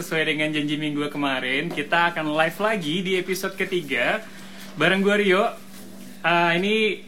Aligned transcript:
Sesuai 0.00 0.32
dengan 0.32 0.48
janji 0.48 0.80
minggu 0.80 1.12
kemarin 1.12 1.68
Kita 1.68 2.08
akan 2.08 2.32
live 2.32 2.56
lagi 2.56 3.04
di 3.04 3.20
episode 3.20 3.52
ketiga 3.52 4.24
Bareng 4.80 5.04
gue 5.04 5.12
Rio 5.12 5.44
Ah, 6.24 6.56
Ini 6.56 7.04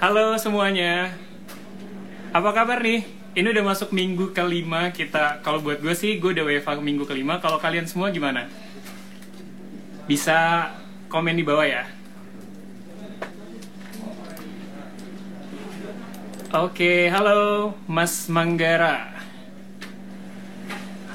Halo 0.00 0.40
semuanya 0.40 1.12
Apa 2.32 2.56
kabar 2.56 2.80
nih? 2.80 3.04
Ini 3.36 3.44
udah 3.44 3.60
masuk 3.60 3.92
minggu 3.92 4.32
kelima 4.32 4.88
kita 4.88 5.44
Kalau 5.44 5.60
buat 5.60 5.84
gue 5.84 5.92
sih 5.92 6.16
gue 6.16 6.32
udah 6.32 6.48
WFA 6.48 6.80
minggu 6.80 7.04
kelima 7.04 7.44
Kalau 7.44 7.60
kalian 7.60 7.84
semua 7.84 8.08
gimana? 8.08 8.48
Bisa 10.08 10.72
komen 11.12 11.36
di 11.36 11.44
bawah 11.44 11.68
ya 11.68 11.84
Oke, 16.50 17.06
halo 17.12 17.76
Mas 17.86 18.26
Manggara. 18.26 19.19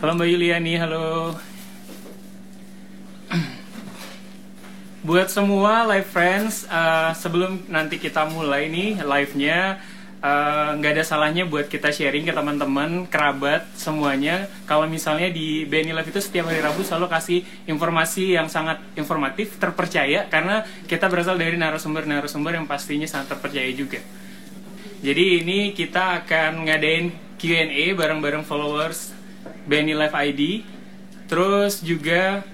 Halo 0.05 0.22
Mbak 0.22 0.30
Yuliani, 0.38 0.73
halo. 0.77 1.34
Buat 5.02 5.34
semua 5.34 5.82
live 5.90 6.05
friends, 6.05 6.70
uh, 6.70 7.09
sebelum 7.18 7.66
nanti 7.66 7.98
kita 7.98 8.30
mulai 8.30 8.70
nih 8.70 9.02
live-nya, 9.02 9.82
uh, 10.22 10.77
nggak 10.77 10.94
ada 10.94 11.02
salahnya 11.02 11.49
buat 11.49 11.66
kita 11.66 11.90
sharing 11.90 12.21
ke 12.21 12.38
teman-teman, 12.38 13.10
kerabat, 13.10 13.66
semuanya. 13.74 14.46
Kalau 14.70 14.85
misalnya 14.85 15.34
di 15.34 15.66
BNI 15.66 15.98
Live 15.98 16.13
itu 16.13 16.22
setiap 16.22 16.54
hari 16.54 16.62
Rabu 16.62 16.85
selalu 16.85 17.10
kasih 17.10 17.41
informasi 17.66 18.38
yang 18.38 18.46
sangat 18.46 18.77
informatif, 18.94 19.57
terpercaya, 19.57 20.29
karena 20.29 20.70
kita 20.85 21.10
berasal 21.10 21.34
dari 21.34 21.57
narasumber-narasumber 21.57 22.54
yang 22.54 22.70
pastinya 22.70 23.10
sangat 23.10 23.34
terpercaya 23.34 23.74
juga. 23.74 24.05
Jadi 25.01 25.41
ini 25.41 25.74
kita 25.74 26.22
akan 26.22 26.70
ngadain 26.70 27.10
Q&A 27.41 27.98
bareng-bareng 27.98 28.46
followers 28.46 29.15
Benny 29.66 29.98
Live 29.98 30.13
ID. 30.13 30.41
Terus 31.26 31.82
juga 31.82 32.46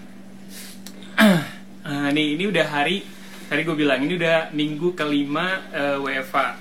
ah, 1.88 2.10
nih 2.12 2.40
ini 2.40 2.48
udah 2.48 2.66
hari 2.68 3.04
tadi 3.52 3.68
gue 3.68 3.76
bilang 3.76 4.00
ini 4.00 4.16
udah 4.16 4.56
minggu 4.56 4.96
kelima 4.96 5.60
uh, 5.76 6.00
WFA. 6.00 6.56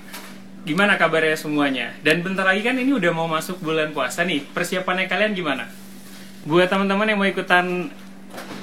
Gimana 0.67 0.99
kabarnya 0.99 1.39
semuanya? 1.39 1.95
Dan 2.03 2.21
bentar 2.21 2.45
lagi 2.45 2.61
kan 2.61 2.77
ini 2.77 2.91
udah 2.93 3.11
mau 3.15 3.25
masuk 3.25 3.63
bulan 3.63 3.95
puasa 3.95 4.27
nih. 4.27 4.43
Persiapannya 4.51 5.07
kalian 5.07 5.33
gimana? 5.33 5.71
Buat 6.43 6.69
teman-teman 6.69 7.07
yang 7.07 7.17
mau 7.17 7.25
ikutan 7.25 7.89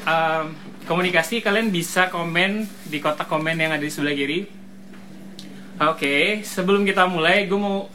uh, 0.05 0.45
komunikasi, 0.85 1.41
kalian 1.41 1.73
bisa 1.73 2.13
komen 2.13 2.69
di 2.87 3.01
kotak 3.01 3.27
komen 3.27 3.57
yang 3.57 3.75
ada 3.75 3.83
di 3.83 3.91
sebelah 3.91 4.15
kiri 4.15 4.59
Oke, 5.79 6.43
sebelum 6.43 6.83
kita 6.83 7.07
mulai, 7.07 7.47
gue 7.47 7.55
mau 7.55 7.87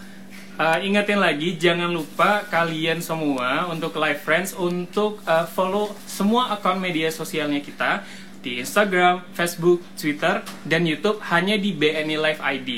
uh, 0.58 0.80
ingetin 0.82 1.20
lagi, 1.22 1.58
jangan 1.58 1.90
lupa 1.90 2.46
kalian 2.50 3.02
semua 3.02 3.70
untuk 3.70 3.98
live 3.98 4.22
friends 4.22 4.54
untuk 4.54 5.22
uh, 5.26 5.46
follow 5.50 5.94
semua 6.06 6.54
akun 6.54 6.78
media 6.78 7.10
sosialnya 7.10 7.62
kita 7.62 8.06
di 8.44 8.60
Instagram, 8.60 9.24
Facebook, 9.32 9.80
Twitter, 9.96 10.44
dan 10.68 10.84
YouTube 10.84 11.24
hanya 11.32 11.56
di 11.56 11.72
BNI 11.72 12.18
Live 12.20 12.42
ID. 12.44 12.70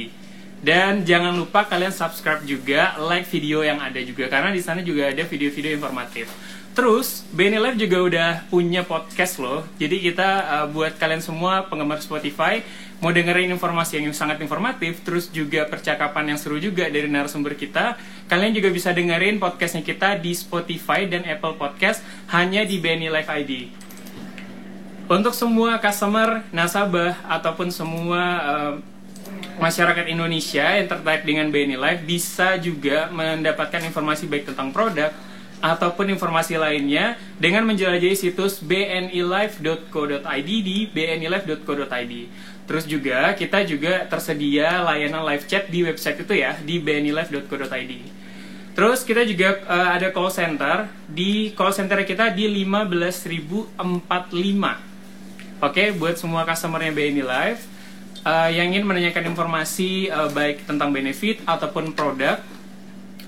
Dan 0.62 1.06
jangan 1.06 1.34
lupa 1.34 1.66
kalian 1.66 1.94
subscribe 1.94 2.42
juga, 2.46 2.98
like 3.02 3.26
video 3.30 3.62
yang 3.66 3.82
ada 3.82 3.98
juga 4.02 4.30
karena 4.30 4.54
di 4.54 4.62
sana 4.62 4.82
juga 4.86 5.10
ada 5.10 5.22
video-video 5.26 5.78
informatif. 5.78 6.30
Terus, 6.76 7.24
BNI 7.32 7.60
Live 7.72 7.80
juga 7.80 7.98
udah 8.04 8.30
punya 8.52 8.84
podcast 8.84 9.40
loh. 9.40 9.64
Jadi 9.80 10.06
kita 10.12 10.30
uh, 10.44 10.66
buat 10.70 11.00
kalian 11.00 11.24
semua 11.24 11.66
penggemar 11.66 12.04
Spotify 12.04 12.62
mau 13.04 13.12
dengerin 13.12 13.52
informasi 13.52 14.00
yang 14.00 14.16
sangat 14.16 14.40
informatif, 14.40 15.04
terus 15.04 15.28
juga 15.28 15.68
percakapan 15.68 16.34
yang 16.34 16.40
seru 16.40 16.56
juga 16.58 16.88
dari 16.88 17.12
narasumber 17.12 17.60
kita, 17.60 18.00
kalian 18.32 18.56
juga 18.56 18.72
bisa 18.72 18.96
dengerin 18.96 19.38
podcastnya 19.38 19.84
kita 19.84 20.16
di 20.20 20.32
Spotify 20.32 21.04
dan 21.06 21.28
Apple 21.28 21.60
Podcast 21.60 22.00
hanya 22.32 22.64
di 22.64 22.80
BNI 22.80 23.10
Live 23.12 23.32
ID. 23.32 23.52
Untuk 25.06 25.38
semua 25.38 25.78
customer, 25.78 26.42
nasabah, 26.50 27.20
ataupun 27.30 27.70
semua 27.70 28.24
uh, 28.42 28.74
masyarakat 29.62 30.10
Indonesia 30.10 30.66
yang 30.66 30.90
tertarik 30.90 31.22
dengan 31.28 31.54
BNI 31.54 31.78
Live 31.78 32.02
bisa 32.10 32.58
juga 32.58 33.12
mendapatkan 33.14 33.86
informasi 33.86 34.26
baik 34.26 34.50
tentang 34.50 34.74
produk, 34.74 35.14
ataupun 35.66 36.14
informasi 36.14 36.60
lainnya 36.60 37.18
dengan 37.42 37.66
menjelajahi 37.66 38.14
situs 38.14 38.62
bnilive.co.id 38.62 40.50
di 40.50 40.78
bnilive.co.id. 40.92 42.14
Terus 42.66 42.90
juga 42.90 43.38
kita 43.38 43.62
juga 43.62 44.10
tersedia 44.10 44.82
layanan 44.82 45.22
live 45.22 45.46
chat 45.46 45.70
di 45.70 45.86
website 45.86 46.26
itu 46.26 46.34
ya 46.34 46.58
di 46.66 46.82
bnilive.co.id. 46.82 47.94
Terus 48.76 49.08
kita 49.08 49.24
juga 49.24 49.64
uh, 49.72 49.96
ada 49.96 50.12
call 50.12 50.28
center 50.34 50.92
di 51.08 51.56
call 51.56 51.72
center 51.72 52.04
kita 52.04 52.36
di 52.36 52.44
15045. 52.52 53.80
Oke, 55.64 55.96
buat 55.96 56.20
semua 56.20 56.44
customernya 56.44 56.92
BNI 56.92 57.24
Live 57.24 57.64
uh, 58.28 58.52
yang 58.52 58.76
ingin 58.76 58.84
menanyakan 58.84 59.32
informasi 59.32 60.12
uh, 60.12 60.28
baik 60.28 60.68
tentang 60.68 60.92
benefit 60.92 61.40
ataupun 61.48 61.96
produk 61.96 62.44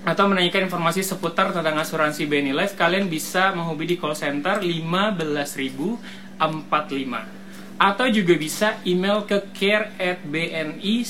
atau 0.03 0.27
menanyakan 0.27 0.67
informasi 0.67 0.99
seputar 1.05 1.55
tentang 1.55 1.79
asuransi 1.79 2.27
BNI 2.27 2.51
Life, 2.51 2.75
kalian 2.75 3.07
bisa 3.07 3.55
menghubungi 3.55 3.95
di 3.95 3.97
call 4.01 4.19
center 4.19 4.59
15045 4.59 7.36
atau 7.77 8.09
juga 8.09 8.33
bisa 8.33 8.81
email 8.83 9.21
ke 9.29 9.38
care 9.53 9.93
at 10.01 10.21
bni 10.25 11.05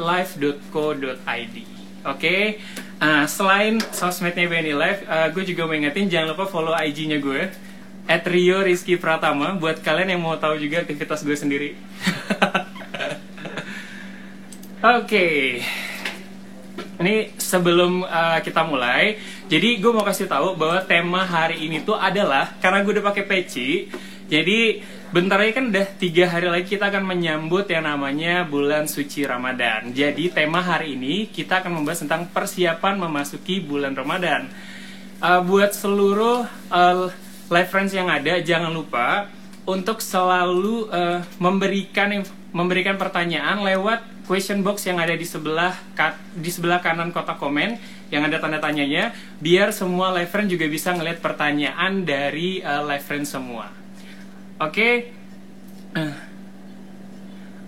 life.co.id 0.00 1.56
Oke, 2.06 2.22
okay? 2.22 2.42
uh, 3.02 3.26
selain 3.26 3.82
sosmednya 3.90 4.46
BNI 4.46 4.78
Life, 4.78 5.02
uh, 5.10 5.26
gue 5.34 5.42
juga 5.42 5.66
mau 5.66 5.74
ingetin 5.74 6.06
jangan 6.06 6.38
lupa 6.38 6.46
follow 6.46 6.70
IG-nya 6.70 7.18
gue 7.18 7.50
at 8.06 8.22
Rio 8.30 8.62
Rizky 8.62 8.94
Pratama 8.94 9.58
buat 9.58 9.82
kalian 9.82 10.14
yang 10.14 10.22
mau 10.22 10.38
tahu 10.38 10.54
juga 10.62 10.86
aktivitas 10.86 11.26
gue 11.26 11.34
sendiri. 11.34 11.74
Oke, 14.86 15.02
okay. 15.02 15.36
ini 17.02 17.34
sebelum 17.34 18.06
uh, 18.06 18.38
kita 18.38 18.62
mulai, 18.62 19.18
jadi 19.50 19.82
gue 19.82 19.90
mau 19.90 20.06
kasih 20.06 20.30
tahu 20.30 20.54
bahwa 20.54 20.78
tema 20.86 21.26
hari 21.26 21.66
ini 21.66 21.82
tuh 21.82 21.98
adalah 21.98 22.54
karena 22.62 22.86
gue 22.86 23.02
udah 23.02 23.06
pakai 23.10 23.26
peci, 23.26 23.90
jadi 24.30 24.78
bentar 25.14 25.38
lagi 25.38 25.54
kan 25.54 25.70
udah 25.70 25.86
tiga 26.02 26.26
hari 26.26 26.50
lagi 26.50 26.66
kita 26.74 26.90
akan 26.90 27.06
menyambut 27.06 27.70
yang 27.70 27.86
namanya 27.86 28.42
bulan 28.42 28.90
suci 28.90 29.22
Ramadan. 29.22 29.94
Jadi 29.94 30.34
tema 30.34 30.58
hari 30.58 30.98
ini 30.98 31.30
kita 31.30 31.62
akan 31.62 31.78
membahas 31.78 32.02
tentang 32.02 32.26
persiapan 32.34 32.98
memasuki 32.98 33.62
bulan 33.62 33.94
Ramadan. 33.94 34.50
Uh, 35.22 35.40
buat 35.46 35.72
seluruh 35.72 36.44
uh, 36.68 37.08
live 37.48 37.70
friends 37.70 37.94
yang 37.94 38.10
ada, 38.10 38.42
jangan 38.42 38.74
lupa 38.74 39.30
untuk 39.62 40.02
selalu 40.02 40.90
uh, 40.90 41.22
memberikan 41.38 42.26
memberikan 42.50 42.98
pertanyaan 42.98 43.62
lewat 43.62 44.02
question 44.26 44.66
box 44.66 44.90
yang 44.90 44.98
ada 44.98 45.14
di 45.14 45.24
sebelah 45.24 45.70
di 46.34 46.50
sebelah 46.50 46.82
kanan 46.82 47.14
kotak 47.14 47.38
komen 47.38 47.78
yang 48.10 48.26
ada 48.26 48.42
tanda 48.42 48.58
tanyanya 48.58 49.14
biar 49.38 49.70
semua 49.70 50.10
live 50.18 50.30
friend 50.30 50.50
juga 50.50 50.66
bisa 50.66 50.94
ngeliat 50.98 51.22
pertanyaan 51.22 52.02
dari 52.02 52.58
uh, 52.58 52.82
live 52.82 53.06
friend 53.06 53.26
semua. 53.26 53.85
Oke. 54.56 54.72
Okay. 54.72 54.94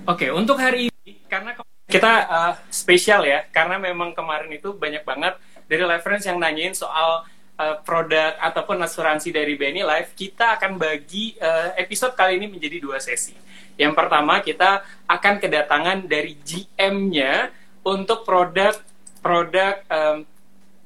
Oke, 0.09 0.25
okay, 0.25 0.31
untuk 0.32 0.56
hari 0.56 0.88
ini 0.88 1.21
karena 1.28 1.53
kita 1.84 2.12
uh, 2.29 2.55
spesial 2.73 3.29
ya, 3.29 3.44
karena 3.52 3.76
memang 3.76 4.17
kemarin 4.17 4.49
itu 4.56 4.73
banyak 4.73 5.05
banget 5.05 5.37
dari 5.69 5.85
friends 6.00 6.25
yang 6.25 6.40
nanyain 6.40 6.73
soal 6.73 7.29
uh, 7.61 7.76
produk 7.85 8.40
ataupun 8.40 8.81
asuransi 8.81 9.29
dari 9.37 9.52
BNI 9.61 9.85
Life, 9.85 10.17
kita 10.17 10.56
akan 10.56 10.81
bagi 10.81 11.37
uh, 11.37 11.76
episode 11.76 12.17
kali 12.17 12.40
ini 12.40 12.49
menjadi 12.49 12.81
dua 12.81 12.96
sesi. 13.05 13.37
Yang 13.76 13.93
pertama 13.93 14.40
kita 14.40 14.81
akan 15.05 15.44
kedatangan 15.44 16.08
dari 16.08 16.40
GM-nya 16.40 17.52
untuk 17.85 18.25
produk 18.25 18.81
produk 19.20 19.85
um, 19.93 20.25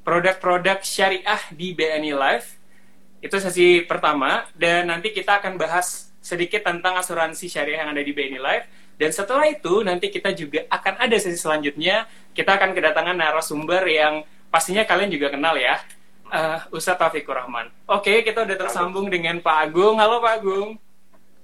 produk-produk 0.02 0.82
syariah 0.82 1.43
di 1.54 1.70
BNI 1.78 2.10
Life 2.10 2.62
itu 3.22 3.36
sesi 3.38 3.86
pertama 3.86 4.44
dan 4.58 4.90
nanti 4.90 5.14
kita 5.14 5.38
akan 5.38 5.54
bahas 5.54 6.10
sedikit 6.19 6.66
tentang 6.66 6.98
asuransi 6.98 7.46
syariah 7.46 7.86
yang 7.86 7.94
ada 7.94 8.02
di 8.02 8.10
BNI 8.10 8.40
Life 8.42 8.66
dan 8.98 9.10
setelah 9.14 9.46
itu 9.46 9.86
nanti 9.86 10.10
kita 10.10 10.34
juga 10.34 10.66
akan 10.66 11.06
ada 11.06 11.16
sesi 11.22 11.38
selanjutnya 11.38 12.10
kita 12.34 12.58
akan 12.58 12.74
kedatangan 12.74 13.14
narasumber 13.14 13.86
yang 13.86 14.26
pastinya 14.50 14.82
kalian 14.82 15.08
juga 15.14 15.30
kenal 15.30 15.54
ya 15.54 15.78
uh, 16.32 16.58
Ustadz 16.72 16.98
Taufikur 16.98 17.36
Rahman. 17.36 17.69
Oke, 17.86 18.24
kita 18.24 18.42
udah 18.42 18.56
tersambung 18.56 19.12
dengan 19.12 19.38
Pak 19.38 19.56
Agung. 19.68 20.00
Halo 20.00 20.18
Pak 20.18 20.32
Agung. 20.40 20.80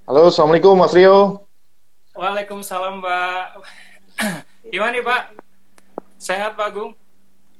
Halo, 0.08 0.32
Assalamualaikum 0.32 0.72
Mas 0.81 0.92
Rio. 0.96 1.44
Waalaikumsalam 2.16 3.04
Pak. 3.04 3.44
Gimana 4.72 4.90
nih 4.96 5.04
Pak? 5.04 5.22
Sehat 6.16 6.56
Pak 6.56 6.66
Agung? 6.72 6.90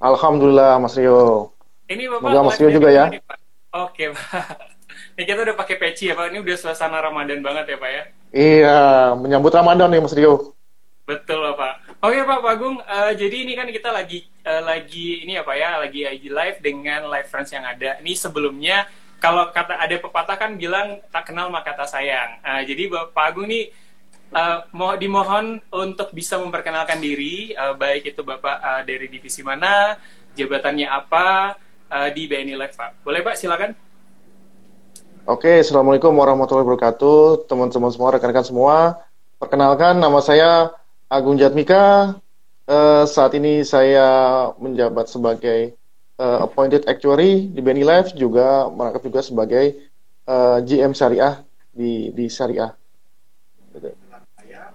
Alhamdulillah 0.01 0.81
Mas 0.81 0.97
Rio. 0.97 1.53
Ini 1.87 2.09
Bapak 2.09 2.33
Semoga 2.33 2.49
Mas 2.49 2.59
Rio 2.59 2.71
juga 2.73 2.89
ya. 2.91 3.05
Nih, 3.13 3.23
Pak? 3.23 3.48
Oke, 3.75 4.17
Pak. 4.17 4.77
Ini 5.19 5.23
kita 5.29 5.45
udah 5.45 5.57
pakai 5.57 5.77
peci 5.77 6.09
ya, 6.09 6.17
Pak. 6.17 6.33
Ini 6.33 6.41
udah 6.41 6.57
suasana 6.57 7.05
Ramadan 7.05 7.45
banget 7.45 7.75
ya, 7.75 7.77
Pak 7.77 7.91
ya? 7.91 8.03
Iya, 8.33 8.81
menyambut 9.17 9.53
Ramadan 9.53 9.93
nih, 9.93 10.01
Mas 10.01 10.17
Rio. 10.17 10.57
Betul, 11.09 11.41
Pak. 11.57 11.89
Oke 11.99 12.21
Pak 12.23 12.41
Pagung, 12.47 12.79
uh, 12.79 13.11
jadi 13.11 13.43
ini 13.43 13.59
kan 13.59 13.67
kita 13.67 13.91
lagi 13.91 14.23
uh, 14.47 14.63
lagi 14.63 15.27
ini 15.27 15.35
apa 15.35 15.51
ya, 15.59 15.83
lagi 15.83 16.07
IG 16.07 16.31
live 16.31 16.59
dengan 16.63 17.11
live 17.11 17.27
friends 17.27 17.51
yang 17.51 17.67
ada. 17.67 17.99
Ini 17.99 18.15
sebelumnya 18.15 18.87
kalau 19.19 19.51
kata 19.51 19.83
ada 19.83 19.99
pepatah 19.99 20.39
kan 20.39 20.55
bilang 20.55 21.03
tak 21.11 21.33
kenal 21.33 21.51
maka 21.51 21.75
tak 21.75 21.91
sayang. 21.91 22.39
Uh, 22.47 22.63
jadi 22.63 22.87
Pak 23.11 23.19
Agung 23.19 23.51
nih 23.51 23.75
uh, 24.31 24.63
mau 24.71 24.95
dimohon 24.95 25.59
untuk 25.75 26.15
bisa 26.15 26.39
memperkenalkan 26.39 27.03
diri, 27.03 27.51
uh, 27.59 27.75
baik 27.75 28.15
itu 28.15 28.23
Bapak 28.23 28.57
uh, 28.63 28.83
dari 28.87 29.11
divisi 29.11 29.43
mana, 29.43 29.99
jabatannya 30.39 30.87
apa 30.87 31.59
uh, 31.93 32.09
di 32.13 32.29
BNI 32.29 32.55
Live 32.55 32.77
Pak. 32.77 33.03
Boleh 33.03 33.21
Pak, 33.25 33.35
silakan. 33.37 33.73
Oke, 35.29 35.61
Assalamualaikum 35.61 36.17
warahmatullahi 36.17 36.65
wabarakatuh, 36.65 37.45
teman-teman 37.53 37.93
semua, 37.93 38.17
rekan-rekan 38.17 38.47
semua. 38.49 38.77
Perkenalkan, 39.37 40.01
nama 40.01 40.25
saya 40.25 40.73
Agung 41.13 41.37
Jatmika. 41.37 42.17
Uh, 42.69 43.05
saat 43.09 43.33
ini 43.33 43.65
saya 43.65 44.49
menjabat 44.61 45.09
sebagai 45.09 45.77
uh, 46.21 46.45
appointed 46.45 46.85
actuary 46.85 47.49
di 47.49 47.61
Benny 47.65 47.81
Life 47.81 48.13
juga 48.13 48.69
merangkap 48.69 49.09
juga 49.09 49.21
sebagai 49.25 49.89
uh, 50.29 50.61
GM 50.61 50.93
Syariah 50.93 51.41
di 51.73 52.13
di 52.13 52.29
Syariah. 52.29 52.77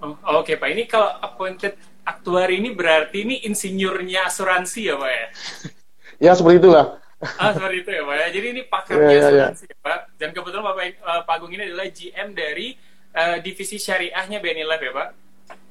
Oh, 0.04 0.18
Oke 0.42 0.54
okay, 0.54 0.56
Pak, 0.57 0.69
ini 0.74 0.83
kalau 0.89 1.10
appointed 1.21 1.77
actuary 2.04 2.60
ini 2.60 2.75
berarti 2.75 3.24
ini 3.24 3.45
insinyurnya 3.48 4.27
asuransi 4.27 4.81
ya 4.89 4.95
Pak 5.00 5.12
ya? 5.12 5.27
ya 6.24 6.31
seperti 6.31 6.64
itulah. 6.64 7.04
Ah 7.40 7.52
seperti 7.56 7.84
itu 7.84 7.92
ya 7.92 8.04
Pak 8.08 8.16
ya. 8.16 8.28
Jadi 8.31 8.48
ini 8.52 8.62
pakarnya 8.68 9.08
ya, 9.08 9.12
ya, 9.12 9.28
asuransi 9.28 9.66
ya. 9.68 9.72
ya 9.75 9.78
Pak. 9.84 10.00
Dan 10.20 10.30
kebetulan 10.31 10.64
Bapak 10.64 10.84
uh, 11.04 11.22
Pak 11.28 11.34
Agung 11.40 11.52
ini 11.52 11.64
adalah 11.68 11.88
GM 11.92 12.28
dari 12.31 12.68
uh, 13.16 13.38
divisi 13.40 13.78
syariahnya 13.80 14.38
Benny 14.40 14.64
Life 14.64 14.84
ya 14.84 14.94
Pak. 14.96 15.10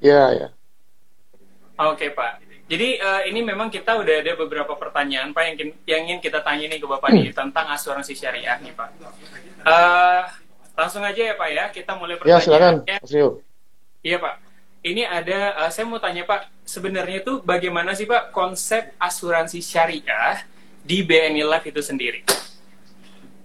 Iya, 0.03 0.25
ya. 0.37 0.49
Oke, 1.81 2.09
okay, 2.09 2.11
Pak. 2.13 2.33
Jadi 2.73 2.89
uh, 3.05 3.23
ini 3.29 3.41
memang 3.45 3.69
kita 3.69 4.01
udah 4.01 4.25
ada 4.25 4.33
beberapa 4.33 4.73
pertanyaan 4.81 5.37
Pak 5.37 5.43
yang, 5.45 5.57
yang 5.85 6.01
ingin 6.09 6.19
kita 6.25 6.41
tanya 6.41 6.73
nih 6.73 6.81
ke 6.81 6.89
Bapak 6.89 7.13
nih 7.13 7.29
tentang 7.37 7.69
asuransi 7.69 8.17
syariah 8.17 8.57
nih 8.65 8.73
Pak. 8.73 8.89
Uh, 9.61 10.25
langsung 10.73 11.05
aja 11.05 11.21
ya 11.21 11.35
Pak 11.37 11.49
ya, 11.53 11.65
kita 11.69 11.93
mulai 12.01 12.17
pertanyaan. 12.17 12.41
Ya, 12.41 12.45
silakan. 12.45 12.75
Mas 12.89 13.13
Iya 14.03 14.17
Pak. 14.19 14.35
Ini 14.83 15.07
ada, 15.07 15.63
uh, 15.63 15.71
saya 15.71 15.87
mau 15.87 16.03
tanya 16.03 16.27
Pak, 16.27 16.67
sebenarnya 16.67 17.23
itu 17.23 17.39
bagaimana 17.47 17.95
sih 17.95 18.03
Pak 18.03 18.35
konsep 18.35 18.99
asuransi 18.99 19.63
syariah 19.63 20.43
di 20.83 21.07
BNI 21.07 21.47
Life 21.47 21.71
itu 21.71 21.79
sendiri? 21.79 22.27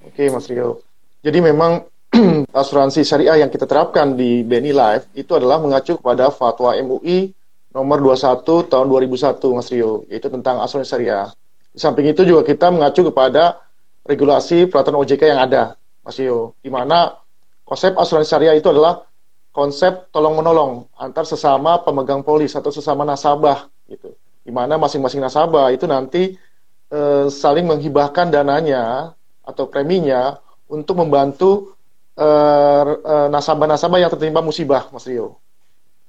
Oke 0.02 0.34
Mas 0.34 0.50
Rio. 0.50 0.82
Jadi 1.22 1.38
memang 1.38 1.86
asuransi 2.66 3.06
syariah 3.06 3.46
yang 3.46 3.54
kita 3.54 3.70
terapkan 3.70 4.18
di 4.18 4.42
BNI 4.42 4.74
Life 4.74 5.06
itu 5.14 5.30
adalah 5.38 5.62
mengacu 5.62 6.02
kepada 6.02 6.34
fatwa 6.34 6.74
MUI 6.74 7.38
nomor 7.70 8.02
21 8.02 8.42
tahun 8.74 8.86
2001 8.90 9.38
Mas 9.54 9.70
Rio, 9.70 10.10
yaitu 10.10 10.34
tentang 10.34 10.58
asuransi 10.66 10.90
syariah. 10.90 11.30
Di 11.70 11.78
samping 11.78 12.10
itu 12.10 12.26
juga 12.26 12.50
kita 12.50 12.74
mengacu 12.74 13.14
kepada 13.14 13.62
regulasi 14.10 14.66
peraturan 14.66 15.06
OJK 15.06 15.38
yang 15.38 15.46
ada, 15.46 15.78
Mas 16.02 16.18
Rio, 16.18 16.58
di 16.66 16.74
mana 16.74 17.14
konsep 17.62 17.94
asuransi 17.94 18.26
syariah 18.26 18.58
itu 18.58 18.74
adalah 18.74 19.06
konsep 19.58 20.14
tolong-menolong 20.14 20.86
antar 20.94 21.26
sesama 21.26 21.82
pemegang 21.82 22.22
polis 22.22 22.54
atau 22.54 22.70
sesama 22.70 23.02
nasabah 23.02 23.66
gitu. 23.90 24.14
Di 24.46 24.54
mana 24.54 24.78
masing-masing 24.78 25.18
nasabah 25.18 25.74
itu 25.74 25.90
nanti 25.90 26.38
e, 26.94 27.00
saling 27.34 27.66
menghibahkan 27.66 28.30
dananya 28.30 29.18
atau 29.42 29.66
preminya 29.66 30.38
untuk 30.70 31.02
membantu 31.02 31.78
Eh, 32.18 32.84
eh, 32.98 33.28
nasabah-nasabah 33.30 34.02
yang 34.02 34.10
tertimpa 34.10 34.42
musibah, 34.42 34.90
Mas 34.90 35.06
Rio. 35.06 35.38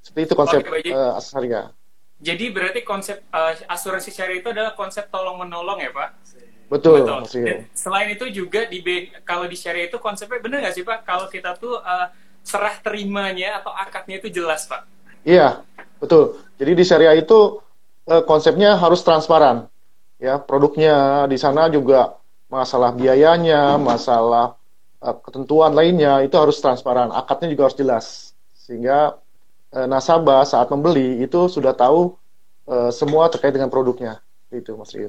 Seperti 0.00 0.32
itu 0.32 0.34
konsep 0.40 0.64
Oke, 0.64 0.88
uh. 0.88 1.68
Jadi 2.16 2.48
berarti 2.48 2.80
konsep 2.80 3.28
uh, 3.28 3.52
asuransi 3.68 4.08
syariah 4.08 4.40
itu 4.40 4.48
adalah 4.48 4.72
konsep 4.72 5.12
tolong 5.12 5.36
menolong 5.36 5.76
ya, 5.76 5.92
Pak? 5.92 6.08
Betul, 6.72 7.04
Betul. 7.04 7.20
Mas 7.20 7.32
Rio. 7.36 7.46
Selain 7.76 8.08
itu 8.08 8.24
juga 8.32 8.64
di 8.72 8.80
kalau 9.20 9.44
di 9.44 9.52
syariah 9.52 9.92
itu 9.92 10.00
konsepnya 10.00 10.40
benar 10.40 10.64
nggak 10.64 10.74
sih, 10.80 10.84
Pak? 10.88 11.04
Kalau 11.04 11.28
kita 11.28 11.60
tuh 11.60 11.76
uh, 11.76 12.08
serah 12.48 12.80
terimanya 12.80 13.60
atau 13.60 13.68
akadnya 13.76 14.16
itu 14.16 14.32
jelas, 14.32 14.64
Pak? 14.64 14.88
Iya, 15.28 15.60
betul. 16.00 16.40
Jadi 16.56 16.72
di 16.72 16.84
syariah 16.88 17.20
itu 17.20 17.60
uh, 18.08 18.24
konsepnya 18.24 18.80
harus 18.80 19.04
transparan. 19.04 19.68
Ya, 20.16 20.40
produknya 20.40 21.28
di 21.28 21.36
sana 21.36 21.68
juga 21.68 22.16
masalah 22.48 22.96
biayanya, 22.96 23.76
masalah 23.76 24.56
uh, 25.04 25.16
ketentuan 25.20 25.76
lainnya 25.76 26.24
itu 26.24 26.34
harus 26.40 26.56
transparan, 26.64 27.12
akadnya 27.12 27.52
juga 27.52 27.68
harus 27.68 27.78
jelas 27.78 28.06
sehingga 28.56 29.20
uh, 29.76 29.86
nasabah 29.86 30.48
saat 30.48 30.72
membeli 30.72 31.20
itu 31.20 31.52
sudah 31.52 31.76
tahu 31.76 32.16
semua 32.92 33.32
terkait 33.32 33.56
dengan 33.56 33.72
produknya. 33.72 34.20
Itu 34.52 34.76
Mas 34.76 34.92
Rio. 34.92 35.08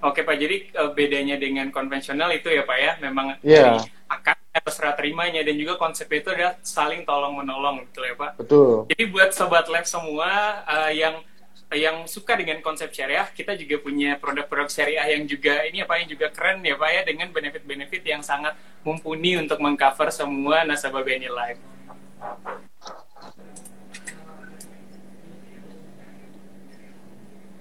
Oke 0.00 0.24
Pak, 0.24 0.36
jadi 0.40 0.56
uh, 0.80 0.90
bedanya 0.96 1.36
dengan 1.36 1.68
konvensional 1.68 2.32
itu 2.32 2.48
ya 2.48 2.64
Pak 2.64 2.78
ya, 2.80 2.92
memang 3.04 3.36
yeah. 3.44 3.76
dari 3.76 3.92
akad 4.08 4.38
atau 4.48 4.72
serah 4.72 4.96
terimanya 4.96 5.44
dan 5.44 5.54
juga 5.60 5.76
konsep 5.76 6.08
itu 6.10 6.32
adalah 6.32 6.56
saling 6.64 7.04
tolong 7.04 7.36
menolong 7.36 7.84
gitu 7.88 8.00
ya 8.02 8.16
Pak. 8.16 8.40
Betul. 8.40 8.88
Jadi 8.88 9.04
buat 9.12 9.30
sobat 9.36 9.68
lab 9.68 9.84
semua 9.84 10.64
uh, 10.64 10.90
yang 10.90 11.20
yang 11.68 12.08
suka 12.08 12.32
dengan 12.32 12.64
konsep 12.64 12.88
syariah, 12.96 13.28
kita 13.28 13.52
juga 13.52 13.76
punya 13.76 14.16
produk-produk 14.16 14.72
syariah 14.72 15.04
yang 15.12 15.28
juga 15.28 15.68
ini 15.68 15.84
apa 15.84 16.00
yang 16.00 16.08
juga 16.08 16.32
keren 16.32 16.64
ya 16.64 16.80
Pak 16.80 16.90
ya 16.90 17.02
dengan 17.04 17.28
benefit-benefit 17.28 18.02
yang 18.08 18.24
sangat 18.24 18.56
mumpuni 18.80 19.36
untuk 19.36 19.60
mengcover 19.60 20.08
semua 20.08 20.64
nasabah 20.64 21.04
BNI 21.04 21.28
Live. 21.28 21.60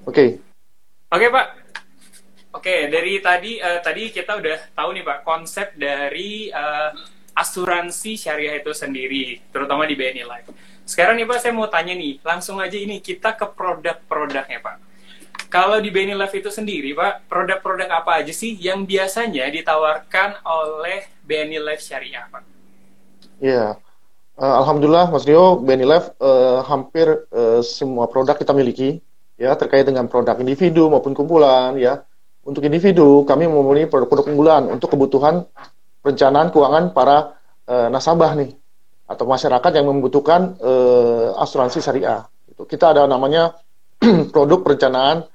Oke. 0.08 0.16
Okay. 0.16 0.30
Oke 1.12 1.28
okay, 1.28 1.30
Pak. 1.32 1.67
Oke 2.58 2.90
dari 2.90 3.22
tadi 3.22 3.62
uh, 3.62 3.80
tadi 3.86 4.10
kita 4.10 4.34
udah 4.42 4.74
tahu 4.74 4.90
nih 4.98 5.06
Pak 5.06 5.20
konsep 5.22 5.78
dari 5.78 6.50
uh, 6.50 6.90
asuransi 7.38 8.18
syariah 8.18 8.58
itu 8.58 8.74
sendiri, 8.74 9.38
terutama 9.54 9.86
di 9.86 9.94
BNI 9.94 10.26
Live. 10.26 10.50
Sekarang 10.90 11.22
nih 11.22 11.30
Pak, 11.30 11.38
saya 11.38 11.54
mau 11.54 11.70
tanya 11.70 11.94
nih, 11.94 12.18
langsung 12.26 12.58
aja 12.58 12.74
ini 12.74 12.98
kita 12.98 13.38
ke 13.38 13.46
produk-produknya 13.54 14.58
Pak. 14.58 14.76
Kalau 15.48 15.78
di 15.80 15.94
Benny 15.94 16.18
Life 16.18 16.34
itu 16.34 16.50
sendiri 16.50 16.98
Pak, 16.98 17.30
produk-produk 17.30 17.88
apa 17.94 18.26
aja 18.26 18.34
sih 18.34 18.58
yang 18.58 18.84
biasanya 18.90 19.48
ditawarkan 19.54 20.42
oleh 20.44 21.08
Benny 21.22 21.62
Life 21.62 21.86
Syariah 21.86 22.26
Pak? 22.28 22.44
Iya, 23.38 23.78
uh, 24.42 24.56
Alhamdulillah 24.66 25.14
Mas 25.14 25.24
Rio, 25.30 25.62
Benny 25.62 25.86
Life 25.86 26.10
uh, 26.18 26.66
hampir 26.66 27.30
uh, 27.30 27.62
semua 27.62 28.10
produk 28.10 28.34
kita 28.34 28.52
miliki 28.52 28.98
ya 29.38 29.54
terkait 29.54 29.86
dengan 29.86 30.10
produk 30.10 30.34
individu 30.42 30.90
maupun 30.90 31.14
kumpulan 31.14 31.78
ya. 31.78 32.02
Untuk 32.48 32.64
individu 32.64 33.28
kami 33.28 33.44
memiliki 33.44 33.92
produk-produk 33.92 34.32
unggulan 34.32 34.72
untuk 34.72 34.96
kebutuhan 34.96 35.44
perencanaan 36.00 36.48
keuangan 36.56 36.96
para 36.96 37.36
uh, 37.68 37.92
nasabah 37.92 38.40
nih 38.40 38.56
atau 39.04 39.28
masyarakat 39.28 39.72
yang 39.76 39.92
membutuhkan 39.92 40.56
uh, 40.64 41.36
asuransi 41.44 41.84
syariah. 41.84 42.24
Itu 42.48 42.64
kita 42.64 42.96
ada 42.96 43.04
namanya 43.04 43.52
produk 44.34 44.64
perencanaan 44.64 45.28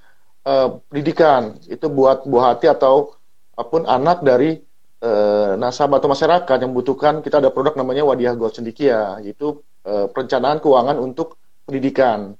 uh, 0.48 0.80
pendidikan. 0.88 1.60
Itu 1.68 1.92
buat 1.92 2.24
buah 2.24 2.56
hati 2.56 2.72
atau 2.72 3.20
apa 3.52 3.68
pun 3.68 3.84
anak 3.84 4.24
dari 4.24 4.56
uh, 5.04 5.52
nasabah 5.60 6.00
atau 6.00 6.08
masyarakat 6.08 6.56
yang 6.64 6.72
membutuhkan. 6.72 7.20
Kita 7.20 7.44
ada 7.44 7.52
produk 7.52 7.76
namanya 7.76 8.08
Wadiah 8.08 8.32
Gold 8.32 8.56
Cendikia, 8.56 9.20
yaitu 9.20 9.60
uh, 9.84 10.08
perencanaan 10.08 10.64
keuangan 10.64 10.96
untuk 10.96 11.36
pendidikan. 11.68 12.32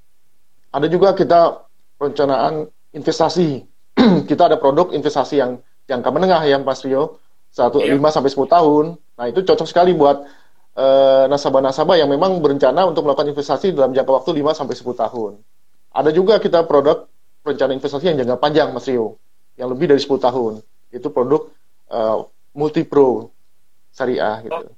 Ada 0.72 0.88
juga 0.88 1.12
kita 1.12 1.68
perencanaan 2.00 2.72
investasi. 2.96 3.71
kita 4.30 4.52
ada 4.52 4.56
produk 4.58 4.90
investasi 4.90 5.38
yang 5.38 5.60
jangka 5.86 6.08
menengah 6.10 6.42
ya 6.46 6.58
Mas 6.62 6.82
Rio, 6.82 7.22
satu 7.52 7.82
iya. 7.82 7.94
lima 7.94 8.08
sampai 8.10 8.30
sepuluh 8.30 8.50
tahun. 8.50 8.84
Nah 9.18 9.26
itu 9.28 9.44
cocok 9.44 9.66
sekali 9.68 9.92
buat 9.92 10.24
Eh, 10.72 11.24
nasabah-nasabah 11.28 12.00
yang 12.00 12.08
memang 12.08 12.40
berencana 12.40 12.88
untuk 12.88 13.04
melakukan 13.04 13.28
investasi 13.28 13.76
dalam 13.76 13.92
jangka 13.92 14.08
waktu 14.08 14.40
5 14.40 14.56
sampai 14.56 14.72
10 14.72 14.96
tahun. 15.04 15.32
Ada 15.92 16.16
juga 16.16 16.40
kita 16.40 16.64
produk 16.64 17.04
rencana 17.44 17.76
investasi 17.76 18.08
yang 18.08 18.24
jangka 18.24 18.40
panjang, 18.40 18.72
Mas 18.72 18.88
Rio, 18.88 19.20
yang 19.60 19.68
lebih 19.68 19.92
dari 19.92 20.00
10 20.00 20.16
tahun. 20.16 20.64
Itu 20.88 21.12
produk 21.12 21.52
uh, 21.92 22.24
multi 22.56 22.88
pro 22.88 23.28
syariah 23.92 24.48
gitu. 24.48 24.64
Oh. 24.64 24.72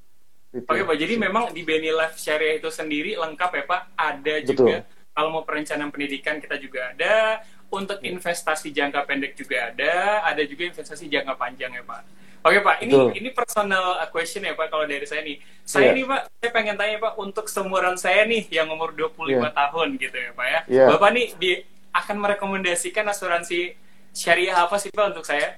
Gitu. 0.51 0.67
Oke 0.67 0.83
Pak, 0.83 0.97
jadi 0.99 1.15
memang 1.15 1.55
di 1.55 1.63
Beni 1.63 1.95
Life 1.95 2.19
Syariah 2.19 2.59
itu 2.59 2.75
sendiri 2.75 3.15
lengkap 3.15 3.51
ya 3.55 3.63
Pak. 3.63 3.83
Ada 3.95 4.35
juga 4.43 4.83
Betul. 4.83 5.15
kalau 5.15 5.29
mau 5.31 5.43
perencanaan 5.47 5.95
pendidikan 5.95 6.43
kita 6.43 6.59
juga 6.59 6.91
ada, 6.91 7.39
untuk 7.75 7.99
iya. 8.01 8.15
investasi 8.15 8.71
jangka 8.71 9.05
pendek 9.05 9.35
juga 9.35 9.75
ada, 9.75 10.23
ada 10.23 10.43
juga 10.47 10.71
investasi 10.71 11.11
jangka 11.11 11.35
panjang 11.35 11.75
ya 11.75 11.83
Pak. 11.83 12.03
Oke 12.45 12.61
Pak, 12.61 12.77
ini 12.85 12.93
Betul. 12.93 13.09
ini 13.17 13.29
personal 13.33 13.97
question 14.13 14.45
ya 14.45 14.53
Pak 14.53 14.69
kalau 14.69 14.85
dari 14.85 15.09
saya 15.09 15.25
nih. 15.25 15.41
Saya 15.65 15.91
yeah. 15.91 15.97
nih 15.97 16.05
Pak, 16.05 16.21
saya 16.29 16.51
pengen 16.53 16.77
tanya 16.77 16.97
Pak 17.01 17.17
untuk 17.17 17.49
seumuran 17.49 17.97
saya 17.97 18.29
nih 18.29 18.45
yang 18.53 18.69
umur 18.69 18.93
25 18.93 19.33
yeah. 19.33 19.49
tahun 19.49 19.89
gitu 19.97 20.17
ya 20.17 20.31
Pak 20.37 20.47
ya. 20.47 20.61
Yeah. 20.69 20.89
Bapak 20.93 21.11
nih 21.17 21.27
di, 21.41 21.51
akan 21.97 22.17
merekomendasikan 22.21 23.09
asuransi 23.09 23.73
syariah 24.13 24.61
apa 24.61 24.77
sih 24.77 24.93
Pak 24.93 25.17
untuk 25.17 25.25
saya? 25.25 25.57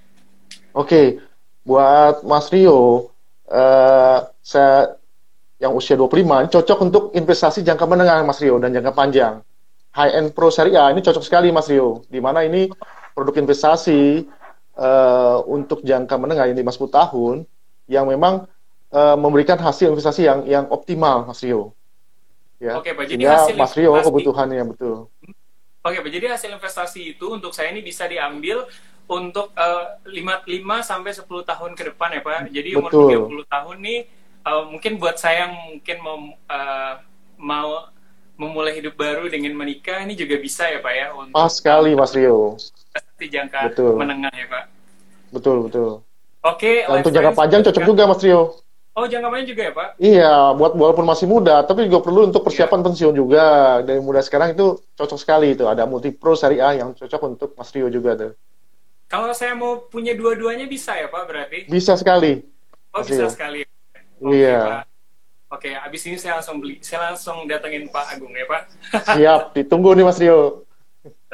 Oke, 0.76 0.87
okay. 0.87 1.06
buat 1.66 2.23
Mas 2.23 2.54
Rio, 2.54 3.11
uh, 3.50 4.18
saya 4.38 4.94
yang 5.56 5.73
usia 5.73 5.96
25 5.96 6.23
ini 6.23 6.49
cocok 6.52 6.78
untuk 6.85 7.04
investasi 7.16 7.64
jangka 7.64 7.82
menengah 7.88 8.23
Mas 8.23 8.38
Rio 8.38 8.61
dan 8.61 8.70
jangka 8.70 8.92
panjang. 8.92 9.40
High 9.97 10.12
end 10.12 10.29
pro 10.37 10.53
syariah 10.53 10.93
ini 10.93 11.00
cocok 11.00 11.25
sekali 11.25 11.49
Mas 11.49 11.73
Rio, 11.73 12.05
di 12.12 12.21
mana 12.21 12.45
ini 12.45 12.69
produk 13.17 13.33
investasi 13.41 14.29
uh, 14.76 15.41
untuk 15.49 15.81
jangka 15.81 16.21
menengah 16.21 16.53
ini 16.53 16.61
50 16.61 16.93
tahun 16.93 17.35
yang 17.88 18.05
memang 18.05 18.45
uh, 18.93 19.17
memberikan 19.17 19.57
hasil 19.57 19.88
investasi 19.88 20.29
yang 20.29 20.41
yang 20.45 20.65
optimal 20.69 21.25
Mas 21.25 21.41
Rio. 21.41 21.73
Ya. 22.61 22.76
Oke, 22.76 22.93
Pak. 22.93 23.09
Jadi 23.09 23.25
hasil 23.25 23.57
Mas 23.57 23.73
Rio 23.73 23.97
investasi... 23.97 24.09
kebutuhannya 24.12 24.62
betul. 24.69 24.97
Oke, 25.81 25.97
Pak. 26.05 26.11
Jadi 26.12 26.26
hasil 26.29 26.50
investasi 26.53 27.00
itu 27.17 27.26
untuk 27.33 27.57
saya 27.57 27.73
ini 27.73 27.81
bisa 27.81 28.05
diambil 28.05 28.69
untuk 29.09 29.55
uh, 29.57 29.97
5 30.05 30.45
sampai 30.83 31.12
10 31.15 31.25
tahun 31.25 31.73
ke 31.73 31.83
depan 31.95 32.12
ya, 32.12 32.21
Pak. 32.21 32.53
Jadi 32.53 32.71
umur 32.76 32.91
Betul. 32.93 33.41
30 33.49 33.49
tahun 33.49 33.76
nih 33.81 34.00
uh, 34.47 34.65
mungkin 34.71 34.93
buat 35.03 35.19
saya 35.19 35.47
yang 35.47 35.55
mungkin 35.75 35.97
mau 36.00 36.19
uh, 36.47 36.95
mau 37.37 37.71
memulai 38.37 38.76
hidup 38.76 38.95
baru 39.00 39.26
dengan 39.33 39.57
menikah 39.57 40.05
ini 40.05 40.12
juga 40.12 40.37
bisa 40.37 40.69
ya 40.69 40.78
Pak 40.85 40.93
ya 40.93 41.07
untuk 41.16 41.35
Pas 41.35 41.52
sekali 41.52 41.97
Mas 41.97 42.12
Rio. 42.12 42.61
Pasti 42.93 43.26
jangka 43.33 43.73
betul. 43.73 43.97
menengah 43.97 44.33
ya 44.33 44.47
Pak. 44.49 44.64
Betul, 45.33 45.57
betul. 45.69 45.90
Oke, 46.47 46.87
okay, 46.87 46.87
untuk 46.87 47.11
jangka 47.11 47.33
panjang 47.35 47.61
cocok 47.66 47.83
juga 47.83 48.02
Mas 48.07 48.23
Rio. 48.23 48.62
Oh, 48.97 49.05
jangka 49.05 49.28
panjang 49.28 49.49
juga 49.52 49.62
ya, 49.69 49.73
Pak? 49.76 49.88
Iya, 50.00 50.33
buat 50.57 50.73
walaupun 50.73 51.05
masih 51.05 51.28
muda, 51.28 51.61
tapi 51.69 51.85
juga 51.85 52.00
perlu 52.00 52.33
untuk 52.33 52.40
persiapan 52.40 52.81
yeah. 52.81 52.87
pensiun 52.88 53.12
juga. 53.12 53.45
Dari 53.85 54.00
muda 54.00 54.25
sekarang 54.25 54.57
itu 54.57 54.81
cocok 54.97 55.19
sekali 55.21 55.52
itu. 55.52 55.69
Ada 55.69 55.85
multi 55.85 56.16
pro 56.16 56.33
syariah 56.33 56.81
yang 56.81 56.97
cocok 56.97 57.21
untuk 57.28 57.50
Mas 57.61 57.69
Rio 57.76 57.93
juga 57.93 58.16
tuh. 58.16 58.33
Kalau 59.05 59.37
saya 59.37 59.52
mau 59.52 59.85
punya 59.85 60.16
dua-duanya 60.16 60.64
bisa 60.64 60.97
ya, 60.97 61.12
Pak, 61.12 61.23
berarti? 61.28 61.59
Bisa 61.69 61.93
sekali. 62.00 62.40
Oh, 62.97 63.05
Mas 63.05 63.12
bisa 63.12 63.28
Rio. 63.28 63.33
sekali. 63.37 63.61
Okay, 64.16 64.33
iya. 64.33 64.61
Pak. 64.64 64.96
Oke, 65.56 65.72
abis 65.72 66.04
ini 66.04 66.20
saya 66.20 66.36
langsung 66.36 66.60
beli, 66.60 66.76
saya 66.84 67.08
langsung 67.08 67.48
datengin 67.48 67.88
Pak 67.88 68.12
Agung 68.12 68.28
ya 68.36 68.44
Pak. 68.44 68.62
Siap, 69.16 69.56
ditunggu 69.56 69.96
nih 69.96 70.04
Mas 70.04 70.20
Rio. 70.20 70.68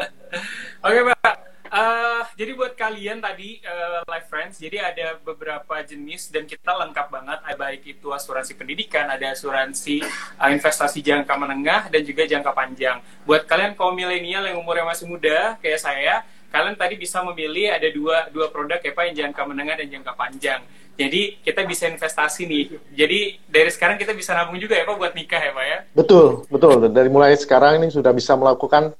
Oke 0.86 1.00
Pak, 1.10 1.34
uh, 1.74 2.22
jadi 2.38 2.54
buat 2.54 2.78
kalian 2.78 3.18
tadi 3.18 3.58
uh, 3.66 4.06
live 4.06 4.26
friends, 4.30 4.62
jadi 4.62 4.94
ada 4.94 5.18
beberapa 5.18 5.82
jenis 5.82 6.30
dan 6.30 6.46
kita 6.46 6.70
lengkap 6.70 7.10
banget, 7.10 7.38
baik 7.58 7.82
itu 7.98 8.14
asuransi 8.14 8.54
pendidikan, 8.54 9.10
ada 9.10 9.34
asuransi 9.34 10.06
uh, 10.38 10.50
investasi 10.54 11.02
jangka 11.02 11.34
menengah 11.34 11.90
dan 11.90 12.06
juga 12.06 12.22
jangka 12.22 12.54
panjang. 12.54 13.02
Buat 13.26 13.50
kalian 13.50 13.74
kaum 13.74 13.90
milenial 13.90 14.46
yang 14.46 14.62
umurnya 14.62 14.86
masih 14.86 15.10
muda 15.10 15.58
kayak 15.58 15.82
saya, 15.82 16.22
kalian 16.54 16.78
tadi 16.78 16.94
bisa 16.94 17.26
memilih 17.26 17.74
ada 17.74 17.90
dua 17.90 18.30
dua 18.30 18.54
produk 18.54 18.78
ya 18.78 18.94
Pak, 18.94 19.02
yang 19.10 19.16
jangka 19.26 19.42
menengah 19.50 19.74
dan 19.82 19.90
jangka 19.90 20.14
panjang. 20.14 20.62
Jadi 20.92 21.40
kita 21.40 21.64
bisa 21.64 21.88
investasi 21.88 22.44
nih. 22.44 22.64
Jadi 22.92 23.40
dari 23.48 23.70
sekarang 23.72 23.96
kita 23.96 24.12
bisa 24.12 24.36
nabung 24.36 24.60
juga 24.60 24.76
ya 24.76 24.84
Pak 24.84 24.96
buat 25.00 25.12
nikah 25.16 25.40
ya 25.40 25.52
Pak 25.56 25.64
ya? 25.64 25.78
Betul, 25.96 26.44
betul. 26.52 26.92
Dari 26.92 27.08
mulai 27.08 27.32
sekarang 27.34 27.80
ini 27.80 27.88
sudah 27.88 28.12
bisa 28.12 28.36
melakukan 28.36 28.92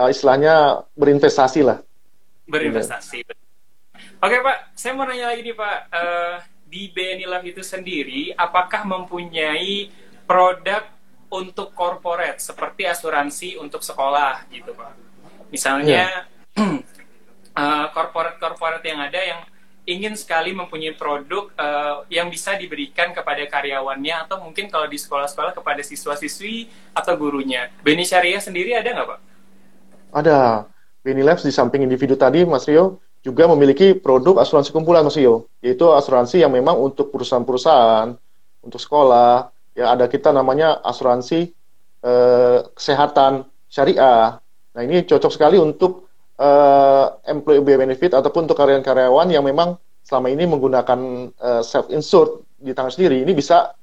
uh, 0.00 0.08
istilahnya 0.08 0.84
berinvestasi 0.96 1.60
lah. 1.60 1.78
Berinvestasi. 2.48 3.26
Oke 4.16 4.36
Pak, 4.40 4.72
saya 4.72 4.96
mau 4.96 5.04
nanya 5.04 5.28
lagi 5.28 5.44
nih 5.44 5.56
Pak. 5.56 5.78
Uh, 5.92 6.36
di 6.66 6.90
BNI 6.90 7.24
Life 7.30 7.46
itu 7.46 7.62
sendiri, 7.62 8.34
apakah 8.34 8.82
mempunyai 8.88 9.92
produk 10.26 10.82
untuk 11.30 11.76
corporate 11.76 12.42
seperti 12.42 12.88
asuransi 12.88 13.60
untuk 13.60 13.84
sekolah 13.84 14.48
gitu 14.50 14.72
Pak? 14.72 14.92
Misalnya 15.52 16.26
yeah. 16.56 16.80
uh, 17.60 17.86
corporate-corporate 17.92 18.84
yang 18.88 19.00
ada 19.04 19.20
yang 19.20 19.40
ingin 19.86 20.18
sekali 20.18 20.50
mempunyai 20.50 20.98
produk 20.98 21.46
uh, 21.54 22.02
yang 22.10 22.26
bisa 22.26 22.58
diberikan 22.58 23.14
kepada 23.14 23.46
karyawannya 23.46 24.26
atau 24.26 24.42
mungkin 24.42 24.66
kalau 24.66 24.90
di 24.90 24.98
sekolah-sekolah 24.98 25.54
kepada 25.54 25.80
siswa-siswi 25.80 26.66
atau 26.90 27.14
gurunya. 27.14 27.70
Beni 27.86 28.02
Syariah 28.02 28.42
sendiri 28.42 28.74
ada 28.74 28.90
nggak 28.90 29.06
Pak? 29.06 29.20
Ada. 30.10 30.40
Beni 31.06 31.22
Labs 31.22 31.46
di 31.46 31.54
samping 31.54 31.86
individu 31.86 32.18
tadi 32.18 32.42
Mas 32.42 32.66
Rio 32.66 32.98
juga 33.22 33.46
memiliki 33.46 33.94
produk 33.94 34.42
asuransi 34.42 34.74
kumpulan 34.74 35.06
Mas 35.06 35.14
Rio, 35.14 35.46
yaitu 35.62 35.86
asuransi 35.94 36.42
yang 36.42 36.50
memang 36.50 36.78
untuk 36.78 37.14
perusahaan-perusahaan, 37.14 38.18
untuk 38.66 38.82
sekolah, 38.82 39.54
ya 39.74 39.94
ada 39.94 40.10
kita 40.10 40.34
namanya 40.34 40.82
asuransi 40.82 41.54
uh, 42.02 42.66
kesehatan 42.74 43.46
syariah. 43.70 44.42
Nah 44.74 44.82
ini 44.82 45.06
cocok 45.06 45.30
sekali 45.30 45.62
untuk 45.62 46.05
uh, 46.40 47.06
employee 47.28 47.64
benefit 47.64 48.12
ataupun 48.12 48.48
untuk 48.48 48.56
karyawan-karyawan 48.56 49.28
yang 49.32 49.44
memang 49.44 49.76
selama 50.06 50.30
ini 50.30 50.44
menggunakan 50.46 51.00
uh, 51.36 51.62
self 51.66 51.90
insured 51.90 52.46
di 52.60 52.72
tangan 52.72 52.94
sendiri 52.94 53.20
ini 53.20 53.34
bisa 53.34 53.74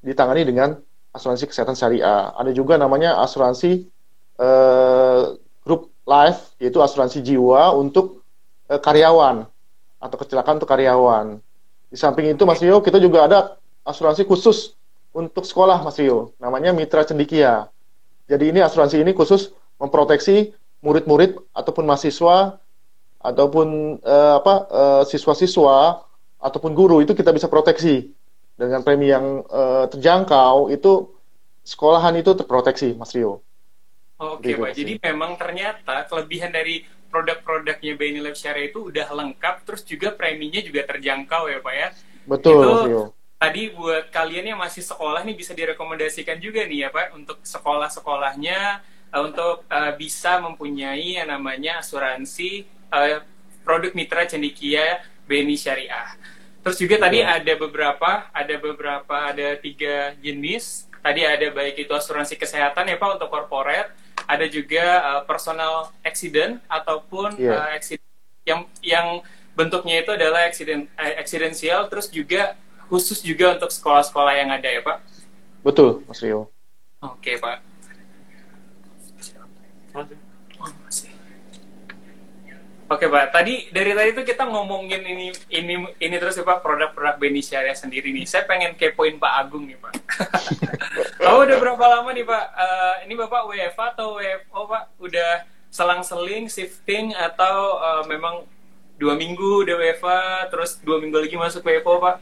ditangani 0.00 0.46
dengan 0.46 0.78
asuransi 1.12 1.50
kesehatan 1.50 1.76
syariah. 1.76 2.32
Ada 2.32 2.54
juga 2.54 2.80
namanya 2.80 3.20
asuransi 3.20 3.86
uh, 4.40 5.36
group 5.66 5.92
life 6.08 6.56
yaitu 6.62 6.80
asuransi 6.80 7.20
jiwa 7.20 7.74
untuk 7.76 8.24
uh, 8.70 8.80
karyawan 8.80 9.44
atau 10.02 10.16
kecelakaan 10.16 10.58
untuk 10.58 10.70
karyawan. 10.70 11.38
Di 11.92 11.96
samping 12.00 12.32
itu 12.32 12.42
Mas 12.48 12.62
Rio 12.62 12.80
kita 12.80 12.96
juga 12.96 13.28
ada 13.28 13.38
asuransi 13.84 14.24
khusus 14.24 14.72
untuk 15.12 15.44
sekolah 15.44 15.84
Mas 15.84 16.00
Rio 16.00 16.32
namanya 16.40 16.72
Mitra 16.72 17.04
Cendikia. 17.04 17.68
Jadi 18.30 18.54
ini 18.54 18.64
asuransi 18.64 19.02
ini 19.02 19.12
khusus 19.12 19.52
memproteksi 19.76 20.54
murid-murid 20.82 21.38
ataupun 21.54 21.86
mahasiswa 21.86 22.58
ataupun 23.22 23.98
uh, 24.02 24.42
apa 24.42 24.54
uh, 24.66 25.02
siswa-siswa 25.06 26.02
ataupun 26.42 26.74
guru 26.74 26.98
itu 27.00 27.14
kita 27.14 27.30
bisa 27.30 27.46
proteksi 27.46 28.10
dengan 28.58 28.82
premi 28.82 29.14
yang 29.14 29.46
uh, 29.46 29.86
terjangkau 29.86 30.74
itu 30.74 31.14
sekolahan 31.62 32.18
itu 32.18 32.34
terproteksi 32.34 32.98
Mas 32.98 33.14
Rio. 33.14 33.40
Oke 34.18 34.54
Pak, 34.54 34.74
jadi 34.74 34.98
memang 35.02 35.34
ternyata 35.34 36.06
kelebihan 36.06 36.54
dari 36.54 36.86
produk-produknya 37.10 37.98
BNI 37.98 38.20
Life 38.22 38.38
Syariah 38.38 38.70
itu 38.70 38.90
udah 38.90 39.10
lengkap, 39.10 39.66
terus 39.66 39.82
juga 39.82 40.14
preminya 40.14 40.62
juga 40.62 40.86
terjangkau 40.86 41.50
ya 41.50 41.58
Pak 41.58 41.74
ya. 41.74 41.88
Betul 42.26 42.54
itu, 42.54 42.70
Mas 42.70 42.82
Rio. 42.86 43.04
Tadi 43.42 43.62
buat 43.74 44.14
kalian 44.14 44.54
yang 44.54 44.60
masih 44.62 44.86
sekolah 44.86 45.26
nih 45.26 45.34
bisa 45.34 45.50
direkomendasikan 45.50 46.38
juga 46.38 46.62
nih 46.62 46.86
ya 46.86 46.88
Pak 46.94 47.18
untuk 47.18 47.42
sekolah-sekolahnya 47.42 48.58
untuk 49.12 49.68
uh, 49.68 49.92
bisa 50.00 50.40
mempunyai 50.40 51.20
yang 51.20 51.28
namanya 51.28 51.84
asuransi 51.84 52.64
uh, 52.88 53.20
produk 53.60 53.92
mitra 53.92 54.24
cendikia 54.24 55.04
BNI 55.28 55.56
Syariah. 55.56 56.16
Terus 56.62 56.78
juga 56.78 56.96
tadi 57.02 57.20
ada 57.20 57.52
beberapa, 57.58 58.30
ada 58.30 58.54
beberapa, 58.56 59.16
ada 59.28 59.58
tiga 59.58 60.14
jenis. 60.22 60.86
Tadi 61.02 61.26
ada 61.26 61.50
baik 61.50 61.82
itu 61.82 61.90
asuransi 61.90 62.38
kesehatan 62.38 62.86
ya 62.86 62.94
Pak 62.94 63.18
untuk 63.18 63.26
corporate, 63.26 63.90
ada 64.22 64.46
juga 64.46 65.02
uh, 65.02 65.22
personal 65.26 65.90
accident 66.06 66.62
ataupun 66.70 67.34
yeah. 67.42 67.58
uh, 67.58 67.70
accident 67.74 68.06
yang 68.46 68.60
yang 68.78 69.06
bentuknya 69.58 70.06
itu 70.06 70.14
adalah 70.14 70.46
accident 70.46 70.86
uh, 70.94 71.14
accidental, 71.18 71.90
terus 71.90 72.06
juga 72.06 72.54
khusus 72.86 73.18
juga 73.18 73.58
untuk 73.58 73.74
sekolah-sekolah 73.74 74.34
yang 74.38 74.54
ada 74.54 74.70
ya 74.70 74.78
Pak. 74.78 75.02
Betul, 75.66 76.06
Mas 76.06 76.22
Rio. 76.22 76.54
Oke 77.02 77.34
Pak. 77.34 77.71
Oke 82.92 83.08
Pak, 83.08 83.32
tadi 83.32 83.72
dari 83.72 83.96
tadi 83.96 84.12
tuh 84.12 84.20
kita 84.20 84.44
ngomongin 84.44 85.00
ini 85.00 85.32
ini 85.48 85.80
ini 85.96 86.16
terus 86.20 86.36
ya 86.36 86.44
Pak 86.44 86.60
produk-produk 86.60 87.16
Beni 87.16 87.40
Syariah 87.40 87.72
sendiri 87.72 88.12
nih. 88.12 88.28
Saya 88.28 88.44
pengen 88.44 88.76
kepoin 88.76 89.16
Pak 89.16 89.32
Agung 89.32 89.64
nih 89.64 89.80
Pak. 89.80 89.96
oh 91.24 91.40
udah 91.40 91.56
berapa 91.56 91.80
lama 91.80 92.12
nih 92.12 92.20
Pak? 92.28 92.44
Uh, 92.52 92.94
ini 93.08 93.16
Bapak 93.16 93.48
WFA 93.48 93.96
atau 93.96 94.20
WFO 94.20 94.60
Pak? 94.68 94.82
Udah 95.00 95.48
selang-seling 95.72 96.52
shifting 96.52 97.16
atau 97.16 97.80
uh, 97.80 98.04
memang 98.04 98.44
dua 99.00 99.16
minggu 99.16 99.64
udah 99.64 99.72
WFA 99.80 100.52
terus 100.52 100.76
dua 100.84 101.00
minggu 101.00 101.16
lagi 101.16 101.40
masuk 101.40 101.64
WFO 101.64 101.96
Pak? 101.96 102.16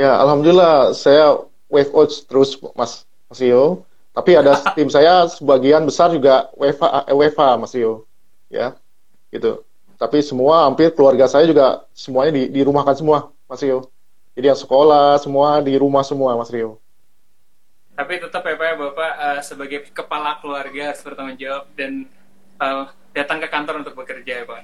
Ya 0.00 0.16
Alhamdulillah 0.16 0.96
saya 0.96 1.44
WFO 1.68 2.08
terus 2.24 2.56
Mas 2.72 3.04
Mas 3.28 3.40
Yo. 3.44 3.84
Tapi 4.12 4.30
ada 4.36 4.58
tim 4.76 4.88
saya 4.88 5.26
sebagian 5.28 5.84
besar 5.84 6.12
juga 6.12 6.48
WFA, 6.56 7.08
eh, 7.08 7.14
WFA 7.14 7.58
Mas 7.60 7.72
Rio. 7.74 8.08
Ya, 8.48 8.76
gitu. 9.32 9.62
Tapi 9.98 10.22
semua 10.22 10.70
hampir 10.70 10.94
keluarga 10.94 11.26
saya 11.26 11.44
juga 11.44 11.84
semuanya 11.90 12.38
di, 12.38 12.48
di 12.48 12.60
rumahkan 12.62 12.94
semua, 12.94 13.34
Mas 13.50 13.60
Rio. 13.60 13.90
Jadi 14.38 14.46
yang 14.46 14.60
sekolah 14.60 15.18
semua 15.18 15.58
di 15.58 15.74
rumah 15.74 16.06
semua, 16.06 16.38
Mas 16.38 16.54
Rio. 16.54 16.78
Tapi 17.98 18.22
tetap 18.22 18.46
ya 18.46 18.54
Pak, 18.54 18.66
ya, 18.70 18.74
Bapak 18.78 19.12
uh, 19.18 19.40
sebagai 19.42 19.78
kepala 19.90 20.38
keluarga 20.38 20.94
harus 20.94 21.02
bertanggung 21.02 21.34
jawab 21.34 21.66
dan 21.74 22.06
uh, 22.62 22.86
datang 23.10 23.42
ke 23.42 23.50
kantor 23.50 23.82
untuk 23.82 23.98
bekerja 23.98 24.42
ya 24.42 24.44
Pak. 24.46 24.62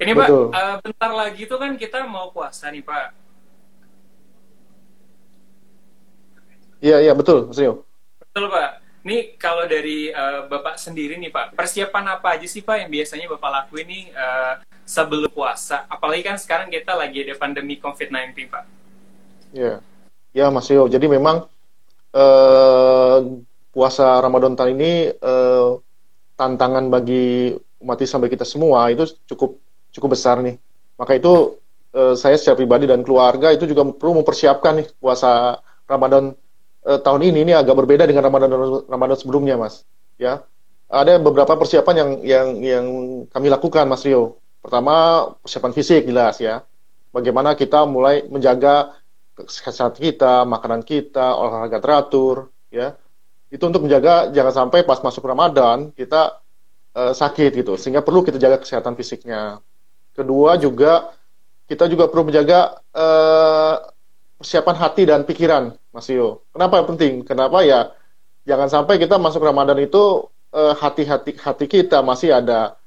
Ini 0.00 0.16
betul. 0.16 0.48
Pak, 0.48 0.56
uh, 0.56 0.76
bentar 0.80 1.10
lagi 1.12 1.44
itu 1.44 1.56
kan 1.60 1.76
kita 1.76 2.08
mau 2.08 2.32
puasa 2.32 2.72
nih 2.72 2.80
Pak. 2.80 3.08
Iya, 6.80 7.04
iya 7.04 7.12
betul, 7.12 7.52
Mas 7.52 7.60
Rio. 7.60 7.84
Betul 8.30 8.46
Pak. 8.46 8.70
Ini 9.02 9.34
kalau 9.42 9.66
dari 9.66 10.14
uh, 10.14 10.46
Bapak 10.46 10.78
sendiri 10.78 11.18
nih 11.18 11.34
Pak, 11.34 11.58
persiapan 11.58 12.14
apa 12.14 12.38
aja 12.38 12.46
sih 12.46 12.62
Pak 12.62 12.86
yang 12.86 12.90
biasanya 12.94 13.26
Bapak 13.26 13.50
lakuin 13.50 13.90
nih 13.90 14.04
uh, 14.14 14.62
sebelum 14.86 15.26
puasa? 15.34 15.82
Apalagi 15.90 16.22
kan 16.22 16.38
sekarang 16.38 16.70
kita 16.70 16.94
lagi 16.94 17.26
ada 17.26 17.34
pandemi 17.34 17.82
COVID-19 17.82 18.46
Pak. 18.46 18.64
Ya, 19.50 19.82
ya 20.30 20.46
Mas 20.46 20.70
Yo. 20.70 20.86
Jadi 20.86 21.10
memang 21.10 21.50
uh, 22.14 23.18
puasa 23.74 24.22
Ramadan 24.22 24.54
tahun 24.54 24.78
ini 24.78 24.92
uh, 25.18 25.82
tantangan 26.38 26.86
bagi 26.86 27.58
umat 27.82 27.98
Islam 27.98 28.30
bagi 28.30 28.38
kita 28.38 28.46
semua 28.46 28.94
itu 28.94 29.10
cukup 29.26 29.58
cukup 29.90 30.14
besar 30.14 30.38
nih. 30.38 30.54
Maka 30.94 31.18
itu 31.18 31.58
saya 31.90 32.38
secara 32.38 32.54
pribadi 32.54 32.86
dan 32.86 33.02
keluarga 33.02 33.50
itu 33.50 33.66
juga 33.66 33.82
perlu 33.82 34.22
mempersiapkan 34.22 34.78
nih 34.78 34.86
puasa 35.02 35.58
Ramadan 35.90 36.38
uh, 36.86 37.00
tahun 37.00 37.32
ini 37.32 37.48
ini 37.48 37.52
agak 37.56 37.74
berbeda 37.76 38.06
dengan 38.06 38.28
Ramadan 38.28 38.50
Ramadan 38.86 39.16
sebelumnya, 39.18 39.56
Mas. 39.56 39.84
Ya. 40.20 40.44
Ada 40.90 41.22
beberapa 41.22 41.54
persiapan 41.54 41.94
yang 41.96 42.10
yang 42.26 42.48
yang 42.60 42.86
kami 43.30 43.46
lakukan, 43.46 43.86
Mas 43.86 44.02
Rio. 44.02 44.42
Pertama, 44.58 45.24
persiapan 45.40 45.72
fisik 45.72 46.02
jelas 46.04 46.42
ya. 46.42 46.66
Bagaimana 47.14 47.54
kita 47.54 47.86
mulai 47.86 48.26
menjaga 48.26 48.98
kesehatan 49.38 49.96
kita, 49.96 50.44
makanan 50.44 50.82
kita, 50.82 51.32
olahraga 51.32 51.78
teratur, 51.78 52.50
ya 52.70 52.98
itu 53.50 53.62
untuk 53.66 53.82
menjaga 53.84 54.30
jangan 54.30 54.54
sampai 54.64 54.86
pas 54.86 55.02
masuk 55.02 55.26
Ramadan 55.26 55.90
kita 55.90 56.38
uh, 56.94 57.12
sakit 57.12 57.50
gitu 57.58 57.74
sehingga 57.74 58.00
perlu 58.00 58.22
kita 58.22 58.38
jaga 58.38 58.62
kesehatan 58.62 58.94
fisiknya 58.94 59.58
kedua 60.14 60.54
juga 60.56 61.10
kita 61.66 61.90
juga 61.90 62.06
perlu 62.06 62.30
menjaga 62.30 62.78
uh, 62.94 63.89
persiapan 64.40 64.76
hati 64.80 65.02
dan 65.04 65.28
pikiran 65.28 65.76
Mas 65.92 66.08
Yo 66.08 66.42
kenapa 66.56 66.80
penting 66.88 67.22
kenapa 67.28 67.60
ya 67.60 67.92
jangan 68.48 68.72
sampai 68.72 68.96
kita 68.96 69.20
masuk 69.20 69.44
Ramadan 69.44 69.76
itu 69.84 70.26
uh, 70.56 70.74
hati-hati 70.74 71.36
hati 71.36 71.66
kita 71.68 72.00
masih 72.00 72.32
ada 72.32 72.80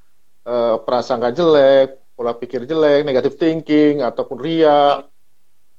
uh, 0.50 0.82
prasangka 0.82 1.30
jelek 1.30 2.02
pola 2.18 2.34
pikir 2.34 2.66
jelek 2.66 3.06
negatif 3.06 3.38
thinking 3.38 4.02
ataupun 4.02 4.42
ria 4.42 5.06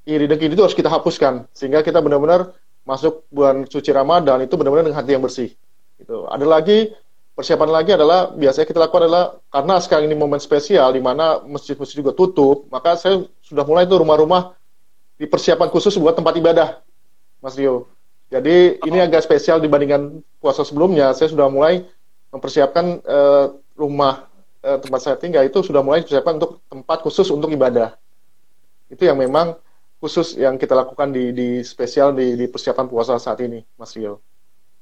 iri 0.05 0.29
dengki 0.29 0.53
itu 0.53 0.63
harus 0.63 0.77
kita 0.77 0.93
hapuskan 0.93 1.49
sehingga 1.57 1.81
kita 1.81 1.99
benar-benar 2.05 2.53
masuk 2.85 3.25
bulan 3.33 3.65
suci 3.65 3.91
Ramadan 3.91 4.45
itu 4.45 4.55
benar-benar 4.61 4.93
dengan 4.93 4.99
hati 5.01 5.11
yang 5.17 5.25
bersih. 5.25 5.51
Itu. 5.97 6.29
Ada 6.29 6.45
lagi 6.45 6.93
persiapan 7.33 7.71
lagi 7.73 7.91
adalah 7.97 8.31
biasanya 8.31 8.67
kita 8.69 8.79
lakukan 8.85 9.09
adalah 9.09 9.25
karena 9.49 9.75
sekarang 9.81 10.05
ini 10.07 10.17
momen 10.17 10.39
spesial 10.39 10.93
di 10.93 11.01
mana 11.01 11.41
masjid-masjid 11.43 12.05
juga 12.05 12.13
tutup, 12.13 12.69
maka 12.69 12.95
saya 13.01 13.25
sudah 13.41 13.65
mulai 13.65 13.89
itu 13.89 13.97
rumah-rumah 13.97 14.53
di 15.15 15.27
persiapan 15.31 15.69
khusus 15.71 15.95
buat 15.99 16.19
tempat 16.19 16.35
ibadah, 16.39 16.69
Mas 17.39 17.55
Rio. 17.55 17.87
Jadi 18.33 18.83
ini 18.83 18.99
agak 18.99 19.23
spesial 19.23 19.63
dibandingkan 19.63 20.25
puasa 20.43 20.67
sebelumnya. 20.67 21.15
Saya 21.15 21.31
sudah 21.31 21.47
mulai 21.47 21.87
mempersiapkan 22.35 22.99
uh, 23.07 23.55
rumah 23.79 24.27
uh, 24.67 24.79
tempat 24.83 25.01
saya 25.07 25.17
tinggal 25.21 25.47
itu 25.47 25.63
sudah 25.63 25.85
mulai 25.85 26.03
dipersiapkan 26.03 26.35
untuk 26.43 26.59
tempat 26.67 26.99
khusus 27.07 27.31
untuk 27.31 27.53
ibadah. 27.55 27.95
Itu 28.91 29.07
yang 29.07 29.23
memang 29.23 29.55
khusus 30.03 30.35
yang 30.35 30.59
kita 30.59 30.75
lakukan 30.75 31.15
di, 31.15 31.31
di 31.31 31.49
spesial 31.63 32.13
di, 32.13 32.35
di 32.35 32.47
persiapan 32.51 32.91
puasa 32.91 33.17
saat 33.23 33.39
ini, 33.41 33.63
Mas 33.79 33.95
Rio. 33.95 34.19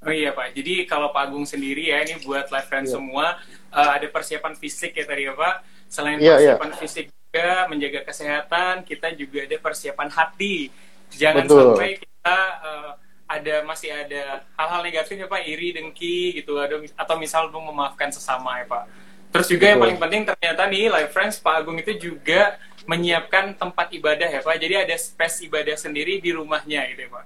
Oh 0.02 0.10
iya 0.10 0.34
Pak, 0.34 0.50
jadi 0.58 0.82
kalau 0.90 1.14
Pak 1.14 1.30
Agung 1.30 1.46
sendiri 1.46 1.94
ya 1.94 2.02
ini 2.02 2.18
buat 2.26 2.50
live 2.50 2.66
friend 2.66 2.90
yeah. 2.90 2.94
semua 2.98 3.38
uh, 3.70 3.90
ada 3.94 4.06
persiapan 4.10 4.58
fisik 4.58 4.98
ya 4.98 5.06
tadi 5.06 5.30
ya 5.30 5.34
Pak. 5.38 5.54
Selain 5.86 6.18
yeah, 6.18 6.42
iya. 6.42 6.58
persiapan 6.58 6.70
yeah. 6.74 6.80
fisik 6.82 7.06
juga 7.32 7.64
menjaga 7.64 8.00
kesehatan, 8.04 8.84
kita 8.84 9.08
juga 9.16 9.48
ada 9.48 9.56
persiapan 9.56 10.08
hati. 10.12 10.68
Jangan 11.16 11.48
Betul. 11.48 11.60
sampai 11.72 11.90
kita 11.96 12.38
uh, 12.60 12.90
ada 13.24 13.54
masih 13.64 13.88
ada 13.88 14.44
hal-hal 14.60 14.80
negatif 14.84 15.16
ya 15.16 15.24
Pak, 15.24 15.40
iri, 15.48 15.72
dengki 15.72 16.36
gitu, 16.36 16.60
ada 16.60 16.76
atau 16.76 17.16
misal 17.16 17.48
belum 17.48 17.72
memaafkan 17.72 18.12
sesama 18.12 18.60
ya 18.60 18.68
Pak. 18.68 18.84
Terus 19.32 19.48
juga 19.48 19.64
Betul. 19.64 19.72
yang 19.72 19.80
paling 19.80 19.98
penting 20.04 20.22
ternyata 20.28 20.62
nih 20.68 20.92
live 20.92 21.08
friends 21.08 21.40
Pak 21.40 21.64
Agung 21.64 21.80
itu 21.80 21.96
juga 21.96 22.60
menyiapkan 22.84 23.56
tempat 23.56 23.88
ibadah 23.96 24.28
ya 24.28 24.44
Pak. 24.44 24.60
Jadi 24.60 24.74
ada 24.76 24.92
space 25.00 25.48
ibadah 25.48 25.76
sendiri 25.80 26.20
di 26.20 26.36
rumahnya 26.36 26.84
gitu 26.92 27.08
ya 27.08 27.10
Pak. 27.16 27.24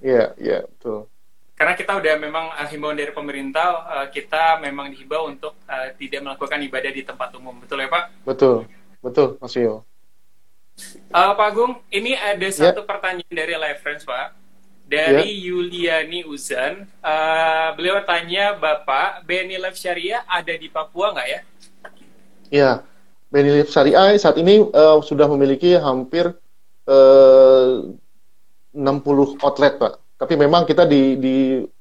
Iya, 0.00 0.16
yeah, 0.16 0.28
iya, 0.40 0.50
yeah, 0.56 0.62
betul. 0.64 1.12
Karena 1.52 1.76
kita 1.76 1.92
udah 2.00 2.14
memang 2.16 2.48
uh, 2.48 2.64
himbauan 2.64 2.96
dari 2.96 3.12
pemerintah, 3.12 3.68
uh, 3.92 4.06
kita 4.08 4.56
memang 4.64 4.88
dihimbau 4.88 5.28
untuk 5.28 5.52
uh, 5.68 5.92
tidak 6.00 6.24
melakukan 6.24 6.64
ibadah 6.64 6.90
di 6.96 7.04
tempat 7.04 7.28
umum, 7.36 7.60
betul 7.60 7.84
ya 7.84 7.92
Pak? 7.92 8.24
Betul, 8.24 8.64
betul, 9.04 9.36
Mas 9.36 9.52
Yo. 9.52 9.84
Uh, 11.14 11.32
Pak 11.38 11.46
Agung, 11.54 11.78
ini 11.94 12.18
ada 12.18 12.42
yeah. 12.42 12.50
satu 12.50 12.82
pertanyaan 12.82 13.30
dari 13.30 13.54
Live 13.54 13.78
Friends 13.84 14.02
Pak, 14.02 14.34
dari 14.90 15.30
yeah. 15.30 15.46
Yuliani 15.52 16.26
Uzan. 16.26 16.88
Uh, 16.98 17.68
beliau 17.78 18.02
tanya, 18.02 18.58
Bapak, 18.58 19.22
BNI 19.22 19.62
Live 19.62 19.78
Syariah 19.78 20.26
ada 20.26 20.50
di 20.50 20.66
Papua 20.66 21.14
nggak 21.14 21.28
ya? 21.28 21.40
Iya, 22.50 22.70
Benilip 23.34 23.66
Syariah 23.66 24.14
saat 24.18 24.38
ini 24.38 24.62
uh, 24.62 25.02
sudah 25.02 25.26
memiliki 25.26 25.74
hampir 25.74 26.34
uh, 26.86 27.82
60 28.74 29.42
outlet, 29.42 29.74
Pak. 29.78 29.92
Tapi 30.18 30.34
memang 30.38 30.62
kita 30.62 30.86
di 30.86 31.18
di 31.18 31.36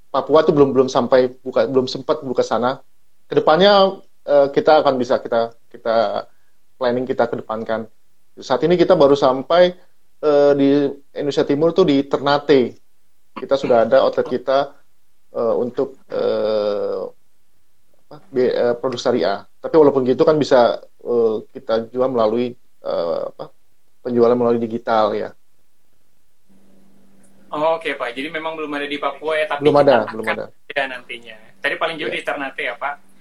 Papua 0.09 0.45
itu 0.45 0.53
belum 0.53 0.73
belum 0.73 0.89
sampai 0.89 1.29
buka 1.41 1.69
belum 1.69 1.85
sempat 1.85 2.25
buka 2.25 2.41
sana. 2.41 2.81
Ke 3.29 3.37
depannya 3.37 4.01
uh, 4.25 4.47
kita 4.49 4.85
akan 4.85 4.97
bisa 4.97 5.21
kita 5.21 5.53
kita 5.69 6.25
planning 6.77 7.05
kita 7.07 7.29
kedepankan. 7.29 7.87
Saat 8.37 8.65
ini 8.65 8.73
kita 8.75 8.97
baru 8.97 9.13
sampai 9.13 9.73
uh, 10.25 10.51
di 10.57 10.89
Indonesia 11.13 11.45
Timur 11.45 11.71
tuh 11.71 11.85
di 11.85 12.01
Ternate. 12.05 12.77
Kita 13.33 13.57
sudah 13.57 13.85
ada 13.85 14.05
outlet 14.05 14.29
kita 14.29 14.73
uh, 15.33 15.55
untuk 15.57 16.01
uh, 16.09 17.09
uh, 18.13 18.73
produk 18.77 18.99
syariah. 18.99 19.39
Tapi 19.61 19.75
walaupun 19.77 20.05
gitu 20.05 20.25
kan 20.25 20.37
bisa 20.37 20.81
uh, 21.05 21.45
kita 21.53 21.89
jual 21.89 22.09
melalui 22.09 22.53
uh, 22.85 23.29
apa, 23.33 23.49
penjualan 24.05 24.37
melalui 24.37 24.61
digital 24.61 25.13
ya. 25.13 25.29
Oh, 27.53 27.77
Oke 27.77 27.93
okay, 27.93 27.93
Pak, 27.93 28.17
jadi 28.17 28.33
memang 28.33 28.57
belum 28.57 28.73
ada 28.73 28.89
di 28.89 28.97
Papua 28.97 29.37
ya, 29.37 29.45
tapi 29.45 29.61
belum 29.61 29.77
ada, 29.85 30.09
belum 30.09 30.25
ada. 30.25 30.45
Ya 30.73 30.89
nantinya. 30.89 31.37
Tadi 31.61 31.77
paling 31.77 32.01
jauh 32.01 32.09
yeah. 32.09 32.17
di 32.17 32.25
Ternate 32.25 32.63
ya 32.65 32.73
Pak. 32.81 33.12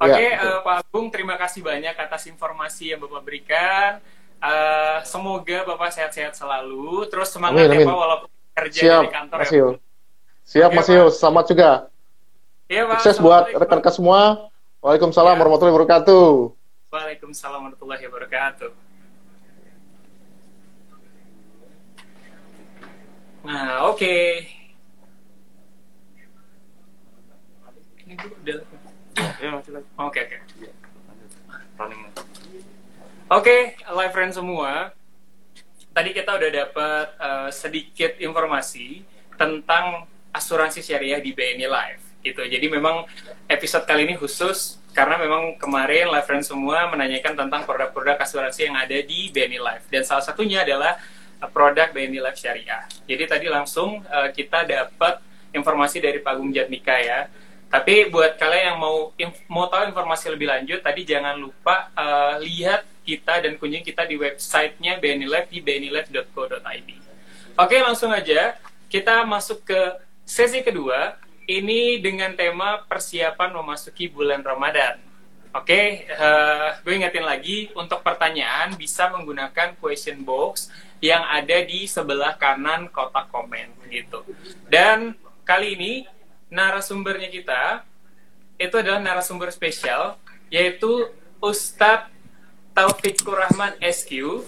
Oke, 0.00 0.16
okay, 0.16 0.32
ya, 0.32 0.40
uh, 0.40 0.60
Pak 0.64 0.74
Agung, 0.80 1.12
terima 1.12 1.36
kasih 1.36 1.60
banyak 1.60 1.92
atas 1.92 2.24
informasi 2.24 2.96
yang 2.96 3.04
Bapak 3.04 3.20
berikan. 3.20 4.00
Uh, 4.40 5.04
semoga 5.04 5.68
Bapak 5.68 5.92
sehat-sehat 5.92 6.32
selalu. 6.32 7.04
Terus 7.12 7.28
semangat 7.28 7.68
amin, 7.68 7.84
ya 7.84 7.84
Pak, 7.84 7.96
walaupun 8.00 8.28
kerja 8.56 8.80
Siap, 8.80 9.02
di 9.04 9.12
kantor 9.12 9.38
Mas 9.44 9.52
ya. 9.52 9.68
Siap, 10.48 10.70
okay, 10.72 10.78
Mas 10.80 10.88
Yus. 10.88 11.14
Selamat 11.20 11.44
juga. 11.52 11.70
Iya, 12.72 12.88
Pak. 12.88 12.96
Sukses 13.04 13.20
buat 13.20 13.44
rekan-rekan 13.52 13.92
semua. 13.92 14.48
Waalaikumsalam 14.80 15.36
ya. 15.36 15.40
warahmatullahi 15.44 15.74
wabarakatuh. 15.76 16.28
Waalaikumsalam 16.88 17.60
warahmatullahi 17.60 18.04
wabarakatuh. 18.08 18.72
Nah, 23.44 23.92
oke. 23.92 24.00
Okay. 24.00 24.60
Oke, 29.98 30.20
oke. 30.22 30.36
Oke, 33.30 33.56
live 33.78 34.12
friend 34.12 34.32
semua. 34.34 34.90
Tadi 35.90 36.10
kita 36.14 36.38
udah 36.38 36.50
dapat 36.50 37.06
uh, 37.18 37.48
sedikit 37.50 38.14
informasi 38.18 39.02
tentang 39.34 40.06
asuransi 40.30 40.82
syariah 40.82 41.18
di 41.18 41.34
BNI 41.34 41.66
Live 41.66 42.02
gitu. 42.20 42.42
Jadi 42.44 42.66
memang 42.68 43.08
episode 43.48 43.88
kali 43.88 44.06
ini 44.06 44.14
khusus 44.14 44.78
karena 44.90 45.16
memang 45.16 45.56
kemarin 45.56 46.10
live 46.10 46.26
friend 46.26 46.44
semua 46.44 46.90
menanyakan 46.90 47.38
tentang 47.46 47.62
produk-produk 47.64 48.18
asuransi 48.18 48.68
yang 48.68 48.76
ada 48.76 48.98
di 49.00 49.30
BNI 49.30 49.60
Life 49.62 49.84
dan 49.88 50.02
salah 50.02 50.22
satunya 50.22 50.62
adalah 50.62 50.98
uh, 51.40 51.48
produk 51.50 51.90
BNI 51.90 52.20
Life 52.22 52.38
Syariah. 52.38 52.86
Jadi 53.08 53.24
tadi 53.26 53.46
langsung 53.48 54.02
uh, 54.04 54.28
kita 54.30 54.66
dapat 54.66 55.22
informasi 55.50 55.98
dari 55.98 56.18
Pak 56.22 56.30
Agung 56.34 56.50
Jatmika 56.54 56.94
ya. 56.98 57.26
Tapi 57.70 58.10
buat 58.10 58.34
kalian 58.34 58.74
yang 58.74 58.78
mau 58.82 59.14
mau 59.46 59.70
tahu 59.70 59.94
informasi 59.94 60.34
lebih 60.34 60.50
lanjut, 60.50 60.82
tadi 60.82 61.06
jangan 61.06 61.38
lupa 61.38 61.86
uh, 61.94 62.42
lihat 62.42 62.82
kita 63.06 63.46
dan 63.46 63.54
kunjungi 63.62 63.86
kita 63.86 64.10
di 64.10 64.18
websitenya 64.18 64.98
BNI 64.98 65.26
Life 65.30 65.48
di 65.54 65.62
bnilife.co.id. 65.62 66.90
Oke, 67.54 67.76
langsung 67.78 68.10
aja 68.10 68.58
kita 68.90 69.22
masuk 69.22 69.62
ke 69.62 69.80
sesi 70.26 70.66
kedua 70.66 71.14
ini 71.46 72.02
dengan 72.02 72.34
tema 72.34 72.82
persiapan 72.90 73.54
memasuki 73.54 74.10
bulan 74.10 74.42
Ramadan. 74.42 74.98
Oke, 75.50 76.06
uh, 76.14 76.78
gue 76.82 76.94
ingetin 76.94 77.26
lagi 77.26 77.70
untuk 77.74 78.02
pertanyaan 78.06 78.74
bisa 78.78 79.10
menggunakan 79.10 79.74
question 79.78 80.22
box 80.22 80.70
yang 81.02 81.26
ada 81.26 81.62
di 81.66 81.90
sebelah 81.90 82.34
kanan 82.38 82.86
kotak 82.90 83.30
komen 83.30 83.74
gitu. 83.90 84.22
Dan 84.70 85.18
kali 85.42 85.74
ini 85.74 85.92
narasumbernya 86.50 87.30
kita 87.30 87.86
itu 88.60 88.74
adalah 88.76 89.00
narasumber 89.00 89.48
spesial 89.54 90.20
yaitu 90.52 91.08
Ustadz 91.40 92.12
Taufikur 92.76 93.38
Rahman 93.38 93.78
SQ. 93.80 94.44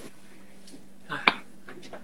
Nah, 1.08 1.22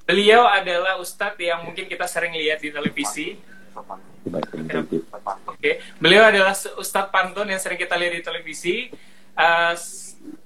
beliau 0.08 0.48
adalah 0.48 0.96
Ustadz 0.96 1.36
yang 1.36 1.66
mungkin 1.66 1.84
kita 1.84 2.08
sering 2.08 2.32
lihat 2.32 2.62
di 2.64 2.72
televisi 2.72 3.36
Oke, 3.78 5.24
okay. 5.46 5.74
beliau 6.02 6.26
adalah 6.26 6.52
Ustadz 6.52 7.12
Pantun 7.14 7.48
yang 7.48 7.60
sering 7.62 7.78
kita 7.78 7.96
lihat 7.96 8.12
di 8.18 8.22
televisi. 8.24 8.76
Uh, 9.38 9.72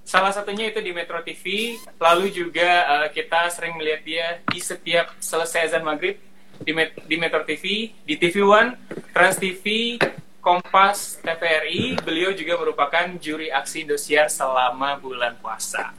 salah 0.05 0.31
satunya 0.31 0.69
itu 0.69 0.79
di 0.79 0.93
Metro 0.93 1.19
TV. 1.25 1.75
Lalu 1.97 2.31
juga 2.31 2.85
uh, 2.87 3.07
kita 3.09 3.49
sering 3.51 3.75
melihat 3.75 4.01
dia 4.05 4.27
di 4.47 4.61
setiap 4.61 5.11
selesai 5.19 5.73
azan 5.73 5.83
maghrib 5.83 6.15
di, 6.63 6.71
Met 6.71 6.95
di 7.05 7.15
Metro 7.19 7.43
TV, 7.43 7.91
di 8.07 8.15
TV 8.15 8.39
One, 8.39 8.79
Trans 9.11 9.35
TV, 9.35 9.99
Kompas, 10.39 11.19
TVRI. 11.19 11.99
Beliau 11.99 12.31
juga 12.31 12.55
merupakan 12.55 13.05
juri 13.19 13.51
aksi 13.51 13.83
Indosiar 13.83 14.31
selama 14.31 14.95
bulan 14.97 15.35
puasa. 15.43 15.91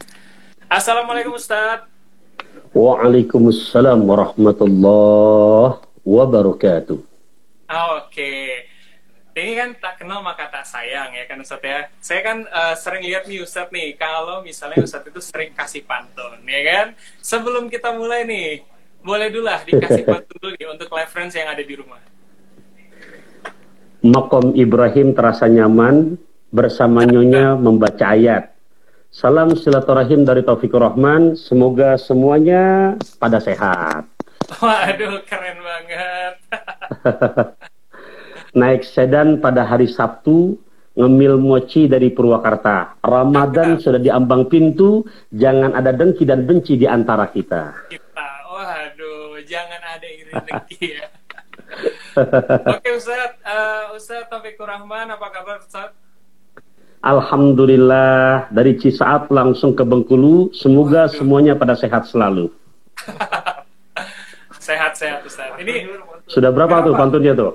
Assalamualaikum 0.66 1.36
Ustadz. 1.36 1.92
Waalaikumsalam 2.74 4.00
warahmatullahi 4.02 5.84
wabarakatuh. 6.02 6.98
Oke. 8.00 8.32
Ini 9.34 9.58
kan 9.58 9.70
tak 9.82 9.98
kenal 9.98 10.22
maka 10.22 10.46
tak 10.46 10.62
sayang 10.62 11.10
ya 11.10 11.26
kan 11.26 11.42
Ustadz 11.42 11.66
ya. 11.66 11.78
Saya 11.98 12.20
kan 12.22 12.38
uh, 12.46 12.74
sering 12.78 13.02
lihat 13.02 13.26
nih 13.26 13.42
Ustadz 13.42 13.74
nih, 13.74 13.98
kalau 13.98 14.46
misalnya 14.46 14.82
Ustadz 14.82 15.10
itu 15.10 15.18
sering 15.18 15.50
kasih 15.52 15.82
pantun 15.82 16.38
ya 16.46 16.62
kan. 16.62 16.86
Sebelum 17.18 17.66
kita 17.66 17.94
mulai 17.98 18.22
nih, 18.22 18.62
boleh 19.04 19.28
dulu 19.28 19.44
lah 19.44 19.60
dikasih 19.68 20.02
pantun 20.08 20.36
dulu 20.40 20.48
nih 20.56 20.66
untuk 20.72 20.88
live 20.88 21.10
friends 21.12 21.36
yang 21.36 21.52
ada 21.52 21.60
di 21.60 21.74
rumah. 21.76 22.00
Makom 24.04 24.56
Ibrahim 24.56 25.12
terasa 25.12 25.44
nyaman 25.48 26.16
bersama 26.48 27.04
nyonya 27.04 27.54
membaca 27.64 28.16
ayat. 28.16 28.56
Salam 29.14 29.54
silaturahim 29.54 30.26
dari 30.26 30.42
Taufikur 30.42 30.82
Rahman. 30.82 31.38
Semoga 31.38 31.94
semuanya 31.94 32.96
pada 33.22 33.38
sehat. 33.38 34.10
Waduh, 34.58 35.22
keren 35.22 35.62
banget. 35.62 36.34
Naik 38.58 38.82
sedan 38.82 39.38
pada 39.38 39.62
hari 39.62 39.86
Sabtu, 39.86 40.58
ngemil 40.98 41.38
mochi 41.38 41.86
dari 41.86 42.10
Purwakarta. 42.10 42.98
Ramadan 43.06 43.78
sudah 43.78 44.02
diambang 44.02 44.50
pintu, 44.50 45.06
jangan 45.30 45.78
ada 45.78 45.94
dengki 45.94 46.26
dan 46.26 46.42
benci 46.42 46.74
di 46.74 46.86
antara 46.86 47.30
kita. 47.30 47.86
Kita, 50.34 50.42
waduh, 50.42 50.42
jangan 50.42 50.42
ada 50.42 50.42
iri 50.42 50.50
dengki 50.50 50.86
ya. 50.98 51.06
Oke 52.74 52.90
Ustaz, 52.94 53.30
uh, 53.42 53.94
Ustaz 53.94 54.26
Taufikur 54.30 54.66
Rahman, 54.66 55.10
apa 55.10 55.26
kabar 55.30 55.58
Ustaz? 55.62 55.94
Alhamdulillah 57.04 58.48
dari 58.48 58.80
Cisaat 58.80 59.28
langsung 59.28 59.76
ke 59.76 59.84
Bengkulu, 59.84 60.48
semoga 60.56 61.04
Waduh. 61.04 61.14
semuanya 61.20 61.52
pada 61.52 61.76
sehat 61.76 62.08
selalu. 62.08 62.48
Sehat-sehat 64.64 65.20
Ustaz. 65.28 65.52
Ini 65.60 65.84
sudah 66.24 66.48
berapa, 66.48 66.80
berapa? 66.80 66.88
tuh 66.88 66.94
pantunnya 66.96 67.36
tuh? 67.36 67.52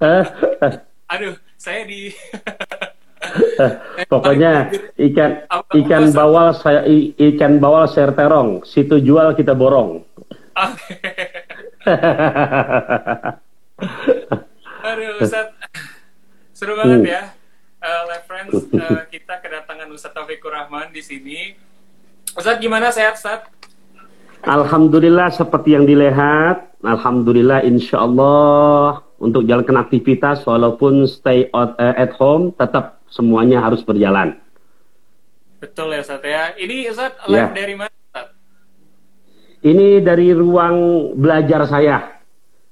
Aduh, 1.14 1.38
saya 1.54 1.86
di 1.86 2.10
Pokoknya 4.10 4.74
ikan 4.98 5.46
ikan 5.70 6.04
bawal 6.10 6.50
saya 6.56 6.82
ikan 7.14 7.62
bawal 7.62 7.86
share 7.86 8.10
terong, 8.10 8.66
situ 8.66 8.98
jual 8.98 9.38
kita 9.38 9.54
borong. 9.54 10.02
Oke. 10.60 10.96
Aduh, 14.84 15.20
Ustaz. 15.24 15.56
Seru 16.52 16.76
banget 16.76 17.08
ya. 17.08 17.22
Uh, 17.80 18.02
live 18.12 18.24
friends, 18.28 18.52
uh, 18.76 19.08
kita 19.08 19.40
kedatangan 19.40 19.88
Ustaz 19.88 20.12
Taufikur 20.12 20.52
Rahman 20.52 20.92
di 20.92 21.00
sini. 21.00 21.56
Ustaz 22.36 22.60
gimana 22.60 22.92
sehat, 22.92 23.16
Ustaz? 23.16 23.48
Alhamdulillah 24.44 25.32
seperti 25.32 25.72
yang 25.76 25.88
dilihat, 25.88 26.76
Alhamdulillah 26.84 27.64
insya 27.64 28.04
Allah 28.04 29.00
untuk 29.16 29.48
jalankan 29.48 29.80
aktivitas 29.80 30.44
walaupun 30.44 31.08
stay 31.08 31.48
out, 31.56 31.72
uh, 31.80 31.96
at 31.96 32.12
home 32.20 32.52
tetap 32.56 33.00
semuanya 33.08 33.64
harus 33.64 33.80
berjalan. 33.80 34.36
Betul 35.60 35.96
ya 35.96 36.00
Ustaz 36.04 36.24
ya. 36.24 36.52
Ini 36.56 36.88
Ustaz 36.92 37.16
live 37.28 37.48
ya. 37.48 37.56
dari 37.56 37.74
mana? 37.80 37.99
Ini 39.60 40.00
dari 40.00 40.32
ruang 40.32 41.10
belajar 41.20 41.68
saya. 41.68 42.20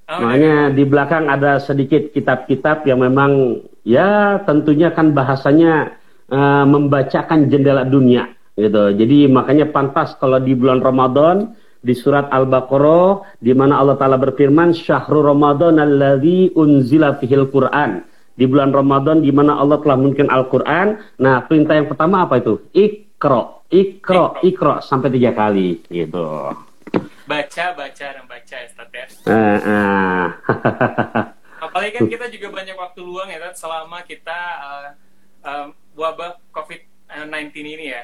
Oh, 0.08 0.24
Makanya 0.24 0.72
ya. 0.72 0.74
di 0.74 0.84
belakang 0.88 1.28
ada 1.28 1.60
sedikit 1.60 2.16
kitab-kitab 2.16 2.88
yang 2.88 3.04
memang 3.04 3.60
ya 3.84 4.40
tentunya 4.48 4.88
kan 4.88 5.12
bahasanya 5.12 6.00
uh, 6.32 6.64
membacakan 6.64 7.52
jendela 7.52 7.84
dunia 7.84 8.32
gitu. 8.56 8.96
Jadi 8.96 9.28
makanya 9.28 9.68
pantas 9.68 10.16
kalau 10.16 10.40
di 10.40 10.56
bulan 10.56 10.80
Ramadan 10.80 11.52
di 11.84 11.92
surat 11.92 12.32
Al-Baqarah 12.32 13.36
di 13.36 13.52
mana 13.52 13.84
Allah 13.84 14.00
taala 14.00 14.16
berfirman 14.16 14.72
syahrul 14.72 15.28
Ramadan 15.28 15.76
alladzi 15.76 16.56
unzila 16.56 17.20
fihil 17.20 17.52
Quran. 17.52 18.00
Di 18.38 18.46
bulan 18.46 18.70
Ramadan 18.70 19.20
di 19.20 19.34
mana 19.34 19.58
Allah 19.58 19.82
telah 19.82 19.98
menurunkan 19.98 20.30
Al-Qur'an. 20.30 21.18
Nah, 21.18 21.42
perintah 21.50 21.74
yang 21.74 21.90
pertama 21.90 22.22
apa 22.22 22.38
itu? 22.38 22.70
Ikra, 22.70 23.66
ikra, 23.66 24.38
ikra 24.46 24.78
sampai 24.78 25.10
tiga 25.10 25.34
kali 25.34 25.82
gitu. 25.90 26.54
Baca, 27.28 27.64
baca 27.76 28.06
dan 28.08 28.24
baca 28.24 28.56
ya, 28.56 28.66
Ustaz 28.72 28.88
ya. 28.88 29.04
Uh, 29.28 29.58
uh. 29.60 30.24
Apalagi 31.68 32.00
kan 32.00 32.08
kita 32.08 32.26
juga 32.32 32.48
banyak 32.56 32.72
waktu 32.72 33.00
luang 33.04 33.28
ya, 33.28 33.52
selama 33.52 34.00
kita 34.08 34.40
uh, 34.64 34.88
uh, 35.44 35.66
wabah 35.92 36.40
COVID-19 36.56 37.52
ini 37.60 37.86
ya 37.92 38.02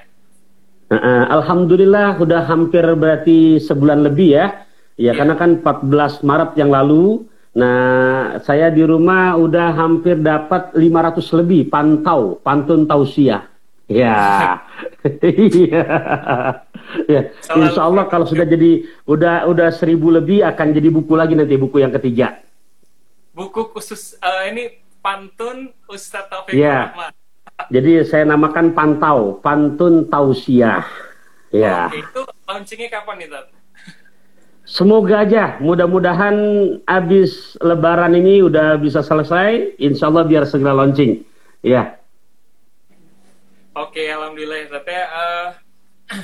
Uh, 0.93 1.25
Alhamdulillah 1.33 2.21
udah 2.21 2.45
hampir 2.45 2.85
berarti 2.85 3.57
sebulan 3.57 4.05
lebih 4.05 4.37
ya. 4.37 4.69
Ya 5.01 5.11
yeah. 5.11 5.15
karena 5.17 5.35
kan 5.35 5.65
14 5.65 6.21
Maret 6.23 6.51
yang 6.61 6.69
lalu. 6.69 7.25
Nah, 7.57 8.37
saya 8.45 8.69
di 8.69 8.85
rumah 8.85 9.33
udah 9.39 9.73
hampir 9.75 10.21
dapat 10.21 10.77
500 10.77 11.39
lebih 11.41 11.73
pantau, 11.73 12.37
pantun 12.45 12.85
tausiah. 12.85 13.47
Ya. 13.88 14.61
Iya. 15.20 15.85
ya. 17.05 17.20
Insya 17.53 17.83
Allah 17.85 18.09
kalau 18.09 18.25
sudah 18.25 18.49
jadi 18.49 18.88
udah 19.05 19.44
udah 19.44 19.68
seribu 19.68 20.09
lebih 20.09 20.40
akan 20.40 20.73
jadi 20.73 20.88
buku 20.88 21.12
lagi 21.12 21.37
nanti 21.37 21.61
buku 21.61 21.85
yang 21.85 21.92
ketiga. 21.92 22.40
Buku 23.37 23.68
khusus 23.68 24.16
uh, 24.25 24.49
ini 24.49 24.81
pantun 25.05 25.77
Ustadz 25.85 26.33
Taufik. 26.33 26.57
Rahman. 26.57 27.12
Jadi 27.68 28.03
saya 28.09 28.25
namakan 28.25 28.73
pantau, 28.73 29.38
pantun 29.44 30.09
tausiah. 30.09 30.88
Ya. 31.55 31.87
Oke, 31.87 32.03
itu 32.03 32.20
launchingnya 32.49 32.88
kapan 32.90 33.14
nih? 33.23 33.29
Semoga 34.64 35.23
aja, 35.23 35.61
mudah-mudahan 35.61 36.35
habis 36.88 37.55
Lebaran 37.61 38.16
ini 38.16 38.40
udah 38.40 38.81
bisa 38.81 39.05
selesai. 39.05 39.77
Insya 39.77 40.09
Allah 40.09 40.25
biar 40.25 40.49
segera 40.49 40.73
launching. 40.73 41.23
Ya. 41.61 42.01
Oke, 43.75 44.07
alhamdulillah 44.07 44.71
ya. 44.71 44.79
Ya, 44.87 45.05
uh, 45.11 45.49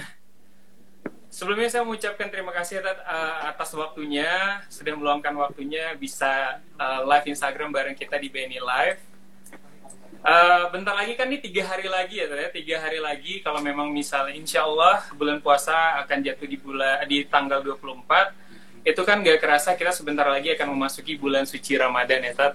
sebelumnya 1.35 1.67
saya 1.67 1.83
mengucapkan 1.83 2.31
terima 2.31 2.55
kasih 2.55 2.79
Tat, 2.79 3.03
uh, 3.03 3.51
atas 3.51 3.75
waktunya, 3.75 4.63
sudah 4.71 4.95
meluangkan 4.95 5.35
waktunya 5.35 5.99
bisa 5.99 6.63
uh, 6.79 7.03
live 7.03 7.27
Instagram 7.27 7.75
bareng 7.75 7.99
kita 7.99 8.23
di 8.23 8.31
BNI 8.31 8.63
Live. 8.63 9.03
Uh, 10.23 10.71
bentar 10.71 10.95
lagi 10.95 11.19
kan 11.19 11.27
ini 11.27 11.43
tiga 11.43 11.67
hari 11.67 11.91
lagi 11.91 12.23
ya, 12.23 12.31
ya 12.31 12.53
tiga 12.55 12.77
hari 12.79 13.01
lagi 13.01 13.41
kalau 13.43 13.59
memang 13.59 13.89
misalnya 13.89 14.37
insya 14.37 14.69
Allah 14.69 15.01
bulan 15.17 15.41
puasa 15.41 15.97
akan 16.05 16.21
jatuh 16.21 16.45
di 16.45 16.61
bulan 16.61 17.03
di 17.09 17.25
tanggal 17.25 17.65
24 17.65 18.85
itu 18.85 19.01
kan 19.01 19.25
gak 19.25 19.41
kerasa 19.41 19.81
kita 19.81 19.97
sebentar 19.97 20.29
lagi 20.29 20.53
akan 20.53 20.77
memasuki 20.77 21.17
bulan 21.17 21.49
suci 21.49 21.73
Ramadan 21.73 22.21
ya 22.21 22.37
Tat 22.37 22.53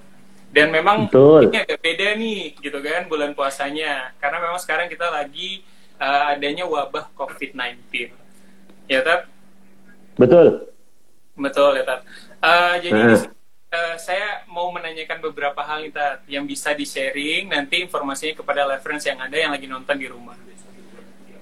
dan 0.56 0.72
memang 0.72 1.12
Betul. 1.12 1.52
ini 1.52 1.58
agak 1.60 1.84
beda 1.84 2.16
nih 2.16 2.56
gitu 2.64 2.80
kan 2.80 3.12
bulan 3.12 3.36
puasanya 3.36 4.16
karena 4.24 4.40
memang 4.40 4.60
sekarang 4.64 4.88
kita 4.88 5.12
lagi 5.12 5.68
uh, 6.00 6.32
adanya 6.32 6.64
wabah 6.64 7.12
COVID-19 7.12 8.16
ya 8.88 9.04
Tat 9.04 9.28
Betul 10.16 10.72
Betul 11.36 11.76
ya 11.76 11.84
Tat 11.84 12.02
uh, 12.40 12.76
jadi 12.80 13.20
uh. 13.20 13.36
Eh, 13.76 13.96
saya 14.00 14.48
mau 14.48 14.72
menanyakan 14.72 15.20
beberapa 15.20 15.60
hal 15.60 15.84
kita 15.92 16.24
yang 16.32 16.48
bisa 16.48 16.72
di-sharing 16.72 17.52
nanti 17.52 17.84
informasinya 17.84 18.40
kepada 18.40 18.64
reference 18.72 19.04
yang 19.04 19.20
ada 19.20 19.36
yang 19.36 19.52
lagi 19.52 19.68
nonton 19.68 20.00
di 20.00 20.08
rumah. 20.08 20.38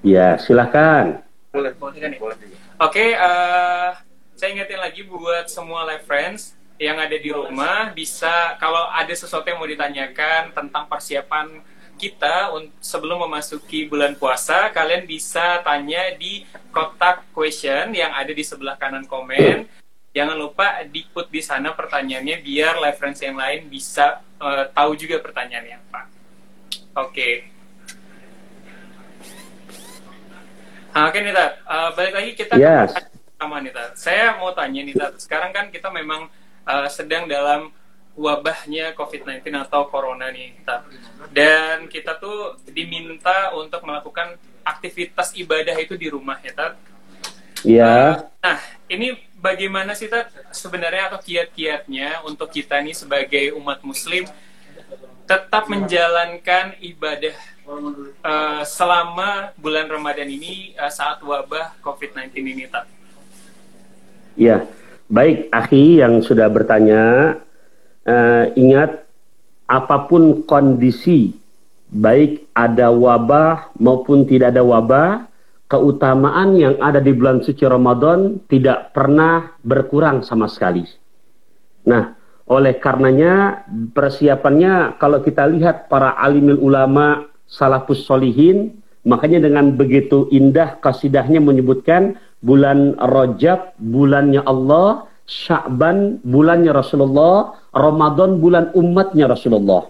Ya, 0.02 0.42
silahkan. 0.42 1.22
Boleh, 1.54 1.78
boleh 1.78 2.00
kan 2.02 2.10
ya? 2.10 2.20
Oke, 2.20 2.34
okay, 2.82 3.10
uh, 3.14 3.94
saya 4.34 4.50
ingetin 4.50 4.82
lagi 4.82 5.06
buat 5.06 5.46
semua 5.46 5.86
reference 5.86 6.58
yang 6.82 6.98
ada 6.98 7.16
di 7.16 7.30
rumah 7.30 7.94
bisa 7.94 8.58
kalau 8.58 8.90
ada 8.90 9.14
sesuatu 9.14 9.46
yang 9.46 9.62
mau 9.62 9.70
ditanyakan 9.70 10.52
tentang 10.52 10.90
persiapan 10.90 11.62
kita 11.94 12.50
sebelum 12.82 13.30
memasuki 13.30 13.86
bulan 13.86 14.18
puasa, 14.18 14.74
kalian 14.74 15.06
bisa 15.06 15.62
tanya 15.62 16.12
di 16.18 16.44
kotak 16.74 17.30
question 17.32 17.94
yang 17.94 18.12
ada 18.12 18.34
di 18.34 18.42
sebelah 18.42 18.76
kanan 18.76 19.06
komen 19.06 19.70
jangan 20.14 20.38
lupa 20.38 20.86
di 20.86 21.02
put 21.10 21.28
di 21.34 21.42
sana 21.42 21.74
pertanyaannya 21.74 22.38
biar 22.46 22.78
referensi 22.78 23.26
yang 23.26 23.36
lain 23.36 23.66
bisa 23.66 24.22
uh, 24.38 24.70
tahu 24.70 24.94
juga 24.94 25.18
pertanyaannya 25.20 25.76
apa. 25.90 26.02
Oke. 27.02 27.10
Okay. 27.10 27.34
Nah, 30.94 31.10
Oke 31.10 31.18
okay, 31.18 31.22
Nita, 31.26 31.46
uh, 31.66 31.90
balik 31.98 32.14
lagi 32.14 32.32
kita 32.38 32.54
yes. 32.62 32.94
sama 33.42 33.58
Nita. 33.58 33.98
Saya 33.98 34.38
mau 34.38 34.54
tanya 34.54 34.86
Nita, 34.86 35.10
sekarang 35.18 35.50
kan 35.50 35.74
kita 35.74 35.90
memang 35.90 36.30
uh, 36.68 36.90
sedang 36.92 37.28
dalam 37.28 37.72
wabahnya 38.14 38.94
COVID-19 38.94 39.42
atau 39.58 39.90
corona 39.90 40.30
nih 40.30 40.54
Nita. 40.54 40.86
Dan 41.34 41.90
kita 41.90 42.18
tuh 42.22 42.62
diminta 42.70 43.52
untuk 43.58 43.82
melakukan 43.86 44.38
aktivitas 44.64 45.34
ibadah 45.36 45.76
itu 45.76 45.98
di 45.98 46.08
rumah 46.08 46.40
ya 46.40 46.54
Tat 46.56 46.80
Ya. 47.64 47.88
Uh, 47.88 48.16
nah, 48.44 48.60
ini 48.92 49.16
bagaimana 49.40 49.96
sih 49.96 50.12
Tat 50.12 50.28
sebenarnya 50.52 51.08
atau 51.08 51.20
kiat-kiatnya 51.24 52.28
untuk 52.28 52.52
kita 52.52 52.84
nih 52.84 52.92
sebagai 52.92 53.56
umat 53.56 53.80
muslim 53.88 54.28
tetap 55.24 55.72
menjalankan 55.72 56.76
ibadah 56.84 57.32
uh, 58.20 58.62
selama 58.68 59.56
bulan 59.56 59.88
Ramadan 59.88 60.28
ini 60.28 60.76
uh, 60.76 60.92
saat 60.92 61.24
wabah 61.24 61.80
COVID-19 61.80 62.36
ini, 62.44 62.68
Tat? 62.68 62.84
Ya, 64.36 64.68
baik, 65.10 65.50
Akhi 65.52 66.00
yang 66.00 66.24
sudah 66.24 66.48
bertanya, 66.52 67.36
uh, 68.08 68.46
ingat 68.56 69.04
apa 69.68 70.08
pun 70.08 70.44
kondisi, 70.44 71.34
baik 71.90 72.52
ada 72.54 72.92
wabah 72.92 73.74
maupun 73.80 74.28
tidak 74.28 74.54
ada 74.56 74.64
wabah, 74.64 75.26
keutamaan 75.72 76.54
yang 76.54 76.76
ada 76.78 77.02
di 77.02 77.10
bulan 77.16 77.42
suci 77.42 77.66
Ramadan 77.66 78.44
tidak 78.46 78.94
pernah 78.94 79.58
berkurang 79.66 80.22
sama 80.22 80.46
sekali. 80.46 80.86
Nah, 81.90 82.14
oleh 82.46 82.76
karenanya 82.78 83.66
persiapannya 83.96 85.00
kalau 85.00 85.24
kita 85.24 85.48
lihat 85.48 85.88
para 85.88 86.14
alimil 86.20 86.60
ulama 86.60 87.26
salafus 87.48 88.04
solihin 88.04 88.84
makanya 89.08 89.48
dengan 89.48 89.72
begitu 89.76 90.28
indah 90.32 90.80
kasidahnya 90.80 91.40
menyebutkan 91.40 92.20
bulan 92.44 93.00
Rajab 93.00 93.80
bulannya 93.80 94.44
Allah, 94.44 95.08
Sya'ban 95.24 96.20
bulannya 96.28 96.76
Rasulullah, 96.76 97.56
Ramadan 97.72 98.44
bulan 98.44 98.76
umatnya 98.76 99.32
Rasulullah. 99.32 99.88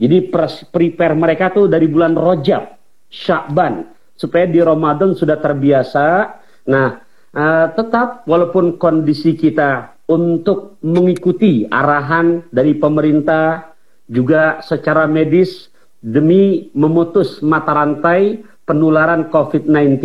Jadi 0.00 0.32
prepare 0.72 1.14
mereka 1.14 1.52
tuh 1.52 1.68
dari 1.68 1.86
bulan 1.86 2.16
Rajab, 2.16 2.80
Sya'ban 3.12 3.92
supaya 4.16 4.48
di 4.48 4.58
Ramadan 4.58 5.12
sudah 5.12 5.36
terbiasa. 5.38 6.06
Nah, 6.72 6.88
uh, 7.36 7.66
tetap 7.76 8.24
walaupun 8.24 8.80
kondisi 8.80 9.36
kita 9.36 9.98
untuk 10.08 10.80
mengikuti 10.82 11.68
arahan 11.68 12.46
dari 12.50 12.74
pemerintah 12.74 13.74
juga 14.10 14.60
secara 14.64 15.06
medis 15.06 15.70
demi 16.02 16.68
memutus 16.74 17.38
mata 17.40 17.72
rantai 17.72 18.42
penularan 18.66 19.30
COVID-19 19.30 20.02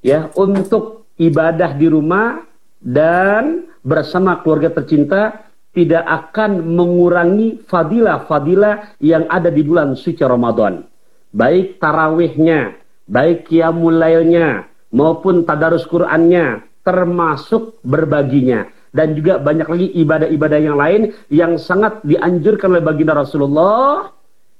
ya 0.00 0.32
untuk 0.36 0.99
ibadah 1.20 1.76
di 1.76 1.86
rumah 1.92 2.40
dan 2.80 3.68
bersama 3.84 4.40
keluarga 4.40 4.72
tercinta 4.72 5.44
tidak 5.70 6.02
akan 6.02 6.64
mengurangi 6.64 7.62
fadilah-fadilah 7.68 8.98
yang 8.98 9.28
ada 9.30 9.52
di 9.52 9.62
bulan 9.62 9.94
suci 9.94 10.24
Ramadan. 10.24 10.82
Baik 11.30 11.78
tarawihnya, 11.78 12.74
baik 13.06 13.46
qiyamul 13.46 13.94
lailnya, 13.94 14.66
maupun 14.90 15.46
tadarus 15.46 15.86
Qur'annya, 15.86 16.66
termasuk 16.82 17.78
berbaginya 17.86 18.66
dan 18.90 19.14
juga 19.14 19.38
banyak 19.38 19.68
lagi 19.70 19.88
ibadah-ibadah 20.02 20.58
yang 20.58 20.74
lain 20.74 21.14
yang 21.30 21.54
sangat 21.54 22.02
dianjurkan 22.02 22.74
oleh 22.74 22.82
baginda 22.82 23.14
Rasulullah 23.14 24.10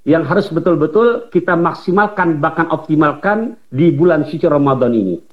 yang 0.07 0.23
harus 0.25 0.49
betul-betul 0.49 1.29
kita 1.35 1.59
maksimalkan 1.59 2.39
bahkan 2.39 2.71
optimalkan 2.71 3.59
di 3.69 3.91
bulan 3.93 4.25
suci 4.25 4.47
Ramadan 4.47 4.95
ini. 4.95 5.30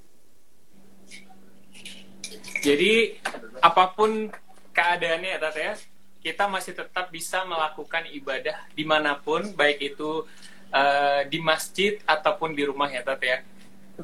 Jadi 2.62 3.17
apa 3.62 3.93
pun 3.93 4.30
keadaannya 4.74 5.30
ya 5.34 5.39
Tata 5.41 5.60
ya, 5.60 5.74
kita 6.22 6.46
masih 6.46 6.74
tetap 6.78 7.10
bisa 7.10 7.41
melakukan 7.46 8.06
ibadah 8.13 8.58
di 8.74 8.84
mana 8.86 9.17
pun, 9.17 9.54
baik 9.58 9.96
itu 9.96 10.26
uh, 10.74 11.22
di 11.26 11.39
masjid 11.41 11.98
ataupun 12.06 12.54
di 12.54 12.63
rumah 12.65 12.89
ya 12.89 13.02
Tata 13.02 13.26
ya. 13.26 13.39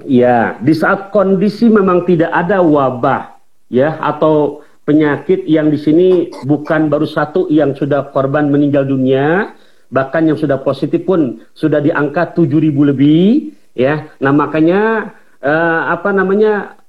Ya, 0.02 0.38
di 0.58 0.74
saat 0.74 1.14
kondisi 1.14 1.70
memang 1.70 2.10
tidak 2.10 2.34
ada 2.34 2.66
wabah 2.66 3.38
ya 3.70 4.02
atau 4.02 4.66
penyakit 4.84 5.46
yang 5.46 5.70
di 5.70 5.78
sini 5.78 6.10
bukan 6.44 6.90
baru 6.90 7.06
satu 7.06 7.46
yang 7.54 7.78
sudah 7.78 8.10
korban 8.10 8.50
meninggal 8.50 8.90
dunia, 8.90 9.54
bahkan 9.94 10.26
yang 10.26 10.36
sudah 10.36 10.58
positif 10.66 11.06
pun 11.06 11.46
sudah 11.54 11.78
di 11.78 11.94
angka 11.94 12.34
7000 12.34 12.90
lebih 12.90 13.54
ya. 13.78 14.10
Nah, 14.18 14.34
makanya 14.34 15.14
uh, 15.46 15.94
apa 15.94 16.10
namanya 16.10 16.83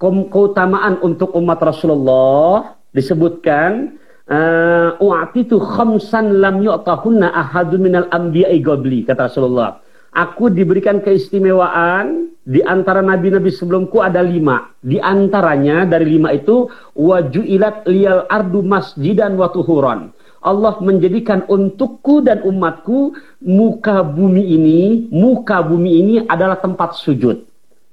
keutamaan 0.00 1.02
untuk 1.02 1.34
umat 1.34 1.58
Rasulullah 1.58 2.78
disebutkan 2.94 3.98
uh, 4.30 4.94
u'atitu 5.02 5.58
khamsan 5.58 6.38
lam 6.38 6.62
yu'tahunna 6.62 7.34
ahadun 7.34 7.82
minal 7.82 8.06
anbiya'i 8.14 8.62
qabli 8.62 9.04
kata 9.04 9.26
Rasulullah 9.26 9.82
Aku 10.18 10.48
diberikan 10.48 11.04
keistimewaan 11.04 12.32
di 12.40 12.64
antara 12.64 13.04
nabi-nabi 13.04 13.52
sebelumku 13.52 14.00
ada 14.00 14.24
lima. 14.24 14.72
Di 14.80 14.96
antaranya 14.96 15.84
dari 15.84 16.16
lima 16.16 16.32
itu 16.32 16.66
wajuilat 16.96 17.84
liyal 17.84 18.24
ardu 18.26 18.64
masjidan 18.64 19.36
wa 19.36 19.52
tuhuran. 19.52 20.10
Allah 20.40 20.80
menjadikan 20.80 21.44
untukku 21.44 22.24
dan 22.24 22.40
umatku 22.40 23.14
muka 23.44 24.00
bumi 24.00 24.42
ini, 24.58 25.06
muka 25.12 25.60
bumi 25.60 25.90
ini 26.00 26.14
adalah 26.24 26.56
tempat 26.56 26.96
sujud. 26.96 27.44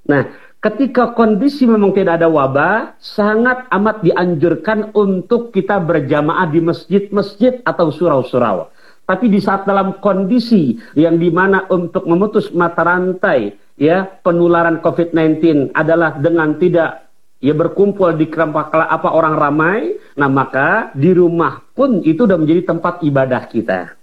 Nah, 0.08 0.30
ketika 0.66 1.14
kondisi 1.14 1.70
memang 1.70 1.94
tidak 1.94 2.18
ada 2.18 2.26
wabah, 2.26 2.98
sangat 2.98 3.70
amat 3.70 4.02
dianjurkan 4.02 4.90
untuk 4.98 5.54
kita 5.54 5.78
berjamaah 5.78 6.50
di 6.50 6.58
masjid-masjid 6.58 7.62
atau 7.62 7.94
surau-surau. 7.94 8.74
Tapi 9.06 9.30
di 9.30 9.38
saat 9.38 9.70
dalam 9.70 10.02
kondisi 10.02 10.82
yang 10.98 11.22
di 11.22 11.30
mana 11.30 11.70
untuk 11.70 12.10
memutus 12.10 12.50
mata 12.58 12.82
rantai 12.82 13.54
ya 13.78 14.02
penularan 14.26 14.82
COVID-19 14.82 15.70
adalah 15.78 16.18
dengan 16.18 16.58
tidak 16.58 17.06
ya 17.38 17.54
berkumpul 17.54 18.18
di 18.18 18.26
kerampak 18.26 18.74
apa 18.74 19.10
orang 19.14 19.38
ramai, 19.38 20.02
nah 20.18 20.26
maka 20.26 20.90
di 20.98 21.14
rumah 21.14 21.62
pun 21.78 22.02
itu 22.02 22.26
sudah 22.26 22.42
menjadi 22.42 22.74
tempat 22.74 23.06
ibadah 23.06 23.46
kita. 23.46 23.94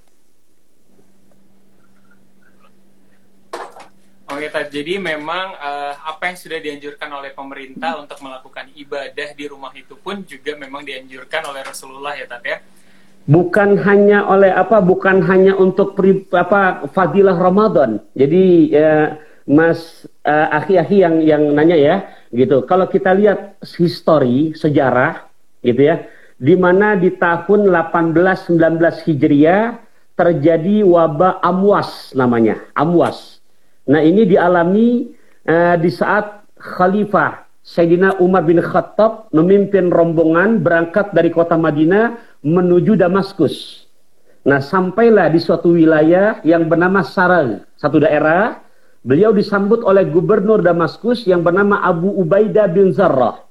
Oke, 4.42 4.74
jadi 4.74 4.98
memang 4.98 5.54
uh, 5.54 5.94
apa 6.02 6.34
yang 6.34 6.34
sudah 6.34 6.58
dianjurkan 6.58 7.06
oleh 7.14 7.30
pemerintah 7.30 7.94
untuk 8.02 8.18
melakukan 8.26 8.74
ibadah 8.74 9.38
di 9.38 9.46
rumah 9.46 9.70
itu 9.70 9.94
pun 9.94 10.26
juga 10.26 10.58
memang 10.58 10.82
dianjurkan 10.82 11.46
oleh 11.46 11.62
Rasulullah 11.62 12.18
ya, 12.18 12.26
Tat 12.26 12.42
ya 12.42 12.58
bukan 13.26 13.78
hanya 13.86 14.26
oleh 14.26 14.50
apa 14.50 14.82
bukan 14.82 15.22
hanya 15.22 15.54
untuk 15.54 15.94
pri, 15.94 16.26
apa 16.34 16.90
fadilah 16.90 17.38
Ramadan. 17.38 18.02
Jadi 18.18 18.74
ya, 18.74 19.22
Mas 19.46 20.06
uh, 20.26 20.48
akhi-akhi 20.58 21.06
yang 21.06 21.22
yang 21.22 21.42
nanya 21.54 21.78
ya, 21.78 21.96
gitu. 22.34 22.66
Kalau 22.66 22.90
kita 22.90 23.14
lihat 23.14 23.62
histori 23.78 24.58
sejarah 24.58 25.22
gitu 25.62 25.86
ya, 25.86 26.02
di 26.38 26.58
mana 26.58 26.98
di 26.98 27.14
tahun 27.14 27.70
1819 27.70 28.58
Hijriah 29.06 29.78
terjadi 30.18 30.82
wabah 30.82 31.38
Amwas 31.42 32.10
namanya, 32.18 32.58
Amwas. 32.74 33.41
Nah, 33.88 34.00
ini 34.02 34.22
dialami 34.26 35.10
uh, 35.46 35.74
di 35.78 35.90
saat 35.90 36.46
Khalifah 36.54 37.42
Sayyidina 37.62 38.18
Umar 38.18 38.42
bin 38.42 38.58
Khattab 38.58 39.30
memimpin 39.30 39.86
rombongan 39.90 40.62
berangkat 40.66 41.14
dari 41.14 41.30
kota 41.30 41.54
Madinah 41.54 42.18
menuju 42.42 42.98
Damaskus. 42.98 43.86
Nah, 44.42 44.58
sampailah 44.58 45.30
di 45.30 45.38
suatu 45.38 45.70
wilayah 45.70 46.42
yang 46.42 46.66
bernama 46.66 47.06
Saral, 47.06 47.62
satu 47.78 48.02
daerah. 48.02 48.58
Beliau 49.02 49.34
disambut 49.34 49.82
oleh 49.82 50.06
gubernur 50.06 50.62
Damaskus 50.62 51.26
yang 51.26 51.42
bernama 51.42 51.82
Abu 51.82 52.10
Ubaidah 52.22 52.70
bin 52.70 52.94
Zarrah. 52.94 53.46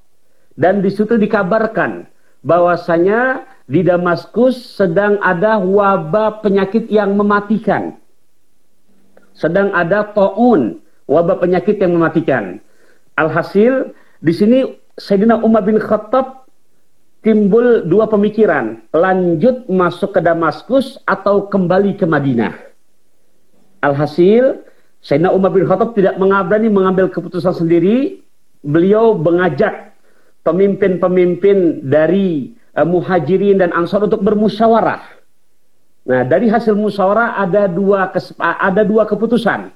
Dan 0.55 0.83
di 0.83 0.91
situ 0.91 1.15
dikabarkan 1.15 2.07
bahwasanya 2.43 3.47
di 3.67 3.83
Damaskus 3.83 4.59
sedang 4.59 5.19
ada 5.23 5.59
wabah 5.59 6.43
penyakit 6.43 6.91
yang 6.91 7.15
mematikan. 7.15 8.00
Sedang 9.41 9.73
ada 9.73 10.05
taun, 10.13 10.85
wabah 11.09 11.41
penyakit 11.41 11.81
yang 11.81 11.97
mematikan. 11.97 12.61
Alhasil 13.17 13.89
di 14.21 14.33
sini 14.37 14.57
Sayyidina 15.01 15.41
Umar 15.41 15.65
bin 15.65 15.81
Khattab 15.81 16.45
timbul 17.25 17.89
dua 17.89 18.05
pemikiran, 18.05 18.85
lanjut 18.93 19.65
masuk 19.65 20.13
ke 20.13 20.21
Damaskus 20.21 21.01
atau 21.09 21.49
kembali 21.49 21.97
ke 21.97 22.05
Madinah. 22.05 22.53
Alhasil, 23.81 24.61
Sayyidina 25.01 25.33
Umar 25.33 25.49
bin 25.57 25.65
Khattab 25.65 25.97
tidak 25.97 26.21
mengabrani 26.21 26.69
mengambil 26.69 27.09
keputusan 27.09 27.65
sendiri, 27.65 28.21
beliau 28.61 29.17
mengajak 29.17 29.97
pemimpin-pemimpin 30.45 31.81
dari 31.89 32.53
uh, 32.77 32.85
muhajirin 32.85 33.57
dan 33.57 33.73
ansar 33.73 34.05
untuk 34.05 34.21
bermusyawarah. 34.21 35.01
Nah, 36.01 36.25
dari 36.25 36.49
hasil 36.49 36.73
musyawarah 36.73 37.37
ada 37.37 37.69
dua 37.69 38.09
ada 38.39 38.81
dua 38.81 39.05
keputusan. 39.05 39.69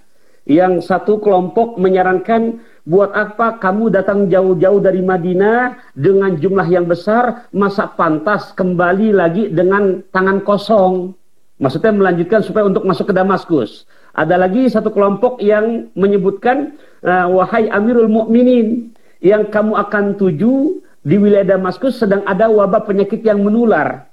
Yang 0.46 0.86
satu 0.86 1.18
kelompok 1.18 1.82
menyarankan 1.82 2.62
Buat 2.86 3.18
apa 3.18 3.58
kamu 3.58 3.90
datang 3.90 4.30
jauh-jauh 4.30 4.78
dari 4.78 5.02
Madinah 5.02 5.90
dengan 5.98 6.38
jumlah 6.38 6.70
yang 6.70 6.86
besar, 6.86 7.50
masa 7.50 7.90
pantas 7.90 8.54
kembali 8.54 9.10
lagi 9.10 9.50
dengan 9.50 10.06
tangan 10.14 10.46
kosong? 10.46 11.18
Maksudnya 11.58 11.90
melanjutkan 11.98 12.46
supaya 12.46 12.70
untuk 12.70 12.86
masuk 12.86 13.10
ke 13.10 13.14
Damaskus. 13.18 13.90
Ada 14.14 14.38
lagi 14.38 14.70
satu 14.70 14.94
kelompok 14.94 15.42
yang 15.42 15.90
menyebutkan, 15.98 16.78
uh, 17.02 17.26
wahai 17.26 17.66
Amirul 17.74 18.06
Mukminin, 18.06 18.94
yang 19.18 19.50
kamu 19.50 19.82
akan 19.82 20.22
tuju 20.22 20.78
di 21.02 21.18
wilayah 21.18 21.58
Damaskus 21.58 21.98
sedang 21.98 22.22
ada 22.30 22.54
wabah 22.54 22.86
penyakit 22.86 23.26
yang 23.26 23.42
menular. 23.42 24.06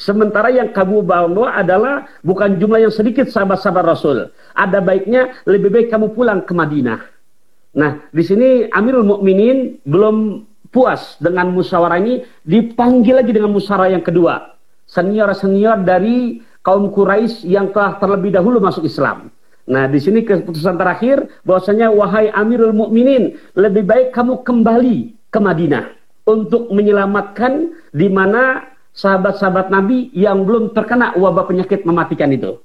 Sementara 0.00 0.48
yang 0.48 0.72
kamu 0.72 1.04
bawa 1.04 1.60
adalah 1.60 2.08
bukan 2.24 2.56
jumlah 2.56 2.88
yang 2.88 2.94
sedikit 2.94 3.28
sahabat-sahabat 3.28 3.84
Rasul. 3.84 4.32
Ada 4.56 4.80
baiknya 4.80 5.36
lebih 5.44 5.68
baik 5.68 5.92
kamu 5.92 6.16
pulang 6.16 6.40
ke 6.40 6.56
Madinah. 6.56 7.04
Nah, 7.76 8.00
di 8.08 8.24
sini 8.24 8.64
Amirul 8.72 9.04
Mukminin 9.04 9.76
belum 9.84 10.48
puas 10.72 11.20
dengan 11.20 11.52
musyawarah 11.52 12.00
ini, 12.00 12.24
dipanggil 12.48 13.20
lagi 13.20 13.36
dengan 13.36 13.52
musyawarah 13.52 13.92
yang 13.92 14.00
kedua. 14.00 14.56
Senior-senior 14.88 15.84
dari 15.84 16.40
kaum 16.64 16.88
Quraisy 16.88 17.44
yang 17.44 17.68
telah 17.68 18.00
terlebih 18.00 18.32
dahulu 18.32 18.56
masuk 18.56 18.88
Islam. 18.88 19.28
Nah, 19.68 19.84
di 19.84 20.00
sini 20.00 20.24
keputusan 20.24 20.80
terakhir 20.80 21.28
bahwasanya 21.44 21.92
wahai 21.92 22.32
Amirul 22.32 22.72
Mukminin, 22.72 23.36
lebih 23.52 23.84
baik 23.84 24.16
kamu 24.16 24.40
kembali 24.48 25.28
ke 25.28 25.38
Madinah 25.38 25.92
untuk 26.24 26.72
menyelamatkan 26.72 27.76
di 27.92 28.08
mana 28.08 28.64
sahabat-sahabat 28.94 29.70
Nabi 29.70 30.10
yang 30.14 30.42
belum 30.42 30.74
terkena 30.74 31.14
wabah 31.14 31.46
penyakit 31.46 31.86
mematikan 31.86 32.30
itu. 32.30 32.58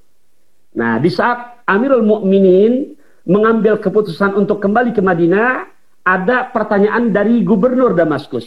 Nah, 0.76 1.00
di 1.00 1.08
saat 1.08 1.64
Amirul 1.64 2.04
Mukminin 2.04 2.94
mengambil 3.26 3.80
keputusan 3.80 4.36
untuk 4.36 4.60
kembali 4.60 4.92
ke 4.92 5.00
Madinah, 5.00 5.66
ada 6.06 6.46
pertanyaan 6.52 7.10
dari 7.10 7.42
gubernur 7.42 7.96
Damaskus. 7.96 8.46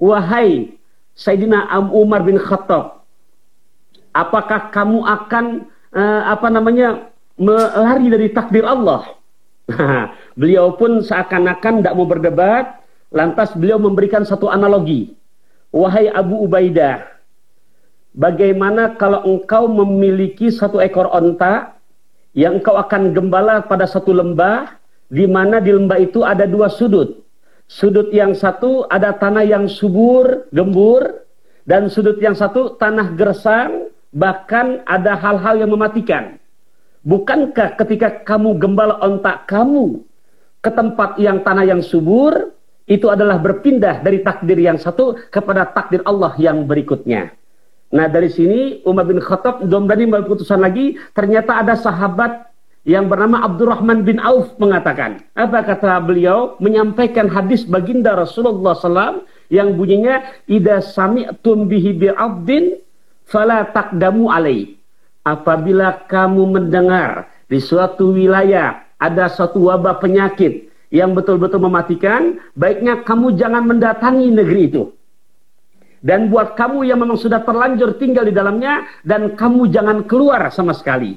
Wahai 0.00 0.78
Sayyidina 1.12 1.68
Umar 1.92 2.24
bin 2.24 2.40
Khattab, 2.40 3.04
apakah 4.16 4.72
kamu 4.72 5.04
akan 5.04 5.44
uh, 5.92 6.22
apa 6.32 6.48
namanya 6.48 7.12
melari 7.36 8.08
dari 8.08 8.28
takdir 8.32 8.64
Allah? 8.64 9.04
beliau 10.40 10.74
pun 10.74 11.04
seakan-akan 11.04 11.84
tidak 11.84 11.94
mau 11.94 12.08
berdebat, 12.08 12.80
lantas 13.12 13.52
beliau 13.54 13.76
memberikan 13.76 14.24
satu 14.24 14.48
analogi. 14.48 15.14
Wahai 15.72 16.12
Abu 16.12 16.44
Ubaidah, 16.44 17.08
bagaimana 18.12 18.92
kalau 19.00 19.24
engkau 19.24 19.64
memiliki 19.72 20.52
satu 20.52 20.84
ekor 20.84 21.08
onta 21.08 21.80
yang 22.36 22.60
engkau 22.60 22.76
akan 22.76 23.16
gembala 23.16 23.64
pada 23.64 23.88
satu 23.88 24.12
lembah, 24.12 24.76
di 25.08 25.24
mana 25.24 25.64
di 25.64 25.72
lembah 25.72 25.96
itu 25.96 26.20
ada 26.20 26.44
dua 26.44 26.68
sudut. 26.68 27.24
Sudut 27.72 28.12
yang 28.12 28.36
satu 28.36 28.84
ada 28.92 29.16
tanah 29.16 29.48
yang 29.48 29.64
subur, 29.64 30.44
gembur, 30.52 31.24
dan 31.64 31.88
sudut 31.88 32.20
yang 32.20 32.36
satu 32.36 32.76
tanah 32.76 33.16
gersang, 33.16 33.88
bahkan 34.12 34.84
ada 34.84 35.16
hal-hal 35.16 35.64
yang 35.64 35.72
mematikan. 35.72 36.36
Bukankah 37.00 37.80
ketika 37.80 38.22
kamu 38.28 38.60
gembala 38.60 39.00
ontak 39.00 39.48
kamu 39.48 40.04
ke 40.60 40.68
tempat 40.68 41.16
yang 41.16 41.40
tanah 41.40 41.64
yang 41.64 41.80
subur, 41.80 42.52
itu 42.86 43.06
adalah 43.06 43.38
berpindah 43.38 44.02
dari 44.02 44.20
takdir 44.22 44.58
yang 44.58 44.78
satu 44.78 45.14
kepada 45.30 45.70
takdir 45.70 46.02
Allah 46.02 46.34
yang 46.38 46.66
berikutnya. 46.66 47.30
Nah 47.92 48.08
dari 48.08 48.32
sini 48.32 48.80
Umar 48.88 49.04
bin 49.04 49.20
Khattab 49.20 49.62
belum 49.62 49.84
berani 49.84 50.08
keputusan 50.08 50.58
lagi. 50.58 50.96
Ternyata 51.12 51.60
ada 51.60 51.76
sahabat 51.76 52.52
yang 52.82 53.06
bernama 53.06 53.44
Abdurrahman 53.46 54.02
bin 54.02 54.18
Auf 54.18 54.56
mengatakan. 54.58 55.22
Apa 55.36 55.62
kata 55.62 56.02
beliau? 56.02 56.58
Menyampaikan 56.58 57.30
hadis 57.30 57.68
baginda 57.68 58.16
Rasulullah 58.16 58.74
SAW 58.74 59.22
yang 59.52 59.76
bunyinya 59.76 60.24
Ida 60.48 60.82
sami'tum 60.82 61.68
bihi 61.68 61.94
bi'abdin 62.00 62.80
fala 63.28 63.68
takdamu 63.70 64.32
alaih. 64.32 64.74
Apabila 65.22 66.02
kamu 66.10 66.58
mendengar 66.58 67.30
di 67.46 67.62
suatu 67.62 68.10
wilayah 68.10 68.82
ada 68.98 69.30
suatu 69.30 69.70
wabah 69.70 70.02
penyakit 70.02 70.71
yang 70.92 71.16
betul-betul 71.16 71.58
mematikan, 71.64 72.36
baiknya 72.52 73.00
kamu 73.00 73.34
jangan 73.40 73.64
mendatangi 73.64 74.28
negeri 74.28 74.62
itu. 74.68 74.92
Dan 76.04 76.28
buat 76.28 76.52
kamu 76.52 76.84
yang 76.84 77.00
memang 77.00 77.16
sudah 77.16 77.40
terlanjur 77.40 77.96
tinggal 77.96 78.28
di 78.28 78.34
dalamnya, 78.36 78.84
dan 79.00 79.32
kamu 79.32 79.72
jangan 79.72 80.04
keluar 80.04 80.52
sama 80.52 80.76
sekali. 80.76 81.16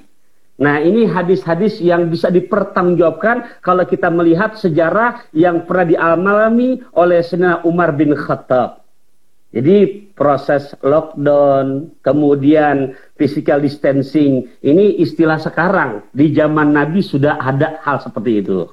Nah 0.56 0.80
ini 0.80 1.04
hadis-hadis 1.04 1.84
yang 1.84 2.08
bisa 2.08 2.32
dipertanggungjawabkan 2.32 3.60
kalau 3.60 3.84
kita 3.84 4.08
melihat 4.08 4.56
sejarah 4.56 5.28
yang 5.36 5.68
pernah 5.68 6.16
dialami 6.16 6.80
oleh 6.96 7.20
Sena 7.20 7.60
Umar 7.68 7.92
bin 7.92 8.16
Khattab. 8.16 8.88
Jadi 9.52 10.12
proses 10.16 10.76
lockdown, 10.84 11.96
kemudian 12.04 12.96
physical 13.16 13.64
distancing, 13.64 14.48
ini 14.64 15.00
istilah 15.00 15.40
sekarang. 15.40 16.08
Di 16.12 16.32
zaman 16.32 16.76
Nabi 16.76 17.00
sudah 17.00 17.40
ada 17.40 17.80
hal 17.84 18.04
seperti 18.04 18.44
itu. 18.44 18.68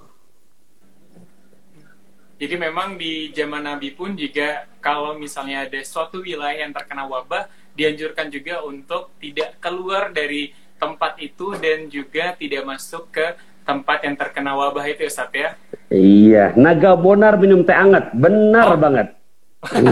Jadi 2.42 2.58
memang 2.58 2.98
di 2.98 3.30
zaman 3.30 3.62
Nabi 3.62 3.94
pun 3.94 4.18
juga 4.18 4.66
kalau 4.82 5.14
misalnya 5.14 5.62
ada 5.62 5.78
suatu 5.86 6.26
wilayah 6.26 6.66
yang 6.66 6.74
terkena 6.74 7.06
wabah, 7.06 7.46
dianjurkan 7.78 8.34
juga 8.34 8.66
untuk 8.66 9.14
tidak 9.22 9.62
keluar 9.62 10.10
dari 10.10 10.50
tempat 10.74 11.22
itu 11.22 11.54
dan 11.54 11.86
juga 11.86 12.34
tidak 12.34 12.66
masuk 12.66 13.14
ke 13.14 13.38
tempat 13.62 14.02
yang 14.02 14.18
terkena 14.18 14.58
wabah 14.58 14.82
itu 14.90 15.06
Ustaz 15.06 15.30
ya. 15.30 15.54
Iya, 15.86 16.50
naga 16.58 16.98
bonar 16.98 17.38
minum 17.38 17.62
teh 17.62 17.78
hangat, 17.78 18.10
benar 18.10 18.74
oh. 18.74 18.78
banget. 18.82 19.14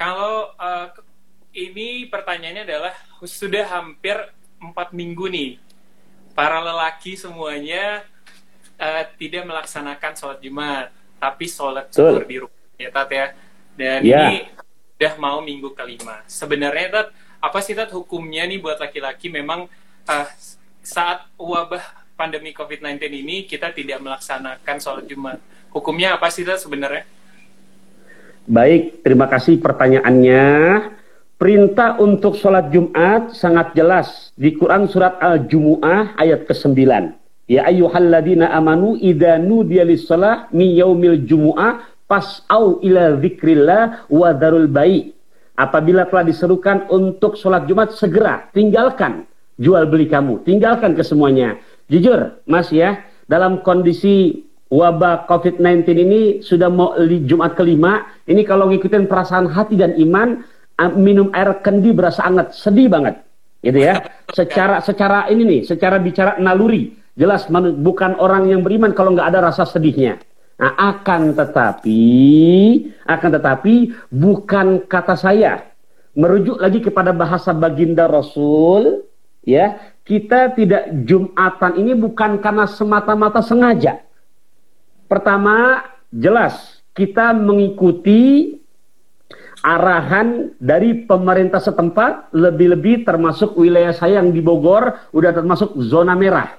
kalau 0.00 0.56
uh, 0.56 0.88
ini 1.52 2.08
pertanyaannya 2.08 2.64
adalah 2.64 2.96
sudah 3.28 3.68
hampir 3.68 4.16
empat 4.56 4.96
minggu 4.96 5.28
nih 5.28 5.60
para 6.32 6.64
lelaki 6.64 7.12
semuanya 7.12 8.08
uh, 8.78 9.04
tidak 9.18 9.42
melaksanakan 9.44 10.12
sholat 10.14 10.38
Jumat, 10.40 10.88
tapi 11.18 11.44
sholat 11.50 11.90
zuhur 11.90 12.24
di 12.24 12.36
rumah 12.40 12.58
ya 12.78 12.90
Tat 12.94 13.10
ya. 13.10 13.26
Dan 13.78 14.00
yeah. 14.06 14.30
ini 14.30 14.38
udah 14.98 15.14
mau 15.18 15.38
minggu 15.42 15.74
kelima. 15.74 16.22
Sebenarnya 16.30 16.86
Tat, 16.90 17.08
apa 17.42 17.58
sih 17.60 17.74
Tat 17.74 17.90
hukumnya 17.90 18.46
nih 18.46 18.62
buat 18.62 18.78
laki-laki 18.78 19.28
memang 19.28 19.66
uh, 20.06 20.28
saat 20.82 21.26
wabah 21.36 21.82
pandemi 22.18 22.50
COVID-19 22.50 22.98
ini 23.14 23.36
kita 23.46 23.70
tidak 23.74 23.98
melaksanakan 24.02 24.76
sholat 24.78 25.04
Jumat. 25.06 25.38
Hukumnya 25.70 26.16
apa 26.16 26.30
sih 26.30 26.46
Tat 26.46 26.62
sebenarnya? 26.62 27.04
Baik, 28.48 29.04
terima 29.04 29.28
kasih 29.28 29.60
pertanyaannya. 29.60 30.46
Perintah 31.38 32.02
untuk 32.02 32.34
sholat 32.34 32.66
Jumat 32.74 33.30
sangat 33.30 33.70
jelas 33.70 34.34
di 34.34 34.58
Quran 34.58 34.90
surat 34.90 35.22
Al-Jumu'ah 35.22 36.18
ayat 36.18 36.50
ke-9. 36.50 37.14
Ya 37.48 37.64
ayyuhalladzina 37.64 38.52
amanu 38.52 39.00
idza 39.00 39.40
nudiya 39.40 39.88
lis-shalah 39.88 40.52
mi 40.52 40.76
yaumil 40.76 41.24
jumu'ah 41.24 41.80
fas'au 42.04 42.84
ila 42.84 43.16
dzikrillah 43.16 44.08
wa 44.12 44.28
darul 44.36 44.68
bai. 44.68 45.16
Apabila 45.58 46.06
telah 46.06 46.28
diserukan 46.28 46.86
untuk 46.92 47.34
sholat 47.34 47.66
Jumat 47.66 47.96
segera 47.96 48.46
tinggalkan 48.54 49.26
jual 49.58 49.90
beli 49.90 50.06
kamu, 50.06 50.46
tinggalkan 50.46 50.94
ke 50.94 51.02
semuanya. 51.02 51.58
Jujur, 51.90 52.44
Mas 52.46 52.70
ya, 52.70 53.02
dalam 53.26 53.64
kondisi 53.64 54.44
wabah 54.68 55.26
COVID-19 55.26 55.82
ini 55.98 56.20
sudah 56.44 56.68
mau 56.70 56.94
Jumat 57.00 57.56
kelima, 57.56 58.06
ini 58.28 58.44
kalau 58.44 58.70
ngikutin 58.70 59.08
perasaan 59.08 59.48
hati 59.50 59.74
dan 59.80 59.96
iman, 59.98 60.44
minum 60.94 61.32
air 61.34 61.58
kendi 61.64 61.90
berasa 61.90 62.22
hangat, 62.22 62.54
sedih 62.54 62.86
banget. 62.86 63.18
Gitu 63.64 63.82
ya. 63.82 63.98
Secara 64.38 64.78
secara 64.84 65.26
ini 65.32 65.42
nih, 65.42 65.60
secara 65.66 65.98
bicara 65.98 66.38
naluri, 66.38 66.94
Jelas 67.18 67.50
bukan 67.82 68.14
orang 68.22 68.46
yang 68.46 68.62
beriman 68.62 68.94
kalau 68.94 69.10
nggak 69.10 69.34
ada 69.34 69.50
rasa 69.50 69.66
sedihnya. 69.66 70.22
Nah, 70.58 70.74
akan 70.74 71.34
tetapi, 71.34 72.02
akan 73.06 73.30
tetapi 73.34 73.74
bukan 74.10 74.86
kata 74.86 75.18
saya. 75.18 75.66
Merujuk 76.14 76.62
lagi 76.62 76.78
kepada 76.82 77.10
bahasa 77.14 77.50
baginda 77.54 78.06
Rasul, 78.06 79.06
ya, 79.42 79.78
kita 80.06 80.54
tidak 80.54 80.90
Jumatan 81.06 81.78
ini 81.78 81.94
bukan 81.94 82.42
karena 82.42 82.66
semata-mata 82.66 83.42
sengaja. 83.42 84.02
Pertama, 85.06 85.86
jelas 86.10 86.82
kita 86.94 87.30
mengikuti 87.34 88.54
arahan 89.62 90.54
dari 90.58 91.06
pemerintah 91.06 91.62
setempat, 91.62 92.34
lebih-lebih 92.34 93.06
termasuk 93.06 93.54
wilayah 93.58 93.94
saya 93.94 94.18
yang 94.18 94.34
di 94.34 94.42
Bogor, 94.42 95.10
udah 95.14 95.30
termasuk 95.34 95.78
zona 95.86 96.18
merah. 96.18 96.58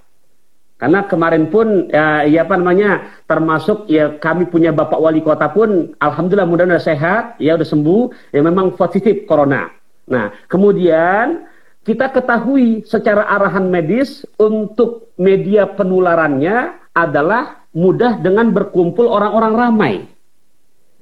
Karena 0.80 1.04
kemarin 1.04 1.52
pun 1.52 1.92
ya, 1.92 2.24
ya 2.24 2.48
apa 2.48 2.56
namanya 2.56 3.20
termasuk 3.28 3.92
ya 3.92 4.16
kami 4.16 4.48
punya 4.48 4.72
Bapak 4.72 4.96
Wali 4.96 5.20
Kota 5.20 5.52
pun 5.52 5.92
alhamdulillah 6.00 6.48
mudah-mudahan 6.48 6.80
sehat, 6.80 7.36
ya 7.36 7.60
udah 7.60 7.68
sembuh, 7.68 8.32
ya 8.32 8.40
memang 8.40 8.80
positif 8.80 9.28
corona. 9.28 9.68
Nah, 10.08 10.32
kemudian 10.48 11.44
kita 11.84 12.16
ketahui 12.16 12.88
secara 12.88 13.28
arahan 13.28 13.68
medis 13.68 14.24
untuk 14.40 15.12
media 15.20 15.68
penularannya 15.68 16.80
adalah 16.96 17.68
mudah 17.76 18.16
dengan 18.24 18.48
berkumpul 18.56 19.04
orang-orang 19.04 19.54
ramai. 19.60 19.94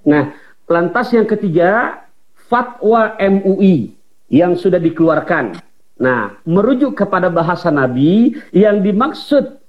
Nah, 0.09 0.33
lantas 0.65 1.13
yang 1.13 1.29
ketiga, 1.29 2.01
fatwa 2.49 3.13
MUI 3.21 3.93
yang 4.33 4.57
sudah 4.57 4.81
dikeluarkan. 4.81 5.61
Nah, 6.01 6.37
merujuk 6.49 6.97
kepada 6.97 7.29
bahasa 7.29 7.69
Nabi 7.69 8.33
yang 8.53 8.81
dimaksud 8.81 9.66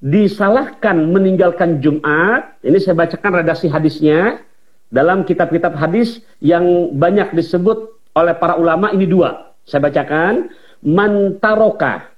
disalahkan 0.00 0.96
meninggalkan 1.12 1.84
Jumat, 1.84 2.56
ini 2.64 2.80
saya 2.80 2.96
bacakan 2.96 3.44
redaksi 3.44 3.68
hadisnya 3.68 4.40
dalam 4.88 5.22
kitab-kitab 5.28 5.76
hadis 5.76 6.24
yang 6.40 6.96
banyak 6.96 7.36
disebut 7.36 8.00
oleh 8.16 8.34
para 8.34 8.56
ulama 8.56 8.90
ini 8.90 9.06
dua. 9.06 9.52
Saya 9.68 9.86
bacakan, 9.86 10.50
mantaroka 10.80 12.10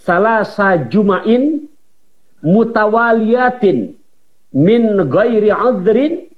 salasa 0.00 0.88
jumain 0.88 1.68
mutawaliyatin 2.40 3.92
min 4.56 4.82
ghairi 5.12 5.52
adrin 5.52 6.32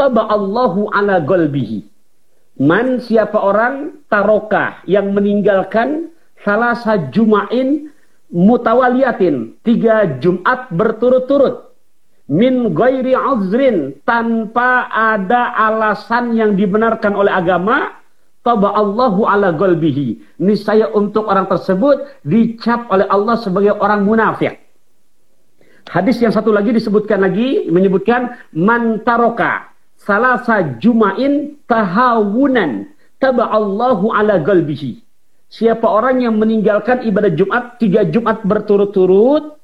taba 0.00 0.32
Allahu 0.32 0.88
ala 0.88 1.20
qalbihi. 1.20 1.84
Man 2.56 3.04
siapa 3.04 3.36
orang 3.36 4.04
taroka 4.08 4.80
yang 4.88 5.12
meninggalkan 5.12 6.12
salasa 6.40 6.96
jumain 7.12 7.91
mutawaliyatin 8.32 9.60
tiga 9.62 10.18
Jumat 10.18 10.72
berturut-turut. 10.72 11.70
Min 12.32 12.72
ghairi 12.72 13.12
uzrin 13.12 14.00
tanpa 14.08 14.88
ada 14.88 15.52
alasan 15.52 16.32
yang 16.32 16.56
dibenarkan 16.56 17.12
oleh 17.12 17.28
agama 17.28 17.92
taba 18.40 18.72
Allahu 18.72 19.28
ala 19.28 19.52
qalbihi. 19.52 20.40
Niscaya 20.40 20.88
untuk 20.96 21.28
orang 21.28 21.46
tersebut 21.46 22.24
dicap 22.24 22.88
oleh 22.88 23.04
Allah 23.06 23.36
sebagai 23.36 23.76
orang 23.76 24.08
munafik 24.08 24.62
hadis 25.90 26.22
yang 26.22 26.30
satu 26.30 26.54
lagi 26.54 26.70
disebutkan 26.70 27.18
lagi 27.24 27.66
menyebutkan 27.66 28.38
mantaroka 28.54 29.72
salasa 29.98 30.78
jumain 30.78 31.58
tahawunan 31.66 32.92
taba 33.18 33.50
Allahu 33.50 34.14
ala 34.14 34.38
qalbihi 34.38 35.01
Siapa 35.52 35.84
orang 35.84 36.24
yang 36.24 36.40
meninggalkan 36.40 37.04
ibadah 37.04 37.28
Jumat 37.28 37.76
tiga 37.76 38.08
Jumat 38.08 38.40
berturut-turut 38.40 39.60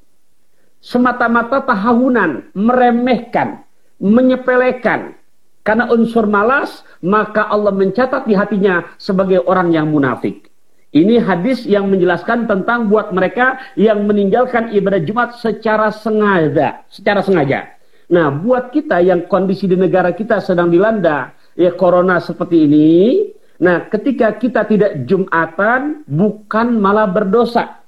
semata-mata 0.77 1.65
tahunan, 1.65 2.53
meremehkan, 2.53 3.65
menyepelekan 3.97 5.17
karena 5.65 5.89
unsur 5.89 6.29
malas, 6.29 6.85
maka 7.01 7.49
Allah 7.49 7.73
mencatat 7.73 8.29
di 8.29 8.37
hatinya 8.37 8.85
sebagai 9.01 9.41
orang 9.49 9.73
yang 9.73 9.89
munafik. 9.89 10.53
Ini 10.93 11.25
hadis 11.25 11.65
yang 11.65 11.89
menjelaskan 11.89 12.45
tentang 12.45 12.85
buat 12.85 13.09
mereka 13.09 13.57
yang 13.73 14.05
meninggalkan 14.05 14.69
ibadah 14.69 15.01
Jumat 15.01 15.41
secara 15.41 15.89
sengaja, 15.89 16.85
secara 16.93 17.25
sengaja. 17.25 17.65
Nah, 18.13 18.29
buat 18.29 18.69
kita 18.69 19.01
yang 19.01 19.25
kondisi 19.25 19.65
di 19.65 19.77
negara 19.77 20.13
kita 20.13 20.37
sedang 20.37 20.69
dilanda 20.69 21.33
ya 21.57 21.73
corona 21.73 22.21
seperti 22.21 22.65
ini, 22.65 22.89
Nah, 23.59 23.91
ketika 23.91 24.31
kita 24.39 24.63
tidak 24.63 25.03
Jumatan, 25.03 26.07
bukan 26.07 26.79
malah 26.79 27.11
berdosa. 27.11 27.83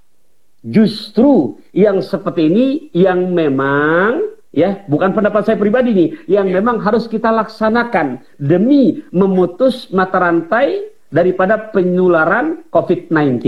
Justru 0.61 1.57
yang 1.73 2.03
seperti 2.03 2.51
ini 2.51 2.67
yang 2.93 3.33
memang 3.33 4.37
ya 4.53 4.83
bukan 4.85 5.15
pendapat 5.15 5.47
saya 5.47 5.57
pribadi 5.57 5.89
nih 5.95 6.09
yang 6.29 6.45
ya. 6.51 6.61
memang 6.61 6.77
harus 6.85 7.09
kita 7.09 7.33
laksanakan 7.33 8.21
demi 8.37 9.01
memutus 9.09 9.89
mata 9.89 10.21
rantai 10.21 10.85
daripada 11.09 11.73
penularan 11.73 12.61
COVID-19. 12.69 13.41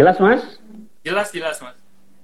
Jelas 0.00 0.16
mas? 0.16 0.40
Jelas 1.04 1.28
jelas 1.28 1.60
mas. 1.60 1.76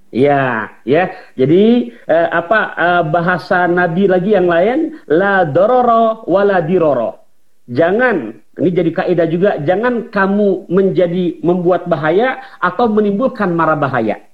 Ya, 0.09 0.73
ya. 0.89 1.13
Jadi 1.37 1.93
eh, 1.93 2.29
apa 2.33 2.73
eh, 2.73 3.03
bahasa 3.13 3.69
Nabi 3.69 4.09
lagi 4.09 4.33
yang 4.33 4.49
lain? 4.49 4.97
La 5.13 5.45
dororo 5.45 6.25
wala 6.25 6.65
diroro 6.65 7.28
Jangan, 7.69 8.33
ini 8.57 8.71
jadi 8.73 8.91
kaidah 8.97 9.29
juga, 9.29 9.51
jangan 9.61 10.09
kamu 10.09 10.73
menjadi 10.73 11.37
membuat 11.45 11.85
bahaya 11.85 12.41
atau 12.65 12.89
menimbulkan 12.89 13.53
marah 13.53 13.77
bahaya. 13.77 14.25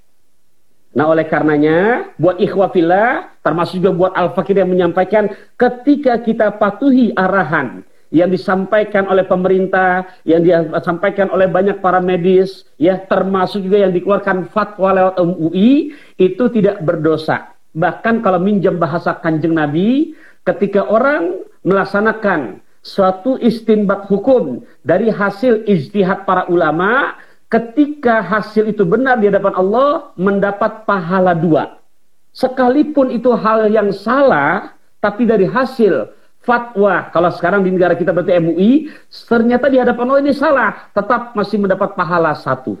Nah 0.95 1.11
oleh 1.11 1.27
karenanya, 1.27 2.07
buat 2.15 2.39
ikhwafillah, 2.39 3.43
termasuk 3.43 3.83
juga 3.83 3.91
buat 3.91 4.13
al-fakir 4.15 4.55
yang 4.55 4.71
menyampaikan, 4.71 5.27
ketika 5.59 6.23
kita 6.23 6.55
patuhi 6.55 7.11
arahan 7.19 7.83
yang 8.15 8.31
disampaikan 8.31 9.03
oleh 9.11 9.27
pemerintah, 9.27 10.07
yang 10.23 10.39
disampaikan 10.39 11.27
oleh 11.35 11.51
banyak 11.51 11.83
para 11.83 11.99
medis, 11.99 12.63
ya 12.79 12.95
termasuk 12.95 13.67
juga 13.67 13.83
yang 13.83 13.91
dikeluarkan 13.91 14.47
fatwa 14.55 14.95
lewat 14.95 15.15
MUI, 15.19 15.91
itu 16.15 16.43
tidak 16.55 16.79
berdosa. 16.87 17.51
Bahkan 17.75 18.23
kalau 18.23 18.39
minjam 18.39 18.79
bahasa 18.79 19.19
kanjeng 19.19 19.59
Nabi, 19.59 20.15
ketika 20.47 20.87
orang 20.87 21.43
melaksanakan 21.67 22.63
suatu 22.85 23.41
istinbat 23.41 24.05
hukum 24.05 24.61
dari 24.85 25.09
hasil 25.09 25.65
ijtihad 25.65 26.21
para 26.29 26.45
ulama 26.53 27.17
ketika 27.49 28.21
hasil 28.21 28.69
itu 28.69 28.85
benar 28.85 29.17
di 29.17 29.25
hadapan 29.25 29.57
Allah 29.57 30.13
mendapat 30.13 30.85
pahala 30.85 31.33
dua. 31.33 31.81
Sekalipun 32.29 33.09
itu 33.09 33.33
hal 33.33 33.73
yang 33.73 33.89
salah 33.89 34.77
tapi 35.01 35.25
dari 35.25 35.49
hasil 35.49 36.13
fatwa 36.45 37.09
kalau 37.09 37.33
sekarang 37.33 37.65
di 37.65 37.73
negara 37.73 37.97
kita 37.97 38.13
berarti 38.13 38.37
MUI 38.37 38.93
ternyata 39.25 39.65
di 39.65 39.81
hadapan 39.81 40.05
Allah 40.05 40.21
ini 40.29 40.35
salah 40.37 40.93
tetap 40.93 41.33
masih 41.33 41.57
mendapat 41.57 41.97
pahala 41.97 42.37
satu. 42.37 42.77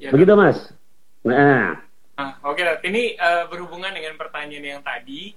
Ya, 0.00 0.08
begitu 0.08 0.32
mas? 0.32 0.72
Nah. 1.28 1.84
Ah, 2.14 2.38
oke 2.46 2.62
okay. 2.62 2.88
ini 2.88 3.18
uh, 3.18 3.50
berhubungan 3.50 3.90
dengan 3.90 4.14
pertanyaan 4.14 4.78
yang 4.78 4.82
tadi 4.86 5.34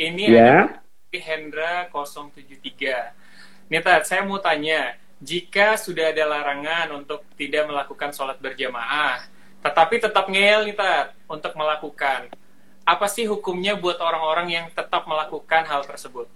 ini 0.00 0.32
ya. 0.32 0.80
ada 1.12 1.20
Hendra 1.20 1.92
073. 1.92 3.68
Nih 3.68 3.82
Tat, 3.84 4.08
saya 4.08 4.24
mau 4.24 4.40
tanya, 4.40 4.96
jika 5.20 5.76
sudah 5.76 6.10
ada 6.10 6.24
larangan 6.24 7.04
untuk 7.04 7.20
tidak 7.36 7.68
melakukan 7.68 8.10
sholat 8.16 8.40
berjamaah, 8.40 9.28
tetapi 9.60 10.00
tetap 10.00 10.26
ngel 10.32 10.64
nih 10.64 10.74
Tat, 10.74 11.12
untuk 11.28 11.52
melakukan, 11.52 12.32
apa 12.88 13.06
sih 13.12 13.28
hukumnya 13.28 13.76
buat 13.76 14.00
orang-orang 14.00 14.48
yang 14.48 14.66
tetap 14.72 15.04
melakukan 15.04 15.68
hal 15.68 15.84
tersebut? 15.84 16.26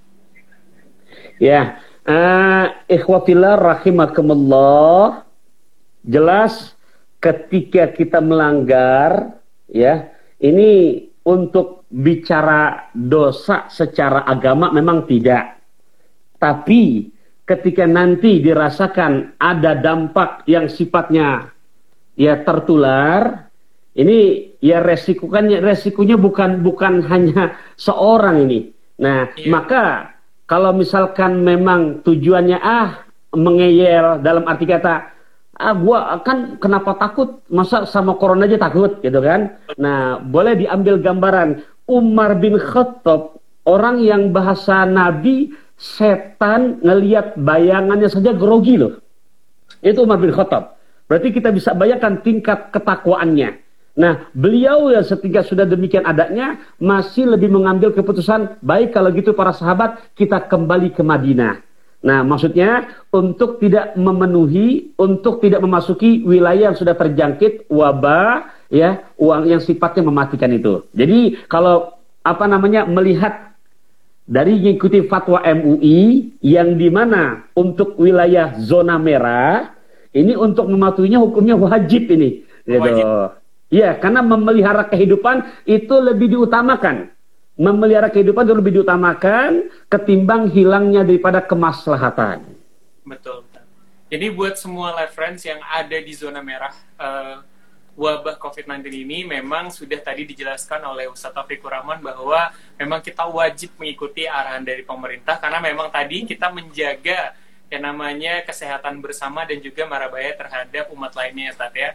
Ya, 1.41 1.81
uh, 2.05 2.69
ikhwatillah 2.87 3.57
rahimakumullah, 3.57 5.25
jelas 6.05 6.77
ketika 7.19 7.89
kita 7.89 8.21
melanggar, 8.21 9.41
ya, 9.67 10.13
ini 10.37 11.09
untuk 11.25 11.84
bicara 11.95 12.91
dosa 12.91 13.71
secara 13.71 14.27
agama 14.27 14.75
memang 14.75 15.07
tidak. 15.07 15.63
Tapi 16.43 17.07
ketika 17.47 17.87
nanti 17.87 18.43
dirasakan 18.43 19.39
ada 19.39 19.79
dampak 19.79 20.43
yang 20.51 20.67
sifatnya 20.67 21.55
ya 22.19 22.43
tertular, 22.43 23.47
ini 23.95 24.51
ya 24.59 24.83
resikonya 24.83 25.63
resikonya 25.63 26.19
bukan 26.19 26.67
bukan 26.67 26.99
hanya 27.15 27.55
seorang 27.79 28.51
ini. 28.51 28.75
Nah, 28.99 29.31
iya. 29.39 29.51
maka 29.51 30.15
kalau 30.51 30.75
misalkan 30.75 31.47
memang 31.47 32.03
tujuannya 32.03 32.59
ah 32.59 33.07
mengeyel 33.35 34.23
dalam 34.23 34.47
arti 34.47 34.67
kata 34.67 35.14
ah 35.59 35.75
gua 35.75 36.19
kan 36.27 36.59
kenapa 36.59 36.99
takut 36.99 37.43
masa 37.51 37.87
sama 37.87 38.19
corona 38.19 38.47
aja 38.47 38.59
takut 38.59 38.99
gitu 39.03 39.21
kan 39.23 39.55
nah 39.79 40.19
boleh 40.19 40.59
diambil 40.59 40.99
gambaran 40.99 41.63
Umar 41.85 42.41
bin 42.41 42.57
Khattab 42.57 43.39
orang 43.69 44.01
yang 44.01 44.33
bahasa 44.33 44.89
Nabi 44.89 45.53
setan 45.77 46.81
ngelihat 46.81 47.37
bayangannya 47.39 48.09
saja 48.09 48.33
grogi 48.33 48.79
loh. 48.79 49.01
Itu 49.85 50.07
Umar 50.07 50.23
bin 50.23 50.33
Khattab. 50.33 50.79
Berarti 51.05 51.29
kita 51.35 51.53
bisa 51.53 51.77
bayangkan 51.77 52.25
tingkat 52.25 52.73
ketakwaannya. 52.73 53.61
Nah, 53.95 54.27
beliau 54.35 54.91
yang 54.91 55.07
setika 55.07 55.47
sudah 55.47 55.63
demikian 55.69 56.03
adanya 56.03 56.59
masih 56.83 57.31
lebih 57.31 57.53
mengambil 57.53 57.95
keputusan 57.95 58.59
baik 58.59 58.91
kalau 58.91 59.15
gitu 59.15 59.37
para 59.37 59.55
sahabat 59.55 60.03
kita 60.19 60.41
kembali 60.51 60.91
ke 60.91 61.03
Madinah. 61.05 61.63
Nah, 62.05 62.21
maksudnya 62.21 62.93
untuk 63.09 63.57
tidak 63.65 63.97
memenuhi, 63.97 64.93
untuk 65.01 65.41
tidak 65.41 65.65
memasuki 65.65 66.21
wilayah 66.21 66.69
yang 66.69 66.77
sudah 66.77 66.93
terjangkit 66.93 67.65
wabah 67.73 68.45
ya 68.69 69.09
uang 69.17 69.49
yang 69.49 69.65
sifatnya 69.65 70.05
mematikan 70.05 70.53
itu. 70.53 70.85
Jadi 70.93 71.49
kalau 71.49 71.97
apa 72.21 72.45
namanya 72.45 72.85
melihat 72.85 73.57
dari 74.29 74.57
mengikuti 74.61 75.01
fatwa 75.09 75.41
MUI 75.49 76.37
yang 76.45 76.77
di 76.77 76.93
mana 76.93 77.49
untuk 77.57 77.97
wilayah 77.97 78.53
zona 78.61 79.01
merah 79.01 79.73
ini 80.13 80.37
untuk 80.37 80.69
mematuhinya 80.69 81.25
hukumnya 81.25 81.57
wajib 81.57 82.13
ini. 82.13 82.45
Gitu. 82.69 83.01
Iya, 83.73 83.97
karena 83.97 84.21
memelihara 84.21 84.87
kehidupan 84.93 85.65
itu 85.65 85.95
lebih 85.99 86.37
diutamakan. 86.37 87.14
Memelihara 87.55 88.11
kehidupan 88.11 88.51
itu 88.51 88.55
lebih 88.59 88.73
diutamakan 88.83 89.71
ketimbang 89.87 90.51
hilangnya 90.51 91.07
daripada 91.07 91.39
kemaslahatan. 91.39 92.43
Betul. 93.07 93.47
Jadi 94.11 94.27
buat 94.31 94.55
semua 94.55 94.95
live 95.01 95.11
friends 95.11 95.43
yang 95.43 95.59
ada 95.65 95.99
di 95.99 96.13
zona 96.15 96.39
merah, 96.39 96.71
uh, 96.99 97.43
wabah 97.95 98.39
COVID-19 98.39 99.07
ini 99.07 99.23
memang 99.23 99.71
sudah 99.71 99.99
tadi 100.03 100.27
dijelaskan 100.27 100.83
oleh 100.83 101.07
Ustadz 101.11 101.35
Taufikur 101.35 101.71
Rahman 101.71 102.03
bahwa 102.03 102.51
memang 102.79 103.03
kita 103.03 103.27
wajib 103.27 103.75
mengikuti 103.79 104.27
arahan 104.27 104.67
dari 104.67 104.83
pemerintah 104.83 105.39
karena 105.39 105.63
memang 105.63 105.91
tadi 105.95 106.27
kita 106.27 106.51
menjaga 106.51 107.39
yang 107.71 107.83
namanya 107.91 108.43
kesehatan 108.47 109.03
bersama 109.03 109.43
dan 109.47 109.59
juga 109.59 109.87
marabaya 109.87 110.35
terhadap 110.37 110.91
umat 110.95 111.11
lainnya 111.15 111.55
ya 111.55 111.67
ya. 111.75 111.91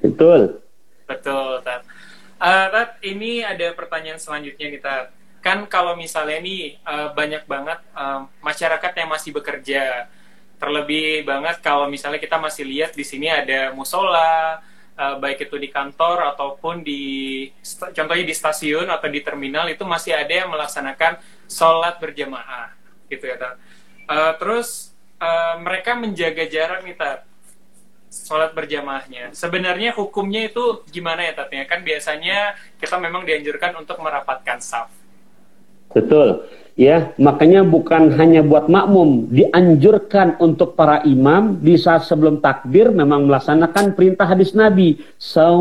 Betul. 0.00 0.62
Betul, 1.08 1.60
Tat. 1.64 1.82
Uh, 2.38 2.70
Tat, 2.70 3.02
ini 3.02 3.42
ada 3.42 3.74
pertanyaan 3.74 4.22
selanjutnya 4.22 4.70
nih, 4.70 4.78
Tat. 4.78 5.10
Kan 5.42 5.66
kalau 5.66 5.98
misalnya 5.98 6.38
nih 6.38 6.78
uh, 6.86 7.10
banyak 7.10 7.50
banget 7.50 7.82
uh, 7.98 8.30
masyarakat 8.38 8.92
yang 8.94 9.10
masih 9.10 9.34
bekerja, 9.34 10.06
terlebih 10.62 11.26
banget 11.26 11.58
kalau 11.58 11.90
misalnya 11.90 12.22
kita 12.22 12.38
masih 12.38 12.62
lihat 12.62 12.94
di 12.94 13.02
sini 13.02 13.26
ada 13.26 13.74
musola, 13.74 14.62
uh, 14.94 15.18
baik 15.18 15.50
itu 15.50 15.58
di 15.58 15.66
kantor 15.66 16.30
ataupun 16.34 16.86
di 16.86 17.02
contohnya 17.90 18.22
di 18.22 18.34
stasiun 18.34 18.86
atau 18.86 19.10
di 19.10 19.18
terminal 19.18 19.66
itu 19.66 19.82
masih 19.82 20.14
ada 20.14 20.30
yang 20.30 20.50
melaksanakan 20.50 21.18
sholat 21.50 21.98
berjamaah, 21.98 22.70
gitu 23.10 23.26
ya, 23.26 23.34
Tat. 23.34 23.58
Uh, 24.06 24.32
terus 24.38 24.94
uh, 25.18 25.58
mereka 25.58 25.98
menjaga 25.98 26.46
jarak 26.46 26.86
nih, 26.86 26.94
Tat 26.94 27.27
sholat 28.08 28.56
berjamaahnya. 28.56 29.36
Sebenarnya 29.36 29.92
hukumnya 29.94 30.48
itu 30.48 30.82
gimana 30.88 31.24
ya 31.28 31.32
Tatnya? 31.36 31.68
Kan 31.68 31.84
biasanya 31.84 32.56
kita 32.80 32.96
memang 32.96 33.28
dianjurkan 33.28 33.76
untuk 33.76 34.00
merapatkan 34.00 34.58
saf. 34.60 34.88
Betul. 35.92 36.44
Ya, 36.78 37.10
makanya 37.18 37.66
bukan 37.66 38.14
hanya 38.14 38.38
buat 38.38 38.70
makmum, 38.70 39.26
dianjurkan 39.34 40.38
untuk 40.38 40.78
para 40.78 41.02
imam 41.02 41.58
di 41.58 41.74
saat 41.74 42.06
sebelum 42.06 42.38
takbir 42.38 42.94
memang 42.94 43.26
melaksanakan 43.26 43.98
perintah 43.98 44.30
hadis 44.30 44.54
Nabi, 44.54 45.02
saw 45.18 45.58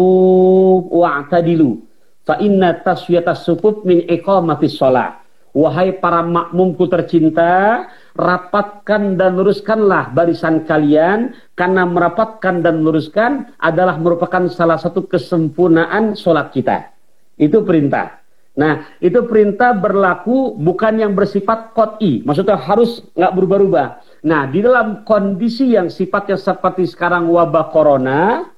wa'tadilu. 0.93 1.81
Fa 2.21 2.37
inna 2.37 2.77
taswiyatas 2.77 3.49
min 3.81 4.05
iqamatis 4.05 4.77
shalah. 4.77 5.25
Wahai 5.57 5.89
para 5.97 6.21
makmumku 6.21 6.85
tercinta, 6.85 7.89
rapatkan 8.17 9.15
dan 9.15 9.37
luruskanlah 9.37 10.11
barisan 10.11 10.65
kalian 10.65 11.37
karena 11.53 11.85
merapatkan 11.85 12.65
dan 12.65 12.81
luruskan 12.81 13.53
adalah 13.61 14.01
merupakan 14.01 14.49
salah 14.49 14.81
satu 14.81 15.05
kesempurnaan 15.05 16.17
sholat 16.17 16.49
kita. 16.49 16.89
Itu 17.37 17.61
perintah. 17.61 18.25
Nah, 18.57 18.89
itu 18.97 19.21
perintah 19.29 19.77
berlaku 19.77 20.57
bukan 20.57 20.97
yang 20.97 21.13
bersifat 21.13 21.77
kot'i. 21.77 22.25
Maksudnya 22.25 22.57
harus 22.57 23.05
nggak 23.13 23.33
berubah-ubah. 23.37 23.87
Nah, 24.25 24.49
di 24.49 24.65
dalam 24.65 25.05
kondisi 25.05 25.77
yang 25.77 25.93
sifatnya 25.93 26.41
seperti 26.41 26.89
sekarang 26.89 27.29
wabah 27.29 27.69
corona, 27.69 28.49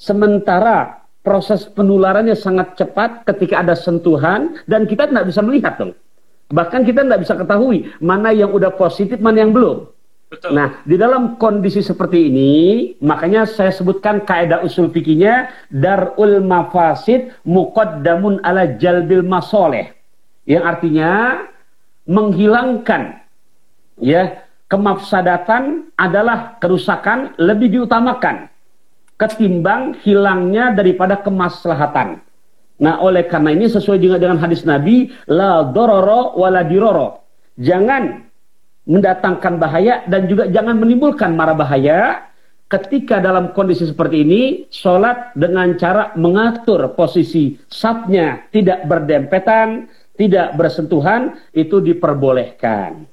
sementara 0.00 1.04
proses 1.20 1.68
penularannya 1.68 2.32
sangat 2.32 2.80
cepat 2.80 3.28
ketika 3.28 3.60
ada 3.60 3.76
sentuhan 3.76 4.56
dan 4.64 4.88
kita 4.88 5.12
tidak 5.12 5.28
bisa 5.28 5.44
melihat 5.44 5.76
dong. 5.76 5.92
Bahkan 6.52 6.84
kita 6.84 7.04
tidak 7.04 7.24
bisa 7.24 7.34
ketahui 7.38 7.88
mana 8.02 8.34
yang 8.34 8.52
udah 8.52 8.72
positif, 8.74 9.16
mana 9.20 9.44
yang 9.44 9.52
belum. 9.52 9.88
Betul. 10.34 10.50
Nah, 10.56 10.82
di 10.82 10.98
dalam 10.98 11.38
kondisi 11.38 11.78
seperti 11.78 12.26
ini, 12.26 12.52
makanya 12.98 13.46
saya 13.46 13.70
sebutkan 13.70 14.26
kaidah 14.26 14.66
usul 14.66 14.90
fikihnya 14.90 15.52
darul 15.70 16.42
mafasid 16.42 17.30
muqaddamun 17.46 18.42
ala 18.42 18.66
jalbil 18.74 19.22
masoleh. 19.22 19.94
Yang 20.44 20.64
artinya 20.66 21.10
menghilangkan 22.04 23.24
ya 24.02 24.44
kemafsadatan 24.68 25.94
adalah 25.96 26.58
kerusakan 26.58 27.38
lebih 27.38 27.70
diutamakan 27.80 28.50
ketimbang 29.14 29.94
hilangnya 30.02 30.74
daripada 30.74 31.14
kemaslahatan. 31.22 32.20
Nah, 32.74 32.98
oleh 32.98 33.30
karena 33.30 33.54
ini 33.54 33.70
sesuai 33.70 34.02
juga 34.02 34.18
dengan 34.18 34.42
hadis 34.42 34.66
Nabi, 34.66 35.06
la 35.30 35.62
dororo 35.62 36.34
wala 36.34 36.66
diroro. 36.66 37.22
Jangan 37.54 38.26
mendatangkan 38.84 39.54
bahaya 39.62 40.02
dan 40.10 40.26
juga 40.26 40.50
jangan 40.50 40.76
menimbulkan 40.82 41.32
mara 41.38 41.54
bahaya. 41.54 42.30
Ketika 42.64 43.22
dalam 43.22 43.54
kondisi 43.54 43.86
seperti 43.86 44.26
ini, 44.26 44.42
sholat 44.72 45.36
dengan 45.38 45.78
cara 45.78 46.10
mengatur 46.18 46.90
posisi 46.96 47.54
satnya 47.70 48.50
tidak 48.50 48.88
berdempetan, 48.90 49.86
tidak 50.18 50.58
bersentuhan, 50.58 51.38
itu 51.54 51.78
diperbolehkan. 51.78 53.06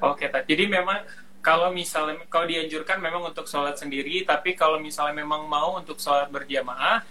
Oke, 0.00 0.30
Pak. 0.30 0.48
Jadi 0.48 0.64
memang 0.72 1.04
kalau 1.42 1.68
misalnya 1.74 2.22
kalau 2.26 2.48
dianjurkan 2.48 2.96
memang 3.02 3.28
untuk 3.28 3.44
sholat 3.44 3.76
sendiri, 3.76 4.24
tapi 4.24 4.56
kalau 4.56 4.80
misalnya 4.80 5.20
memang 5.26 5.44
mau 5.44 5.76
untuk 5.76 5.98
sholat 6.00 6.30
berjamaah, 6.32 7.02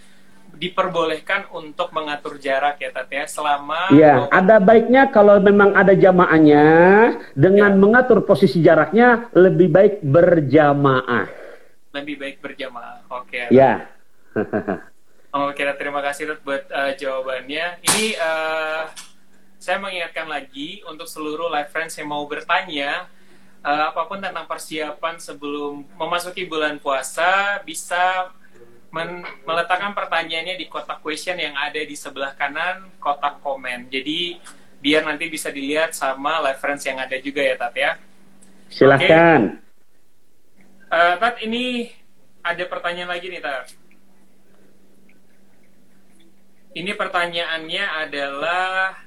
diperbolehkan 0.56 1.52
untuk 1.52 1.92
mengatur 1.92 2.40
jarak 2.40 2.80
ya 2.80 2.90
Tat 2.90 3.08
ya 3.12 3.24
selama 3.28 3.92
Ya, 3.92 4.24
ada 4.32 4.56
baiknya 4.56 5.12
kalau 5.12 5.36
memang 5.38 5.76
ada 5.76 5.92
jamaahnya 5.92 6.66
dengan 7.36 7.76
ya. 7.76 7.78
mengatur 7.78 8.24
posisi 8.24 8.64
jaraknya 8.64 9.28
lebih 9.36 9.68
baik 9.68 9.94
berjamaah. 10.00 11.28
Lebih 11.92 12.16
baik 12.16 12.36
berjamaah. 12.40 13.04
Oke. 13.12 13.46
Okay, 13.48 13.52
ya. 13.52 13.84
Oke, 15.36 15.60
okay, 15.60 15.76
terima 15.76 16.00
kasih 16.00 16.32
Tat 16.32 16.40
buat 16.40 16.64
uh, 16.72 16.92
jawabannya. 16.96 17.84
Ini 17.84 18.06
uh, 18.16 18.88
saya 19.60 19.76
mengingatkan 19.76 20.24
lagi 20.24 20.80
untuk 20.88 21.04
seluruh 21.04 21.52
live 21.52 21.68
friends 21.68 21.96
yang 22.00 22.08
mau 22.08 22.24
bertanya 22.24 23.08
uh, 23.66 23.92
apa 23.92 24.06
pun 24.06 24.22
tentang 24.22 24.46
persiapan 24.46 25.18
sebelum 25.18 25.82
memasuki 25.98 26.46
bulan 26.46 26.78
puasa 26.78 27.60
bisa 27.66 28.30
men 28.94 29.26
meletakkan 29.44 29.92
pertanyaannya 29.92 30.56
di 30.56 30.66
kotak 30.70 31.02
question 31.02 31.36
yang 31.36 31.54
ada 31.58 31.78
di 31.78 31.96
sebelah 31.98 32.32
kanan 32.34 32.88
kotak 33.02 33.42
komen. 33.42 33.90
Jadi 33.90 34.38
biar 34.80 35.02
nanti 35.02 35.26
bisa 35.26 35.50
dilihat 35.50 35.92
sama 35.96 36.38
live 36.46 36.60
friends 36.60 36.86
yang 36.86 37.00
ada 37.00 37.16
juga 37.18 37.42
ya 37.42 37.54
Tat 37.58 37.74
ya. 37.74 37.92
Silahkan. 38.70 39.58
Okay. 39.58 40.92
Uh, 40.92 40.96
eh, 40.96 41.14
Tat 41.18 41.36
ini 41.42 41.64
ada 42.46 42.64
pertanyaan 42.70 43.10
lagi 43.10 43.26
nih 43.26 43.42
Tat. 43.42 43.66
Ini 46.76 46.92
pertanyaannya 46.92 47.84
adalah 48.06 49.00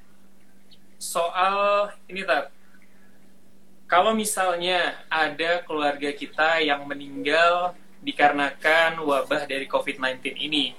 soal 1.00 1.90
ini 2.12 2.26
Tat. 2.28 2.52
Kalau 3.90 4.14
misalnya 4.14 5.02
ada 5.10 5.66
keluarga 5.66 6.14
kita 6.14 6.62
yang 6.62 6.86
meninggal 6.86 7.74
dikarenakan 8.00 9.04
wabah 9.04 9.45
dari 9.45 9.68
COVID-19 9.68 10.36
ini. 10.39 10.76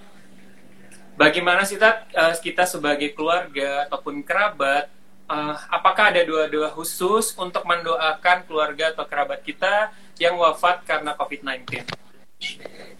Bagaimana 1.21 1.69
sih 1.69 1.77
Tat, 1.77 2.09
uh, 2.17 2.33
kita 2.33 2.65
sebagai 2.65 3.13
keluarga 3.13 3.85
ataupun 3.85 4.25
kerabat, 4.25 4.89
uh, 5.29 5.55
apakah 5.69 6.11
ada 6.11 6.25
doa-doa 6.25 6.73
khusus 6.73 7.37
untuk 7.37 7.61
mendoakan 7.69 8.49
keluarga 8.49 8.97
atau 8.97 9.05
kerabat 9.05 9.45
kita 9.45 9.93
yang 10.17 10.41
wafat 10.41 10.81
karena 10.89 11.13
COVID-19? 11.13 11.85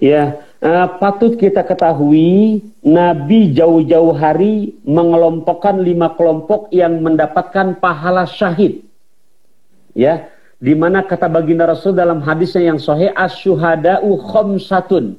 Ya, 0.01 0.45
uh, 0.61 0.89
patut 1.01 1.37
kita 1.37 1.65
ketahui 1.65 2.61
Nabi 2.85 3.53
jauh-jauh 3.57 4.13
hari 4.13 4.77
mengelompokkan 4.85 5.81
lima 5.81 6.13
kelompok 6.13 6.69
yang 6.73 7.01
mendapatkan 7.01 7.77
pahala 7.81 8.29
syahid. 8.29 8.85
Ya, 9.97 10.29
di 10.61 10.77
mana 10.77 11.01
kata 11.01 11.33
baginda 11.33 11.65
Rasul 11.65 11.97
dalam 11.97 12.21
hadisnya 12.21 12.71
yang 12.71 12.79
sahih 12.79 13.11
asyuhada'u 13.17 14.09
khamsatun. 14.29 15.17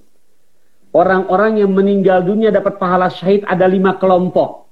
Orang-orang 0.93 1.65
yang 1.65 1.73
meninggal 1.73 2.21
dunia 2.21 2.53
dapat 2.53 2.77
pahala 2.77 3.09
syahid 3.09 3.41
ada 3.49 3.65
lima 3.65 3.97
kelompok. 3.97 4.69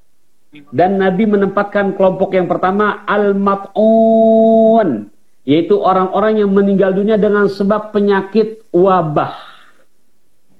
Dan 0.69 1.01
Nabi 1.01 1.29
menempatkan 1.29 1.93
kelompok 1.93 2.33
yang 2.33 2.49
pertama 2.49 3.05
al-mat'un, 3.05 5.09
yaitu 5.45 5.77
orang-orang 5.77 6.41
yang 6.41 6.49
meninggal 6.49 6.93
dunia 6.93 7.21
dengan 7.21 7.45
sebab 7.45 7.93
penyakit 7.93 8.65
wabah. 8.73 9.37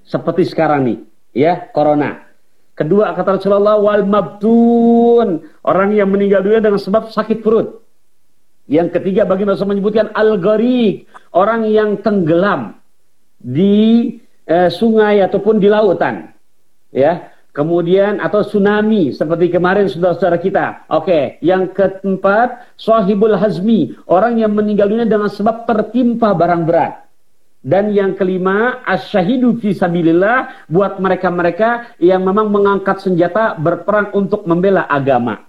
Seperti 0.06 0.46
sekarang 0.46 0.86
nih, 0.86 0.98
ya, 1.34 1.70
corona. 1.74 2.22
Kedua 2.78 3.12
kata 3.12 3.42
Rasulullah 3.42 3.82
wal 3.82 4.08
mabtun, 4.08 5.44
orang 5.66 5.90
yang 5.92 6.08
meninggal 6.08 6.46
dunia 6.46 6.64
dengan 6.64 6.80
sebab 6.80 7.12
sakit 7.12 7.44
perut. 7.44 7.79
Yang 8.70 9.02
ketiga 9.02 9.26
bagi 9.26 9.50
Rasul 9.50 9.74
menyebutkan 9.74 10.14
al-gharik, 10.14 11.10
orang 11.34 11.66
yang 11.66 11.98
tenggelam 12.06 12.78
di 13.42 14.14
eh, 14.46 14.70
sungai 14.70 15.26
ataupun 15.26 15.58
di 15.58 15.66
lautan. 15.66 16.30
Ya. 16.94 17.34
Kemudian 17.50 18.22
atau 18.22 18.46
tsunami 18.46 19.10
seperti 19.10 19.50
kemarin 19.50 19.90
saudara-saudara 19.90 20.38
kita. 20.38 20.66
Oke, 20.94 21.42
yang 21.42 21.74
keempat 21.74 22.78
sahibul 22.78 23.34
hazmi, 23.34 23.98
orang 24.06 24.38
yang 24.38 24.54
meninggal 24.54 24.86
dunia 24.86 25.10
dengan 25.10 25.34
sebab 25.34 25.66
tertimpa 25.66 26.38
barang 26.38 26.64
berat. 26.70 27.10
Dan 27.60 27.92
yang 27.92 28.14
kelima, 28.14 28.86
asyahidu 28.86 29.58
fi 29.60 29.74
sabilillah 29.74 30.70
buat 30.70 31.02
mereka-mereka 31.02 32.00
yang 32.00 32.22
memang 32.22 32.54
mengangkat 32.54 33.02
senjata 33.02 33.58
berperang 33.58 34.14
untuk 34.14 34.46
membela 34.46 34.86
agama. 34.86 35.49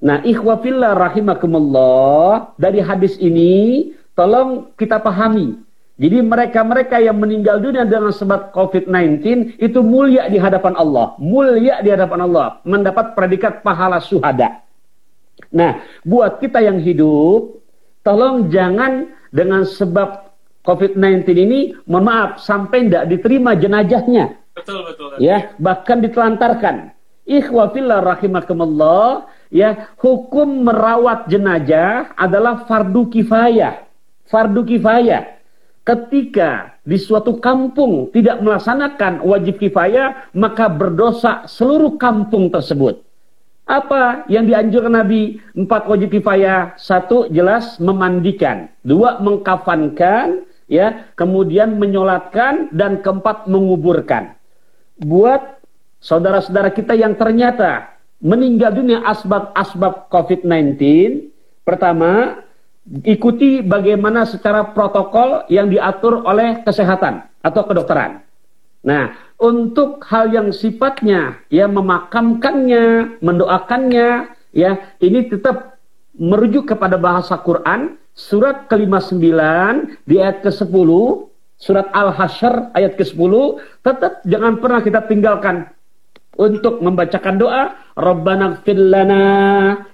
Nah, 0.00 0.24
ikhwafillah 0.24 0.96
rahimakumullah, 0.96 2.56
dari 2.56 2.80
hadis 2.80 3.20
ini 3.20 3.92
tolong 4.16 4.72
kita 4.80 4.96
pahami. 4.96 5.60
Jadi 6.00 6.24
mereka-mereka 6.24 6.96
yang 6.96 7.20
meninggal 7.20 7.60
dunia 7.60 7.84
dengan 7.84 8.08
sebab 8.08 8.56
COVID-19 8.56 9.20
itu 9.60 9.78
mulia 9.84 10.32
di 10.32 10.40
hadapan 10.40 10.72
Allah. 10.80 11.12
Mulia 11.20 11.84
di 11.84 11.92
hadapan 11.92 12.24
Allah. 12.24 12.64
Mendapat 12.64 13.12
predikat 13.12 13.60
pahala 13.60 14.00
suhada. 14.00 14.64
Nah, 15.52 15.84
buat 16.00 16.40
kita 16.40 16.64
yang 16.64 16.80
hidup, 16.80 17.60
tolong 18.00 18.48
jangan 18.48 19.12
dengan 19.28 19.68
sebab 19.68 20.32
COVID-19 20.64 21.24
ini, 21.36 21.60
mohon 21.84 22.08
maaf, 22.08 22.40
sampai 22.40 22.88
tidak 22.88 23.04
diterima 23.12 23.52
jenajahnya. 23.56 24.40
Betul, 24.56 24.80
betul. 24.88 25.20
Ya, 25.20 25.52
bahkan 25.60 26.00
ditelantarkan. 26.00 26.96
Ikhwafillah 27.30 28.02
rahimakumullah, 28.02 29.30
ya, 29.54 29.94
hukum 30.02 30.66
merawat 30.66 31.30
jenajah 31.30 32.10
adalah 32.18 32.66
fardu 32.66 33.06
kifayah. 33.06 33.86
Fardu 34.26 34.66
kifayah. 34.66 35.38
Ketika 35.86 36.74
di 36.82 36.98
suatu 36.98 37.38
kampung 37.38 38.10
tidak 38.10 38.42
melaksanakan 38.42 39.22
wajib 39.22 39.62
kifayah, 39.62 40.26
maka 40.34 40.66
berdosa 40.66 41.46
seluruh 41.46 41.94
kampung 42.02 42.50
tersebut. 42.50 43.06
Apa 43.70 44.26
yang 44.26 44.50
dianjurkan 44.50 44.98
Nabi? 44.98 45.38
Empat 45.54 45.86
wajib 45.86 46.10
kifayah. 46.10 46.74
Satu 46.74 47.30
jelas 47.30 47.78
memandikan. 47.78 48.66
Dua 48.82 49.22
mengkafankan. 49.22 50.42
ya 50.66 51.06
Kemudian 51.14 51.78
menyolatkan. 51.78 52.74
Dan 52.74 52.98
keempat 52.98 53.46
menguburkan. 53.46 54.34
Buat 54.98 55.59
saudara-saudara 56.00 56.72
kita 56.72 56.96
yang 56.96 57.14
ternyata 57.14 58.00
meninggal 58.20 58.76
dunia 58.76 59.00
asbab-asbab 59.04 60.08
COVID-19. 60.12 60.76
Pertama, 61.64 62.42
ikuti 63.04 63.60
bagaimana 63.60 64.24
secara 64.28 64.72
protokol 64.72 65.44
yang 65.52 65.68
diatur 65.68 66.24
oleh 66.24 66.64
kesehatan 66.64 67.28
atau 67.40 67.62
kedokteran. 67.64 68.24
Nah, 68.80 69.12
untuk 69.36 70.00
hal 70.08 70.32
yang 70.32 70.48
sifatnya 70.56 71.44
ya 71.52 71.68
memakamkannya, 71.68 73.20
mendoakannya, 73.20 74.08
ya 74.56 74.70
ini 75.04 75.28
tetap 75.28 75.80
merujuk 76.16 76.72
kepada 76.72 76.96
bahasa 76.96 77.36
Quran 77.40 78.00
surat 78.16 78.68
ke-59 78.68 79.20
di 80.04 80.20
ayat 80.20 80.44
ke-10, 80.44 80.90
surat 81.60 81.88
Al-Hasyr 81.92 82.72
ayat 82.76 82.96
ke-10, 82.96 83.32
tetap 83.84 84.24
jangan 84.24 84.60
pernah 84.60 84.80
kita 84.80 85.04
tinggalkan 85.08 85.68
untuk 86.38 86.78
membacakan 86.80 87.36
doa 87.36 87.62
Rabbana 87.98 88.62
lana. 88.64 89.24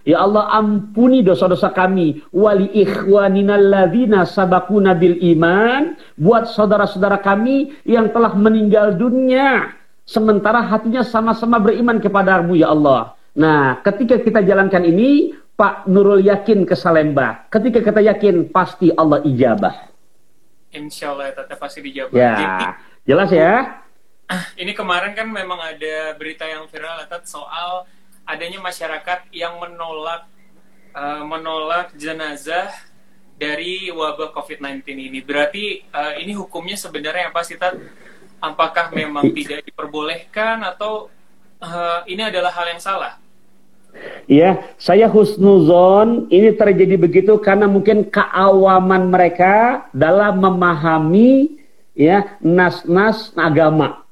Ya 0.07 0.23
Allah 0.23 0.47
ampuni 0.53 1.25
dosa-dosa 1.25 1.73
kami. 1.75 2.23
Wali 2.31 2.71
ikhwanina 2.77 3.59
alladzina 3.59 4.23
sabakuna 4.29 4.95
bil 4.95 5.19
iman. 5.37 5.97
Buat 6.15 6.53
saudara-saudara 6.53 7.19
kami 7.25 7.75
yang 7.89 8.13
telah 8.15 8.37
meninggal 8.37 8.95
dunia. 8.95 9.75
Sementara 10.07 10.63
hatinya 10.63 11.03
sama-sama 11.03 11.59
beriman 11.59 11.99
kepadamu 11.99 12.55
ya 12.55 12.71
Allah. 12.71 13.19
Nah 13.35 13.83
ketika 13.83 14.23
kita 14.23 14.45
jalankan 14.47 14.87
ini 14.87 15.35
Pak 15.57 15.89
Nurul 15.91 16.23
yakin 16.23 16.63
ke 16.63 16.79
Salemba. 16.79 17.49
Ketika 17.51 17.83
kita 17.83 18.01
yakin 18.05 18.55
pasti 18.55 18.93
Allah 18.95 19.25
ijabah. 19.27 19.97
Insya 20.77 21.17
Allah 21.17 21.33
tetap 21.33 21.57
pasti 21.57 21.81
dijawab 21.81 22.13
ya 22.13 22.77
jelas 23.07 23.31
ya 23.33 23.86
ini 24.59 24.73
kemarin 24.75 25.15
kan 25.15 25.31
memang 25.31 25.59
ada 25.63 26.15
berita 26.19 26.43
yang 26.47 26.67
viral 26.67 27.07
Tat, 27.07 27.31
soal 27.31 27.87
adanya 28.27 28.59
masyarakat 28.59 29.31
yang 29.31 29.63
menolak 29.63 30.27
uh, 30.91 31.23
menolak 31.23 31.95
jenazah 31.95 32.75
dari 33.39 33.93
wabah 33.95 34.35
COVID-19 34.35 34.83
ini. 34.97 35.21
Berarti 35.23 35.87
uh, 35.95 36.19
ini 36.19 36.35
hukumnya 36.35 36.75
sebenarnya 36.75 37.31
apa 37.31 37.47
sih 37.47 37.55
Tat? 37.55 37.79
Apakah 38.43 38.91
memang 38.93 39.31
tidak 39.33 39.65
diperbolehkan 39.65 40.61
atau 40.67 41.09
uh, 41.63 42.03
ini 42.11 42.27
adalah 42.27 42.51
hal 42.51 42.67
yang 42.75 42.83
salah? 42.83 43.23
Ya, 44.29 44.61
saya 44.77 45.09
husnuzon 45.09 46.29
ini 46.29 46.53
terjadi 46.53 47.01
begitu 47.01 47.33
karena 47.41 47.65
mungkin 47.65 48.05
keawaman 48.11 49.09
mereka 49.09 49.87
dalam 49.95 50.37
memahami 50.37 51.63
ya 51.97 52.37
nas-nas 52.45 53.33
agama. 53.33 54.06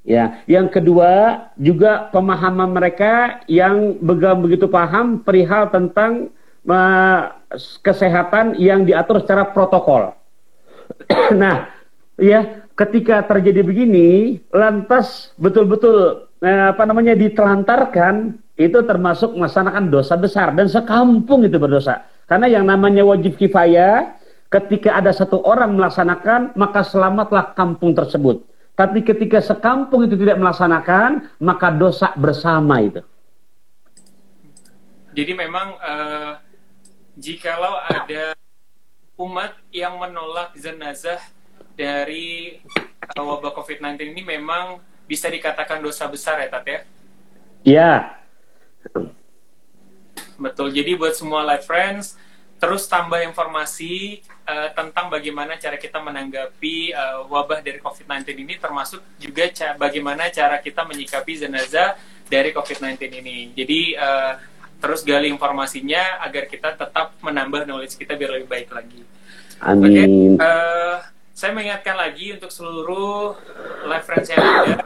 Ya, 0.00 0.40
yang 0.48 0.72
kedua 0.72 1.44
juga 1.60 2.08
pemahaman 2.08 2.72
mereka 2.72 3.44
yang 3.44 4.00
begitu 4.00 4.64
paham 4.64 5.20
perihal 5.20 5.68
tentang 5.68 6.32
uh, 6.64 7.36
kesehatan 7.84 8.56
yang 8.56 8.88
diatur 8.88 9.20
secara 9.20 9.52
protokol. 9.52 10.16
nah, 11.36 11.68
ya 12.16 12.64
ketika 12.72 13.28
terjadi 13.28 13.60
begini, 13.60 14.40
lantas 14.48 15.36
betul-betul 15.36 16.32
uh, 16.40 16.66
apa 16.72 16.82
namanya 16.88 17.12
ditelantarkan 17.12 18.40
itu 18.56 18.80
termasuk 18.84 19.36
melaksanakan 19.36 19.92
dosa 19.92 20.16
besar 20.16 20.56
dan 20.56 20.64
sekampung 20.64 21.44
itu 21.44 21.60
berdosa. 21.60 22.08
Karena 22.24 22.48
yang 22.48 22.64
namanya 22.64 23.04
wajib 23.04 23.36
kifayah, 23.36 24.16
ketika 24.48 24.96
ada 24.96 25.12
satu 25.12 25.44
orang 25.44 25.76
melaksanakan, 25.76 26.56
maka 26.56 26.84
selamatlah 26.84 27.52
kampung 27.52 27.92
tersebut. 27.92 28.48
Tapi 28.74 29.04
ketika 29.04 29.44
sekampung 29.44 30.08
itu 30.08 30.16
tidak 30.16 30.40
melaksanakan, 30.40 31.28
maka 31.42 31.68
dosa 31.68 32.16
bersama 32.16 32.80
itu. 32.80 33.04
Jadi 35.12 35.32
memang 35.36 35.76
uh, 35.82 36.38
jikalau 37.18 37.76
ada 37.82 38.32
umat 39.20 39.52
yang 39.68 40.00
menolak 40.00 40.56
jenazah 40.56 41.20
dari 41.76 42.56
uh, 43.18 43.24
wabah 43.24 43.52
COVID-19 43.52 44.16
ini 44.16 44.22
memang 44.24 44.80
bisa 45.04 45.26
dikatakan 45.26 45.82
dosa 45.82 46.06
besar 46.06 46.40
ya 46.40 46.48
Tat 46.48 46.64
ya? 46.64 46.80
Iya. 47.66 47.92
Betul. 50.40 50.72
Jadi 50.72 50.96
buat 50.96 51.12
semua 51.12 51.44
live 51.44 51.66
friends, 51.66 52.16
terus 52.56 52.88
tambah 52.88 53.20
informasi 53.20 54.24
uh, 54.50 54.68
tentang 54.74 55.06
bagaimana 55.06 55.54
cara 55.54 55.78
kita 55.78 56.02
menanggapi 56.02 56.90
uh, 56.90 57.30
wabah 57.30 57.62
dari 57.62 57.78
COVID-19 57.78 58.26
ini 58.42 58.54
termasuk 58.58 58.98
juga 59.22 59.46
ca 59.54 59.78
bagaimana 59.78 60.26
cara 60.34 60.58
kita 60.58 60.82
menyikapi 60.82 61.38
jenazah 61.38 61.94
dari 62.26 62.50
COVID-19 62.50 62.98
ini. 63.22 63.54
Jadi 63.54 63.94
uh, 63.94 64.34
terus 64.82 65.06
gali 65.06 65.30
informasinya 65.30 66.18
agar 66.24 66.50
kita 66.50 66.74
tetap 66.74 67.14
menambah 67.22 67.68
knowledge 67.68 67.94
kita 67.94 68.18
biar 68.18 68.40
lebih 68.40 68.48
baik 68.50 68.68
lagi. 68.74 69.02
Amin. 69.60 69.86
Okay, 69.86 70.06
uh, 70.40 70.96
saya 71.36 71.52
mengingatkan 71.54 71.94
lagi 71.94 72.32
untuk 72.34 72.50
seluruh 72.50 73.36
live 73.86 74.04
friends 74.08 74.28
yang 74.32 74.40
ada 74.40 74.84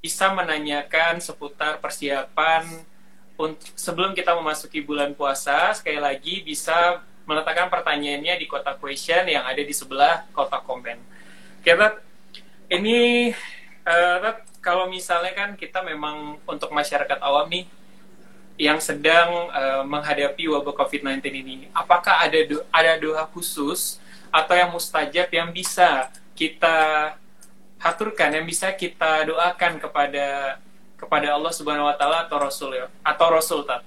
bisa 0.00 0.32
menanyakan 0.32 1.16
seputar 1.20 1.80
persiapan 1.80 2.64
untuk 3.40 3.72
sebelum 3.74 4.12
kita 4.12 4.36
memasuki 4.36 4.84
bulan 4.84 5.16
puasa 5.16 5.72
sekali 5.72 5.98
lagi 5.98 6.44
bisa 6.44 7.02
meletakkan 7.24 7.72
pertanyaannya 7.72 8.36
di 8.36 8.46
kotak 8.48 8.80
question 8.80 9.24
yang 9.24 9.44
ada 9.44 9.60
di 9.60 9.72
sebelah 9.72 10.28
kotak 10.36 10.64
komen. 10.68 11.00
Kita 11.64 12.00
ini 12.68 13.32
uh, 13.84 14.36
kalau 14.64 14.88
misalnya 14.88 15.32
kan 15.36 15.56
kita 15.56 15.84
memang 15.84 16.40
untuk 16.48 16.72
masyarakat 16.72 17.20
awam 17.20 17.48
nih 17.52 17.64
yang 18.54 18.78
sedang 18.78 19.50
uh, 19.50 19.82
menghadapi 19.82 20.46
wabah 20.46 20.72
COVID-19 20.72 21.26
ini, 21.34 21.54
apakah 21.74 22.22
ada 22.22 22.38
do 22.46 22.62
ada 22.70 22.94
doa 22.96 23.26
khusus 23.34 23.98
atau 24.30 24.54
yang 24.54 24.70
mustajab 24.70 25.26
yang 25.30 25.50
bisa 25.50 26.08
kita 26.38 27.12
haturkan, 27.82 28.30
yang 28.30 28.46
bisa 28.46 28.70
kita 28.72 29.26
doakan 29.26 29.82
kepada 29.82 30.58
kepada 30.94 31.34
Allah 31.34 31.52
Subhanahu 31.52 31.90
Wa 31.90 31.96
Taala 31.98 32.18
atau 32.24 32.38
Rasul 32.38 32.70
ya 32.78 32.86
atau 33.02 33.26
Rasul 33.28 33.66
tak? 33.66 33.82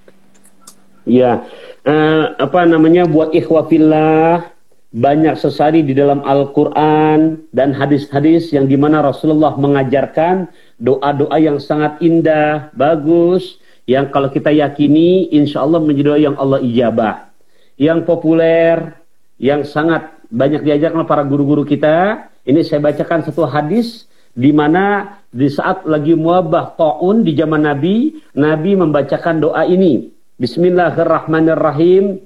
Ya, 1.07 1.47
uh, 1.87 2.35
apa 2.35 2.67
namanya 2.67 3.07
buat 3.07 3.31
ikhwafillah 3.31 4.51
banyak 4.91 5.39
sesari 5.39 5.83
di 5.83 5.95
dalam 5.95 6.19
Al-Quran 6.23 7.47
dan 7.55 7.71
hadis-hadis 7.71 8.51
yang 8.51 8.67
di 8.67 8.75
mana 8.75 8.99
Rasulullah 8.99 9.55
mengajarkan 9.55 10.51
doa-doa 10.83 11.39
yang 11.39 11.63
sangat 11.63 11.99
indah, 12.03 12.71
bagus, 12.75 13.59
yang 13.87 14.11
kalau 14.11 14.27
kita 14.27 14.51
yakini 14.51 15.31
insya 15.31 15.63
Allah 15.63 15.79
menjadi 15.79 16.03
doa 16.11 16.19
yang 16.19 16.35
Allah 16.35 16.59
ijabah. 16.59 17.31
Yang 17.79 17.99
populer, 18.03 18.99
yang 19.39 19.63
sangat 19.63 20.11
banyak 20.27 20.65
diajarkan 20.65 21.07
para 21.07 21.23
guru-guru 21.23 21.63
kita, 21.63 22.27
ini 22.43 22.67
saya 22.67 22.83
bacakan 22.83 23.23
satu 23.23 23.47
hadis 23.47 24.11
di 24.35 24.51
mana 24.51 25.17
di 25.31 25.47
saat 25.47 25.87
lagi 25.87 26.17
muabah 26.19 26.75
taun 26.75 27.23
di 27.23 27.31
zaman 27.31 27.63
Nabi, 27.63 28.17
Nabi 28.35 28.71
membacakan 28.75 29.39
doa 29.39 29.63
ini. 29.63 30.16
Bismillahirrahmanirrahim. 30.37 32.21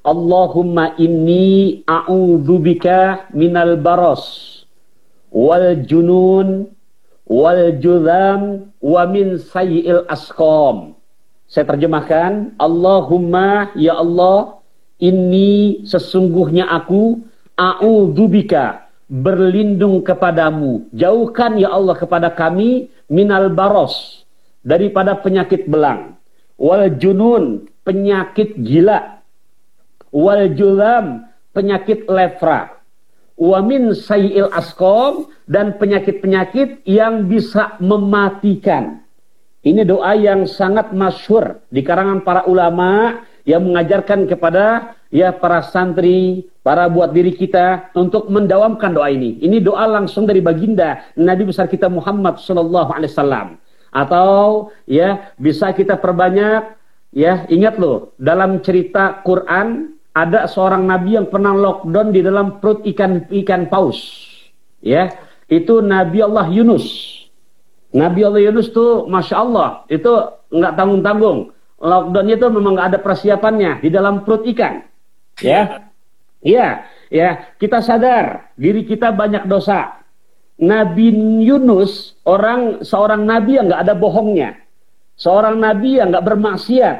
Allahumma 0.00 0.96
inni 0.96 1.84
a'udzubika 1.84 3.28
minal 3.36 3.76
baros 3.76 4.24
wal 5.28 5.76
junun 5.84 6.72
wal 7.28 7.76
judham 7.84 8.72
wa 8.80 9.04
min 9.04 9.36
sayyi'il 9.36 10.08
asqam. 10.08 10.96
Saya 11.52 11.68
terjemahkan, 11.76 12.56
Allahumma 12.56 13.76
ya 13.76 14.00
Allah, 14.00 14.64
ini 14.96 15.84
sesungguhnya 15.84 16.64
aku 16.64 17.20
a'udzubika 17.60 18.88
berlindung 19.12 20.00
kepadamu. 20.00 20.88
Jauhkan 20.96 21.60
ya 21.60 21.76
Allah 21.76 21.92
kepada 21.92 22.32
kami 22.32 22.88
minal 23.04 23.52
baros 23.52 24.24
daripada 24.64 25.12
penyakit 25.12 25.68
belang 25.68 26.21
wal 26.62 26.86
junun 26.94 27.66
penyakit 27.82 28.54
gila 28.62 29.18
wal 30.14 30.46
julam 30.54 31.26
penyakit 31.50 32.06
lepra 32.06 32.78
wa 33.42 33.58
min 33.64 33.90
sayyil 33.90 34.46
asqam 34.54 35.26
dan 35.50 35.74
penyakit-penyakit 35.76 36.86
yang 36.86 37.26
bisa 37.26 37.74
mematikan. 37.82 39.02
Ini 39.62 39.86
doa 39.86 40.14
yang 40.18 40.46
sangat 40.46 40.90
masyhur 40.90 41.62
di 41.70 41.86
karangan 41.86 42.22
para 42.26 42.46
ulama 42.50 43.22
yang 43.46 43.62
mengajarkan 43.62 44.26
kepada 44.26 44.94
ya 45.10 45.30
para 45.34 45.62
santri, 45.62 46.50
para 46.66 46.90
buat 46.90 47.14
diri 47.14 47.34
kita 47.34 47.94
untuk 47.94 48.26
mendawamkan 48.26 48.90
doa 48.90 49.10
ini. 49.10 49.38
Ini 49.38 49.62
doa 49.62 49.86
langsung 49.86 50.26
dari 50.26 50.42
baginda 50.42 51.06
Nabi 51.14 51.46
besar 51.46 51.70
kita 51.70 51.86
Muhammad 51.86 52.42
sallallahu 52.42 52.90
alaihi 52.90 53.10
wasallam. 53.14 53.61
Atau 53.92 54.72
ya 54.88 55.36
bisa 55.36 55.70
kita 55.76 56.00
perbanyak 56.00 56.80
ya 57.12 57.44
ingat 57.52 57.76
loh 57.76 58.16
dalam 58.16 58.64
cerita 58.64 59.20
Quran 59.20 59.92
ada 60.12 60.44
seorang 60.48 60.84
nabi 60.84 61.16
yang 61.16 61.28
pernah 61.28 61.52
lockdown 61.56 62.12
di 62.12 62.20
dalam 62.24 62.60
perut 62.60 62.84
ikan 62.88 63.28
ikan 63.28 63.68
paus. 63.68 64.28
Ya, 64.82 65.14
itu 65.46 65.78
Nabi 65.78 66.18
Allah 66.20 66.50
Yunus. 66.50 66.84
Nabi 67.94 68.26
Allah 68.26 68.42
Yunus 68.50 68.72
tuh 68.74 69.06
Masya 69.06 69.36
Allah 69.38 69.68
itu 69.86 70.10
nggak 70.50 70.74
tanggung-tanggung. 70.74 71.54
Lockdownnya 71.82 72.34
itu 72.38 72.46
memang 72.50 72.72
nggak 72.78 72.88
ada 72.94 73.00
persiapannya 73.00 73.82
di 73.82 73.88
dalam 73.90 74.26
perut 74.26 74.42
ikan. 74.54 74.82
Ya, 75.38 75.88
iya, 76.42 76.86
ya 77.08 77.52
kita 77.56 77.78
sadar 77.78 78.52
diri 78.58 78.84
kita 78.84 79.14
banyak 79.14 79.46
dosa. 79.46 80.01
Nabi 80.62 81.10
Yunus 81.42 82.14
orang 82.22 82.86
seorang 82.86 83.26
nabi 83.26 83.58
yang 83.58 83.66
nggak 83.66 83.82
ada 83.82 83.94
bohongnya, 83.98 84.62
seorang 85.18 85.58
nabi 85.58 85.98
yang 85.98 86.14
nggak 86.14 86.22
bermaksiat. 86.22 86.98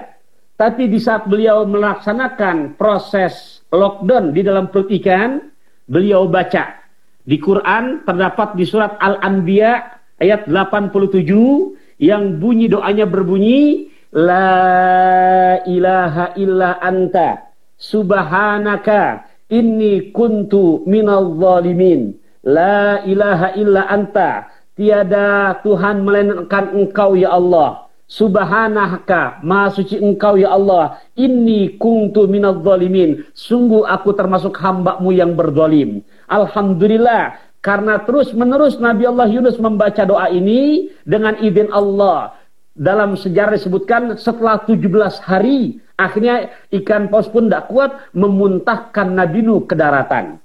Tapi 0.59 0.87
di 0.87 0.99
saat 0.99 1.27
beliau 1.27 1.67
melaksanakan 1.67 2.75
proses 2.75 3.63
lockdown 3.71 4.35
di 4.35 4.43
dalam 4.47 4.71
perut 4.71 4.91
ikan, 4.95 5.43
beliau 5.87 6.27
baca 6.27 6.83
di 7.23 7.39
Quran 7.39 8.03
terdapat 8.03 8.59
di 8.59 8.67
surat 8.67 8.99
Al-Anbiya 8.99 9.73
ayat 10.19 10.51
87 10.51 12.03
yang 12.03 12.43
bunyi 12.43 12.67
doanya 12.67 13.07
berbunyi 13.07 13.91
La 14.13 15.57
ilaha 15.65 16.37
illa 16.37 16.77
anta 16.85 17.49
subhanaka 17.81 19.25
inni 19.49 20.13
kuntu 20.13 20.85
minal 20.85 21.33
zalimin. 21.41 22.22
La 22.43 23.07
ilaha 23.07 23.55
illa 23.55 23.87
anta 23.87 24.51
tiada 24.75 25.63
Tuhan 25.63 26.03
melainkan 26.03 26.75
engkau 26.75 27.15
ya 27.15 27.31
Allah. 27.39 27.87
Subhanaka, 28.13 29.41
maha 29.41 29.73
suci 29.73 29.97
engkau 29.97 30.37
ya 30.37 30.53
Allah. 30.53 31.01
Inni 31.17 31.81
kuntu 31.81 32.29
minal 32.29 32.61
zalimin. 32.61 33.25
Sungguh 33.33 33.89
aku 33.89 34.13
termasuk 34.13 34.53
hambamu 34.61 35.15
yang 35.17 35.33
berzalim. 35.33 36.05
Alhamdulillah 36.29 37.41
karena 37.63 38.03
terus 38.05 38.35
menerus 38.35 38.77
Nabi 38.77 39.07
Allah 39.09 39.31
Yunus 39.31 39.57
membaca 39.57 40.03
doa 40.05 40.29
ini 40.29 40.93
dengan 41.07 41.39
izin 41.41 41.73
Allah. 41.73 42.37
Dalam 42.75 43.17
sejarah 43.17 43.57
disebutkan 43.57 44.19
setelah 44.19 44.61
17 44.67 44.83
hari 45.23 45.79
akhirnya 45.97 46.51
ikan 46.73 47.07
paus 47.07 47.31
pun 47.31 47.47
tidak 47.47 47.71
kuat 47.71 48.13
memuntahkan 48.13 49.13
Nabi 49.15 49.41
Nuh 49.47 49.65
ke 49.65 49.79
daratan. 49.79 50.43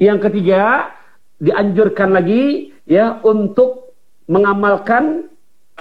Yang 0.00 0.18
ketiga 0.30 0.90
dianjurkan 1.42 2.14
lagi 2.14 2.74
ya 2.86 3.18
untuk 3.24 3.96
mengamalkan 4.30 5.28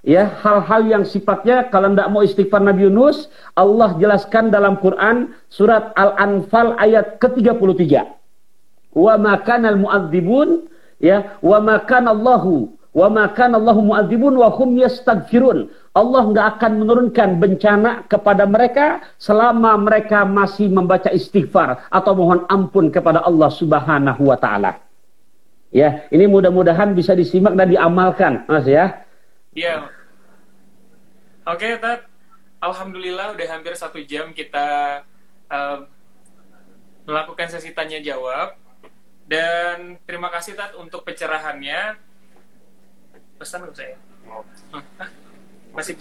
ya 0.04 0.28
hal-hal 0.43 0.84
yang 0.84 1.04
sifatnya 1.08 1.72
kalau 1.72 1.95
tidak 1.95 2.10
mau 2.12 2.22
istighfar 2.22 2.60
Nabi 2.60 2.91
Yunus 2.91 3.32
Allah 3.56 3.95
jelaskan 3.95 4.51
dalam 4.51 4.76
Quran 4.84 5.32
surat 5.47 5.95
Al-Anfal 5.95 6.76
ayat 6.76 7.24
ke-33 7.24 8.04
wa 8.93 9.14
makanal 9.16 9.80
mu'adzibun 9.80 10.68
ya 10.99 11.39
wa 11.39 11.58
makan 11.64 12.12
Allahu 12.12 12.76
wa 12.93 13.08
makan 13.10 13.58
Allahu 13.58 13.82
mu'adzibun 13.95 14.36
wa 14.36 14.51
hum 14.51 14.76
yastaghfirun 14.76 15.72
Allah 15.95 16.22
nggak 16.26 16.47
akan 16.58 16.72
menurunkan 16.84 17.30
bencana 17.39 18.04
kepada 18.12 18.43
mereka 18.43 19.01
selama 19.22 19.80
mereka 19.80 20.28
masih 20.28 20.68
membaca 20.68 21.10
istighfar 21.14 21.88
atau 21.88 22.12
mohon 22.12 22.43
ampun 22.51 22.91
kepada 22.91 23.24
Allah 23.24 23.49
Subhanahu 23.54 24.28
wa 24.28 24.38
taala. 24.38 24.82
Ya, 25.74 26.05
ini 26.13 26.30
mudah-mudahan 26.30 26.93
bisa 26.93 27.17
disimak 27.17 27.57
dan 27.57 27.65
diamalkan, 27.74 28.45
Mas 28.45 28.69
ya. 28.69 29.09
Iya. 29.57 29.89
Oke, 31.49 31.82
Tat. 31.82 32.05
Alhamdulillah 32.61 33.36
udah 33.36 33.47
hampir 33.51 33.74
satu 33.76 33.99
jam 34.05 34.32
kita 34.32 35.01
uh, 35.49 35.84
melakukan 37.09 37.49
sesi 37.49 37.74
tanya 37.74 37.97
jawab. 38.05 38.53
Dan 39.26 39.97
terima 40.05 40.30
kasih 40.30 40.53
Tat 40.53 40.78
untuk 40.78 41.01
pencerahannya. 41.01 41.97
Pesan 43.41 43.65
untuk 43.65 43.82
saya. 43.82 43.97
Masih 45.74 45.97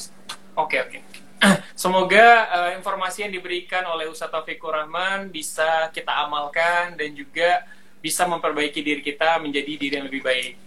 Oke, 0.52 0.84
oke. 0.84 1.00
Semoga 1.82 2.26
uh, 2.52 2.70
informasi 2.76 3.24
yang 3.24 3.32
diberikan 3.32 3.88
oleh 3.88 4.04
Ustaz 4.04 4.28
Taufikur 4.28 4.76
Rahman 4.76 5.32
bisa 5.32 5.88
kita 5.96 6.12
amalkan 6.28 6.92
dan 7.00 7.16
juga 7.16 7.64
bisa 8.02 8.26
memperbaiki 8.26 8.82
diri 8.82 9.00
kita 9.00 9.38
menjadi 9.38 9.72
diri 9.78 9.94
yang 9.94 10.10
lebih 10.10 10.26
baik. 10.26 10.58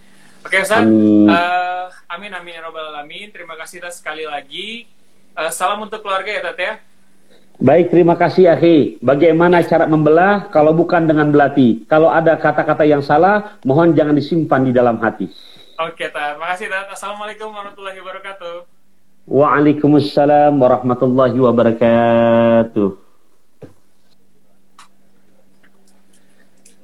Oke 0.45 0.61
Ustaz, 0.61 0.87
uh, 0.87 1.91
amin 2.07 2.31
amin 2.31 2.55
ya 2.55 2.61
robbal 2.63 2.95
alamin. 2.95 3.33
Terima 3.35 3.59
kasih 3.59 3.83
Tat 3.83 3.91
sekali 3.97 4.23
lagi. 4.23 4.87
Uh, 5.35 5.51
salam 5.51 5.83
untuk 5.83 5.99
keluarga 5.99 6.31
ya 6.31 6.41
Tat 6.41 6.57
ya. 6.57 6.73
Baik, 7.55 7.87
terima 7.87 8.19
kasih 8.19 8.51
Akhi. 8.51 8.99
Bagaimana 8.99 9.63
cara 9.63 9.87
membelah 9.87 10.51
kalau 10.51 10.75
bukan 10.75 11.07
dengan 11.07 11.31
belati? 11.31 11.87
Kalau 11.87 12.11
ada 12.11 12.35
kata-kata 12.35 12.83
yang 12.83 12.99
salah, 12.99 13.55
mohon 13.63 13.95
jangan 13.95 14.11
disimpan 14.11 14.67
di 14.67 14.75
dalam 14.75 14.99
hati. 14.99 15.31
Oke, 15.79 16.11
terima 16.11 16.51
kasih. 16.51 16.67
Assalamualaikum 16.91 17.55
warahmatullahi 17.55 17.99
wabarakatuh. 18.03 18.55
Waalaikumsalam 19.25 20.51
warahmatullahi 20.59 21.37
wabarakatuh. 21.39 23.04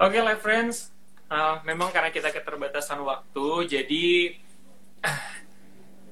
Oke, 0.02 0.18
live 0.18 0.42
friends. 0.42 0.90
Uh, 1.30 1.62
memang 1.62 1.94
karena 1.94 2.10
kita 2.10 2.34
keterbatasan 2.34 2.98
waktu, 3.06 3.70
jadi 3.70 4.34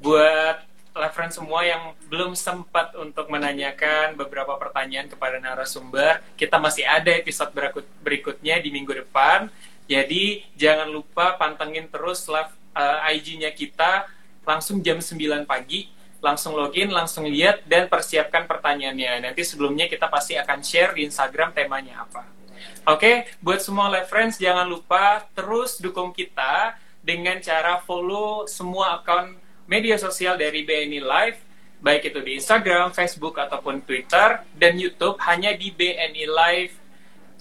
buat 0.05 0.61
reference 0.93 1.41
semua 1.41 1.65
yang 1.65 1.97
belum 2.05 2.37
sempat 2.37 2.93
untuk 2.93 3.33
menanyakan 3.33 4.13
beberapa 4.13 4.61
pertanyaan 4.61 5.09
kepada 5.09 5.41
narasumber, 5.41 6.21
kita 6.37 6.61
masih 6.61 6.85
ada 6.85 7.09
episode 7.17 7.49
berikut 7.49 7.89
berikutnya 8.05 8.61
di 8.61 8.69
minggu 8.69 8.93
depan. 8.93 9.49
Jadi 9.89 10.45
jangan 10.53 10.85
lupa 10.93 11.33
pantengin 11.41 11.89
terus 11.89 12.29
live 12.29 12.53
uh, 12.77 13.09
IG-nya 13.09 13.49
kita 13.57 14.05
langsung 14.45 14.85
jam 14.85 15.01
9 15.01 15.49
pagi, 15.49 15.89
langsung 16.21 16.53
login, 16.53 16.93
langsung 16.93 17.25
lihat 17.25 17.65
dan 17.65 17.89
persiapkan 17.89 18.45
pertanyaannya. 18.45 19.33
Nanti 19.33 19.41
sebelumnya 19.41 19.89
kita 19.89 20.05
pasti 20.13 20.37
akan 20.37 20.61
share 20.61 20.93
di 20.93 21.09
Instagram 21.09 21.57
temanya 21.57 22.05
apa. 22.05 22.37
Oke, 22.83 22.99
okay, 22.99 23.15
buat 23.43 23.61
semua 23.61 23.91
live 23.91 24.09
friends 24.09 24.39
jangan 24.41 24.65
lupa 24.65 25.27
terus 25.37 25.77
dukung 25.77 26.11
kita 26.15 26.75
dengan 26.99 27.39
cara 27.39 27.79
follow 27.83 28.45
semua 28.45 28.99
akun 28.99 29.37
media 29.69 29.95
sosial 30.01 30.33
dari 30.33 30.65
BNI 30.65 30.99
Live, 31.05 31.37
baik 31.77 32.09
itu 32.09 32.19
di 32.25 32.41
Instagram, 32.41 32.89
Facebook, 32.89 33.37
ataupun 33.37 33.85
Twitter, 33.85 34.41
dan 34.57 34.73
YouTube 34.81 35.21
hanya 35.29 35.53
di 35.53 35.69
BNI 35.69 36.25
Live 36.25 36.73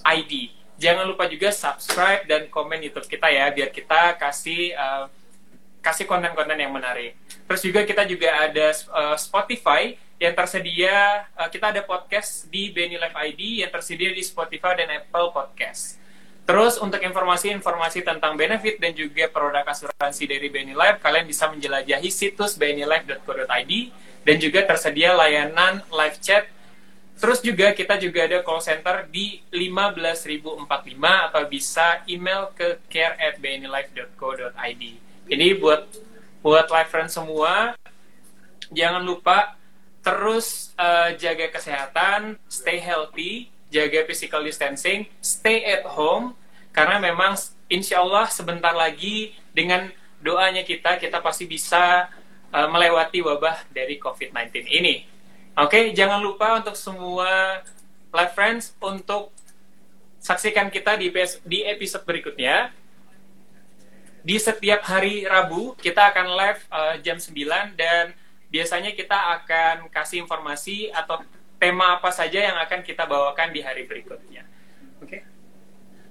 ID. 0.04 0.52
Jangan 0.78 1.08
lupa 1.08 1.26
juga 1.26 1.50
subscribe 1.50 2.28
dan 2.28 2.46
komen 2.52 2.84
YouTube 2.84 3.08
kita 3.08 3.32
ya, 3.32 3.50
biar 3.50 3.72
kita 3.72 4.14
kasih 4.20 4.76
uh, 4.76 5.04
kasih 5.82 6.04
konten-konten 6.04 6.54
yang 6.60 6.70
menarik. 6.70 7.16
Terus 7.48 7.62
juga 7.64 7.80
kita 7.82 8.04
juga 8.04 8.28
ada 8.44 8.66
uh, 8.92 9.16
Spotify 9.16 9.96
yang 10.18 10.34
tersedia, 10.34 11.26
uh, 11.38 11.46
kita 11.46 11.70
ada 11.70 11.82
podcast 11.86 12.50
di 12.50 12.74
BNI 12.74 12.98
Live 12.98 13.16
ID 13.16 13.62
yang 13.62 13.70
tersedia 13.70 14.10
di 14.10 14.22
Spotify 14.26 14.74
dan 14.74 14.90
Apple 14.90 15.30
Podcast. 15.30 15.94
Terus 16.42 16.80
untuk 16.82 16.98
informasi-informasi 16.98 18.02
tentang 18.02 18.34
benefit 18.34 18.82
dan 18.82 18.96
juga 18.98 19.30
produk 19.30 19.62
asuransi 19.62 20.26
dari 20.26 20.50
BNI 20.50 20.74
Life, 20.74 20.98
kalian 20.98 21.28
bisa 21.28 21.46
menjelajahi 21.46 22.10
situs 22.10 22.58
bnilife.co.id 22.58 23.72
dan 24.26 24.36
juga 24.42 24.60
tersedia 24.66 25.14
layanan 25.14 25.86
live 25.92 26.18
chat. 26.18 26.50
Terus 27.18 27.38
juga 27.44 27.76
kita 27.76 28.00
juga 28.00 28.26
ada 28.26 28.40
call 28.42 28.62
center 28.62 29.06
di 29.12 29.44
15045 29.50 30.64
atau 31.02 31.42
bisa 31.46 32.00
email 32.10 32.50
ke 32.56 32.80
care 32.90 33.14
at 33.20 33.36
bnilife.co.id. 33.38 34.82
Ini 35.28 35.46
buat 35.60 35.84
buat 36.40 36.66
live 36.70 36.90
friends 36.90 37.12
semua, 37.12 37.76
jangan 38.72 39.04
lupa 39.04 39.57
terus 40.08 40.72
uh, 40.80 41.12
jaga 41.20 41.52
kesehatan, 41.52 42.40
stay 42.48 42.80
healthy, 42.80 43.52
jaga 43.68 44.08
physical 44.08 44.40
distancing, 44.40 45.04
stay 45.20 45.60
at 45.68 45.84
home, 45.84 46.32
karena 46.72 46.96
memang 46.96 47.36
insya 47.68 48.00
Allah 48.00 48.24
sebentar 48.32 48.72
lagi 48.72 49.36
dengan 49.52 49.92
doanya 50.24 50.64
kita, 50.64 50.96
kita 50.96 51.20
pasti 51.20 51.44
bisa 51.44 52.08
uh, 52.48 52.68
melewati 52.72 53.20
wabah 53.20 53.68
dari 53.68 54.00
COVID-19 54.00 54.64
ini. 54.72 55.04
Oke, 55.60 55.76
okay, 55.76 55.84
jangan 55.92 56.24
lupa 56.24 56.56
untuk 56.56 56.72
semua 56.72 57.60
live 58.08 58.32
friends 58.32 58.72
untuk 58.80 59.28
saksikan 60.24 60.72
kita 60.72 60.96
di 60.96 61.12
di 61.44 61.68
episode 61.68 62.08
berikutnya. 62.08 62.72
Di 64.24 64.40
setiap 64.40 64.88
hari 64.88 65.28
Rabu 65.28 65.76
kita 65.76 66.16
akan 66.16 66.26
live 66.32 66.60
uh, 66.72 66.94
jam 67.04 67.20
9 67.20 67.76
dan 67.76 68.16
biasanya 68.48 68.96
kita 68.96 69.16
akan 69.40 69.92
kasih 69.92 70.24
informasi 70.24 70.88
atau 70.92 71.20
tema 71.58 71.98
apa 71.98 72.08
saja 72.14 72.38
yang 72.38 72.56
akan 72.56 72.80
kita 72.86 73.04
bawakan 73.04 73.52
di 73.52 73.60
hari 73.60 73.84
berikutnya. 73.84 74.46
Oke. 75.02 75.08
Okay? 75.08 75.20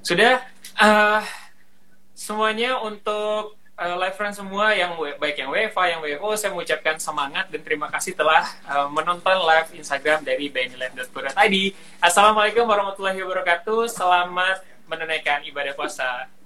Sudah 0.03 0.43
uh, 0.79 1.23
semuanya 2.13 2.79
untuk 2.83 3.57
uh, 3.77 3.95
live 3.95 4.15
friend 4.17 4.35
semua 4.35 4.73
yang 4.73 4.97
baik 4.97 5.37
yang 5.39 5.49
WFA 5.53 5.83
yang 5.95 5.99
WFO 6.03 6.35
saya 6.35 6.51
mengucapkan 6.51 6.97
semangat 6.99 7.47
dan 7.49 7.61
terima 7.63 7.87
kasih 7.87 8.17
telah 8.17 8.43
uh, 8.67 8.89
menonton 8.91 9.37
live 9.45 9.69
Instagram 9.77 10.25
dari 10.25 10.49
bnlive.co.id. 10.51 11.55
Assalamualaikum 12.01 12.65
warahmatullahi 12.67 13.21
wabarakatuh. 13.23 13.87
Selamat 13.87 14.61
menunaikan 14.87 15.43
ibadah 15.47 15.73
puasa. 15.75 16.36